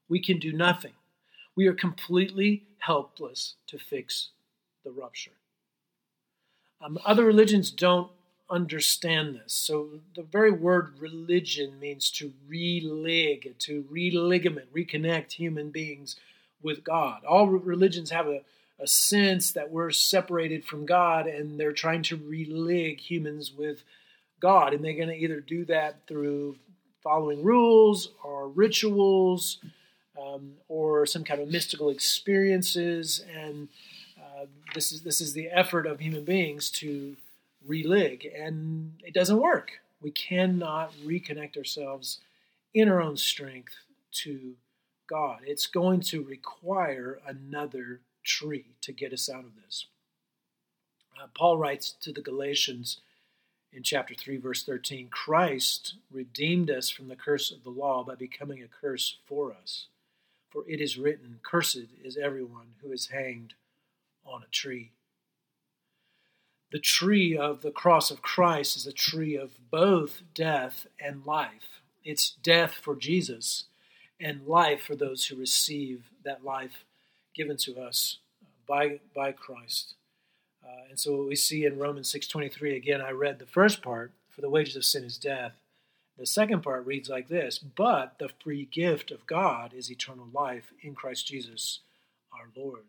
We 0.09 0.21
can 0.21 0.39
do 0.39 0.51
nothing. 0.51 0.93
We 1.55 1.67
are 1.67 1.73
completely 1.73 2.63
helpless 2.79 3.55
to 3.67 3.77
fix 3.77 4.29
the 4.83 4.91
rupture. 4.91 5.31
Um, 6.79 6.99
other 7.05 7.25
religions 7.25 7.71
don't 7.71 8.11
understand 8.49 9.35
this. 9.35 9.53
So 9.53 9.89
the 10.15 10.23
very 10.23 10.51
word 10.51 10.99
religion 10.99 11.79
means 11.79 12.09
to 12.11 12.33
relig, 12.47 13.55
to 13.59 13.85
religament, 13.89 14.73
reconnect 14.73 15.33
human 15.33 15.69
beings 15.69 16.15
with 16.61 16.83
God. 16.83 17.23
All 17.25 17.47
religions 17.47 18.11
have 18.11 18.27
a, 18.27 18.41
a 18.79 18.87
sense 18.87 19.51
that 19.51 19.71
we're 19.71 19.91
separated 19.91 20.65
from 20.65 20.85
God 20.85 21.27
and 21.27 21.59
they're 21.59 21.73
trying 21.73 22.03
to 22.03 22.15
relig 22.15 22.99
humans 22.99 23.51
with 23.51 23.83
God. 24.39 24.73
And 24.73 24.83
they're 24.83 24.93
going 24.93 25.09
to 25.09 25.15
either 25.15 25.39
do 25.41 25.65
that 25.65 26.07
through 26.07 26.57
following 27.03 27.43
rules 27.43 28.09
or 28.23 28.47
rituals 28.49 29.59
um, 30.21 30.53
or 30.67 31.05
some 31.05 31.23
kind 31.23 31.41
of 31.41 31.49
mystical 31.49 31.89
experiences. 31.89 33.23
And 33.35 33.67
uh, 34.17 34.45
this 34.73 34.91
is 34.91 35.01
this 35.03 35.21
is 35.21 35.33
the 35.33 35.47
effort 35.47 35.85
of 35.85 35.99
human 35.99 36.23
beings 36.23 36.69
to 36.71 37.15
relig, 37.65 38.25
and 38.25 38.93
it 39.03 39.13
doesn't 39.13 39.41
work. 39.41 39.71
We 40.01 40.11
cannot 40.11 40.93
reconnect 41.03 41.57
ourselves 41.57 42.19
in 42.73 42.89
our 42.89 43.01
own 43.01 43.17
strength 43.17 43.73
to 44.23 44.55
God. 45.07 45.39
It's 45.45 45.67
going 45.67 46.01
to 46.01 46.23
require 46.23 47.19
another 47.25 48.01
tree 48.23 48.75
to 48.81 48.91
get 48.91 49.13
us 49.13 49.29
out 49.29 49.45
of 49.45 49.55
this. 49.55 49.87
Uh, 51.19 51.27
Paul 51.33 51.57
writes 51.57 51.95
to 52.01 52.11
the 52.11 52.21
Galatians 52.21 52.99
in 53.73 53.83
chapter 53.83 54.13
3, 54.13 54.37
verse 54.37 54.63
13 54.63 55.09
Christ 55.09 55.95
redeemed 56.11 56.69
us 56.69 56.89
from 56.89 57.07
the 57.07 57.15
curse 57.15 57.51
of 57.51 57.63
the 57.63 57.69
law 57.69 58.03
by 58.03 58.15
becoming 58.15 58.61
a 58.61 58.67
curse 58.67 59.17
for 59.25 59.53
us. 59.53 59.87
For 60.49 60.63
it 60.67 60.79
is 60.79 60.97
written, 60.97 61.39
Cursed 61.43 61.87
is 62.03 62.17
everyone 62.17 62.75
who 62.81 62.91
is 62.91 63.07
hanged 63.07 63.53
on 64.25 64.43
a 64.43 64.51
tree 64.51 64.91
the 66.71 66.79
tree 66.79 67.37
of 67.37 67.61
the 67.61 67.71
cross 67.71 68.11
of 68.11 68.21
Christ 68.21 68.75
is 68.75 68.85
a 68.85 68.91
tree 68.91 69.35
of 69.35 69.51
both 69.71 70.21
death 70.33 70.87
and 70.99 71.25
life. 71.25 71.81
It's 72.03 72.31
death 72.31 72.73
for 72.73 72.95
Jesus 72.95 73.65
and 74.19 74.45
life 74.47 74.81
for 74.81 74.95
those 74.95 75.25
who 75.25 75.35
receive 75.35 76.09
that 76.23 76.43
life 76.43 76.83
given 77.35 77.57
to 77.57 77.79
us 77.79 78.17
by, 78.67 78.99
by 79.15 79.31
Christ. 79.31 79.95
Uh, 80.63 80.89
and 80.89 80.99
so 80.99 81.15
what 81.15 81.27
we 81.27 81.35
see 81.35 81.65
in 81.65 81.77
Romans 81.77 82.11
6.23, 82.11 82.75
again, 82.75 83.01
I 83.01 83.11
read 83.11 83.39
the 83.39 83.45
first 83.45 83.81
part, 83.81 84.11
for 84.29 84.41
the 84.41 84.49
wages 84.49 84.75
of 84.75 84.83
sin 84.83 85.03
is 85.03 85.17
death. 85.17 85.53
The 86.17 86.25
second 86.25 86.63
part 86.63 86.85
reads 86.85 87.09
like 87.09 87.27
this, 87.27 87.59
but 87.59 88.17
the 88.19 88.29
free 88.43 88.65
gift 88.65 89.11
of 89.11 89.27
God 89.27 89.73
is 89.73 89.91
eternal 89.91 90.27
life 90.33 90.73
in 90.81 90.95
Christ 90.95 91.27
Jesus 91.27 91.79
our 92.33 92.49
Lord. 92.55 92.83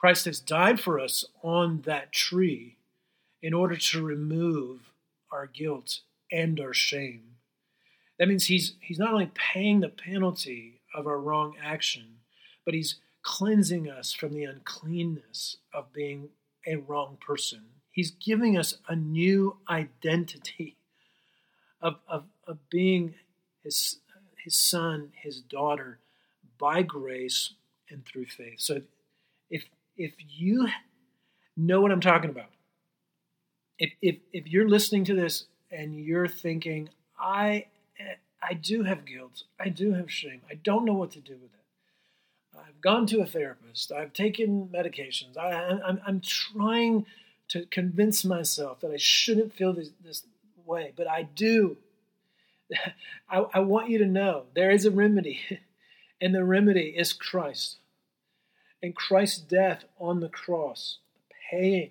Christ 0.00 0.24
has 0.24 0.40
died 0.40 0.80
for 0.80 0.98
us 0.98 1.26
on 1.42 1.82
that 1.82 2.10
tree 2.10 2.78
in 3.42 3.52
order 3.52 3.76
to 3.76 4.02
remove 4.02 4.94
our 5.30 5.46
guilt 5.46 6.00
and 6.32 6.58
our 6.58 6.72
shame. 6.72 7.36
That 8.18 8.26
means 8.26 8.46
he's, 8.46 8.76
he's 8.80 8.98
not 8.98 9.12
only 9.12 9.30
paying 9.34 9.80
the 9.80 9.90
penalty 9.90 10.80
of 10.94 11.06
our 11.06 11.20
wrong 11.20 11.54
action, 11.62 12.20
but 12.64 12.72
he's 12.72 12.94
cleansing 13.20 13.90
us 13.90 14.14
from 14.14 14.32
the 14.32 14.44
uncleanness 14.44 15.58
of 15.74 15.92
being 15.92 16.30
a 16.66 16.76
wrong 16.76 17.18
person. 17.20 17.60
He's 17.92 18.10
giving 18.10 18.56
us 18.56 18.78
a 18.88 18.96
new 18.96 19.58
identity 19.68 20.78
of, 21.82 21.96
of, 22.08 22.24
of 22.46 22.56
being 22.70 23.16
his, 23.62 23.96
his 24.42 24.56
son, 24.56 25.12
his 25.14 25.42
daughter, 25.42 25.98
by 26.58 26.80
grace 26.80 27.52
and 27.90 28.06
through 28.06 28.26
faith. 28.26 28.60
So 28.60 28.80
if 29.50 29.64
if 30.00 30.14
you 30.30 30.66
know 31.58 31.82
what 31.82 31.92
I'm 31.92 32.00
talking 32.00 32.30
about, 32.30 32.48
if, 33.78 33.92
if, 34.00 34.16
if 34.32 34.48
you're 34.48 34.68
listening 34.68 35.04
to 35.04 35.14
this 35.14 35.44
and 35.70 35.94
you're 35.94 36.26
thinking, 36.26 36.88
I, 37.18 37.66
I 38.42 38.54
do 38.54 38.82
have 38.84 39.04
guilt, 39.04 39.42
I 39.58 39.68
do 39.68 39.92
have 39.92 40.10
shame, 40.10 40.40
I 40.50 40.54
don't 40.54 40.86
know 40.86 40.94
what 40.94 41.10
to 41.12 41.20
do 41.20 41.34
with 41.34 41.52
it. 41.52 42.58
I've 42.58 42.80
gone 42.80 43.06
to 43.08 43.20
a 43.20 43.26
therapist, 43.26 43.92
I've 43.92 44.14
taken 44.14 44.70
medications, 44.74 45.36
I, 45.36 45.52
I'm, 45.86 46.00
I'm 46.06 46.20
trying 46.20 47.04
to 47.48 47.66
convince 47.66 48.24
myself 48.24 48.80
that 48.80 48.92
I 48.92 48.96
shouldn't 48.96 49.52
feel 49.52 49.74
this, 49.74 49.90
this 50.02 50.22
way, 50.64 50.94
but 50.96 51.08
I 51.08 51.24
do. 51.24 51.76
I, 53.30 53.44
I 53.52 53.58
want 53.60 53.90
you 53.90 53.98
to 53.98 54.06
know 54.06 54.44
there 54.54 54.70
is 54.70 54.86
a 54.86 54.90
remedy, 54.90 55.40
and 56.22 56.34
the 56.34 56.44
remedy 56.44 56.94
is 56.96 57.12
Christ 57.12 57.76
and 58.82 58.94
Christ's 58.94 59.38
death 59.40 59.84
on 59.98 60.20
the 60.20 60.28
cross, 60.28 60.98
paying 61.50 61.90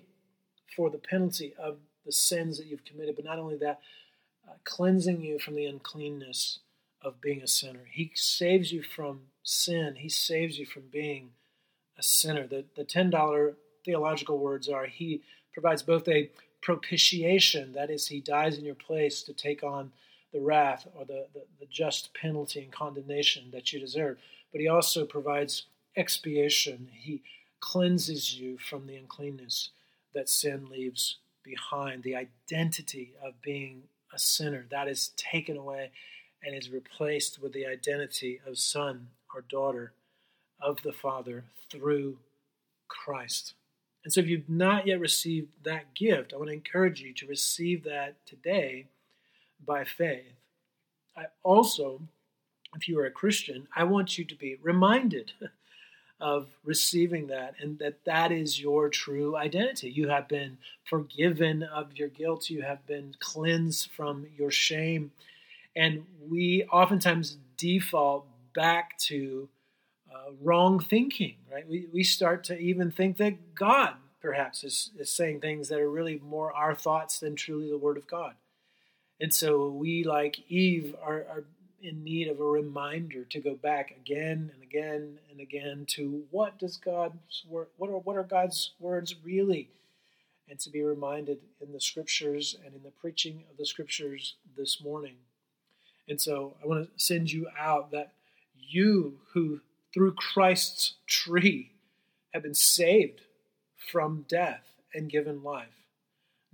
for 0.74 0.90
the 0.90 0.98
penalty 0.98 1.54
of 1.58 1.78
the 2.04 2.12
sins 2.12 2.58
that 2.58 2.66
you've 2.66 2.84
committed, 2.84 3.16
but 3.16 3.24
not 3.24 3.38
only 3.38 3.56
that, 3.58 3.80
uh, 4.48 4.54
cleansing 4.64 5.20
you 5.20 5.38
from 5.38 5.54
the 5.54 5.66
uncleanness 5.66 6.60
of 7.02 7.20
being 7.20 7.42
a 7.42 7.46
sinner. 7.46 7.86
He 7.90 8.10
saves 8.14 8.72
you 8.72 8.82
from 8.82 9.22
sin, 9.42 9.96
He 9.96 10.08
saves 10.08 10.58
you 10.58 10.66
from 10.66 10.84
being 10.90 11.30
a 11.98 12.02
sinner. 12.02 12.46
The, 12.46 12.64
the 12.76 12.84
$10 12.84 13.54
theological 13.84 14.38
words 14.38 14.68
are 14.68 14.86
He 14.86 15.22
provides 15.52 15.82
both 15.82 16.08
a 16.08 16.30
propitiation, 16.62 17.72
that 17.72 17.90
is, 17.90 18.08
He 18.08 18.20
dies 18.20 18.58
in 18.58 18.64
your 18.64 18.74
place 18.74 19.22
to 19.22 19.32
take 19.32 19.62
on 19.62 19.92
the 20.32 20.40
wrath 20.40 20.86
or 20.94 21.04
the, 21.04 21.26
the, 21.34 21.44
the 21.58 21.66
just 21.66 22.14
penalty 22.14 22.62
and 22.62 22.72
condemnation 22.72 23.50
that 23.52 23.72
you 23.72 23.80
deserve, 23.80 24.18
but 24.52 24.60
He 24.60 24.68
also 24.68 25.04
provides 25.04 25.66
expiation. 25.96 26.88
He 26.92 27.22
cleanses 27.60 28.38
you 28.38 28.58
from 28.58 28.86
the 28.86 28.96
uncleanness 28.96 29.70
that 30.14 30.28
sin 30.28 30.68
leaves 30.70 31.18
behind, 31.44 32.02
the 32.02 32.16
identity 32.16 33.14
of 33.22 33.40
being 33.42 33.82
a 34.12 34.18
sinner. 34.18 34.66
That 34.70 34.88
is 34.88 35.12
taken 35.16 35.56
away 35.56 35.90
and 36.42 36.54
is 36.54 36.70
replaced 36.70 37.40
with 37.40 37.52
the 37.52 37.66
identity 37.66 38.40
of 38.46 38.58
son 38.58 39.08
or 39.34 39.42
daughter 39.42 39.92
of 40.60 40.82
the 40.82 40.92
Father 40.92 41.44
through 41.70 42.18
Christ. 42.88 43.54
And 44.02 44.12
so, 44.12 44.20
if 44.20 44.28
you've 44.28 44.48
not 44.48 44.86
yet 44.86 44.98
received 44.98 45.48
that 45.64 45.94
gift, 45.94 46.32
I 46.32 46.36
want 46.36 46.48
to 46.48 46.54
encourage 46.54 47.00
you 47.00 47.12
to 47.14 47.26
receive 47.26 47.84
that 47.84 48.14
today 48.26 48.86
by 49.64 49.84
faith. 49.84 50.32
I 51.16 51.26
also, 51.42 52.00
if 52.74 52.88
you 52.88 52.98
are 52.98 53.06
a 53.06 53.10
Christian, 53.10 53.68
I 53.76 53.84
want 53.84 54.16
you 54.16 54.24
to 54.24 54.34
be 54.34 54.56
reminded 54.62 55.32
of 56.20 56.48
receiving 56.64 57.28
that 57.28 57.54
and 57.60 57.78
that 57.78 58.04
that 58.04 58.30
is 58.32 58.60
your 58.60 58.88
true 58.88 59.36
identity. 59.36 59.90
You 59.90 60.08
have 60.08 60.28
been 60.28 60.58
forgiven 60.84 61.62
of 61.62 61.94
your 61.94 62.08
guilt, 62.08 62.50
you 62.50 62.62
have 62.62 62.86
been 62.86 63.14
cleansed 63.20 63.90
from 63.92 64.26
your 64.36 64.50
shame. 64.50 65.12
And 65.74 66.04
we 66.28 66.64
oftentimes 66.64 67.38
default 67.56 68.26
back 68.54 68.98
to 68.98 69.48
uh, 70.12 70.32
wrong 70.42 70.80
thinking, 70.80 71.36
right? 71.50 71.66
We, 71.68 71.86
we 71.92 72.02
start 72.02 72.44
to 72.44 72.58
even 72.58 72.90
think 72.90 73.16
that 73.18 73.54
God 73.54 73.94
perhaps 74.20 74.64
is, 74.64 74.90
is 74.98 75.10
saying 75.10 75.40
things 75.40 75.68
that 75.68 75.80
are 75.80 75.90
really 75.90 76.20
more 76.22 76.52
our 76.52 76.74
thoughts 76.74 77.20
than 77.20 77.36
truly 77.36 77.70
the 77.70 77.78
Word 77.78 77.96
of 77.96 78.06
God. 78.06 78.34
And 79.20 79.32
so 79.34 79.68
we, 79.68 80.04
like 80.04 80.40
Eve, 80.48 80.94
are, 81.02 81.24
are 81.28 81.44
in 81.82 82.04
need 82.04 82.28
of 82.28 82.40
a 82.40 82.44
reminder 82.44 83.24
to 83.24 83.40
go 83.40 83.54
back 83.54 83.90
again 83.90 84.50
and 84.54 84.62
again 84.62 85.18
and 85.30 85.40
again 85.40 85.84
to 85.88 86.24
what 86.30 86.58
does 86.58 86.76
God's 86.76 87.44
word, 87.48 87.68
what 87.76 87.90
are 87.90 87.98
what 87.98 88.16
are 88.16 88.22
God's 88.22 88.72
words 88.78 89.14
really, 89.24 89.68
and 90.48 90.58
to 90.60 90.70
be 90.70 90.82
reminded 90.82 91.38
in 91.60 91.72
the 91.72 91.80
scriptures 91.80 92.56
and 92.64 92.74
in 92.74 92.82
the 92.82 92.90
preaching 92.90 93.44
of 93.50 93.56
the 93.56 93.66
scriptures 93.66 94.36
this 94.56 94.82
morning. 94.82 95.16
And 96.08 96.20
so 96.20 96.56
I 96.62 96.66
want 96.66 96.84
to 96.84 97.04
send 97.04 97.30
you 97.32 97.48
out 97.58 97.92
that 97.92 98.12
you 98.58 99.20
who 99.32 99.60
through 99.92 100.14
Christ's 100.14 100.94
tree 101.06 101.72
have 102.32 102.42
been 102.42 102.54
saved 102.54 103.22
from 103.90 104.24
death 104.28 104.64
and 104.94 105.10
given 105.10 105.42
life. 105.42 105.68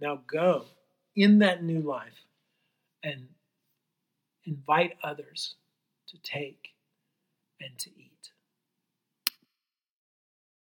Now 0.01 0.21
go 0.31 0.67
in 1.15 1.39
that 1.39 1.63
new 1.63 1.81
life 1.81 2.25
and 3.03 3.29
invite 4.47 4.95
others 5.05 5.57
to 6.09 6.19
take 6.23 6.69
and 7.61 7.79
to 7.79 7.91
eat. 7.91 8.06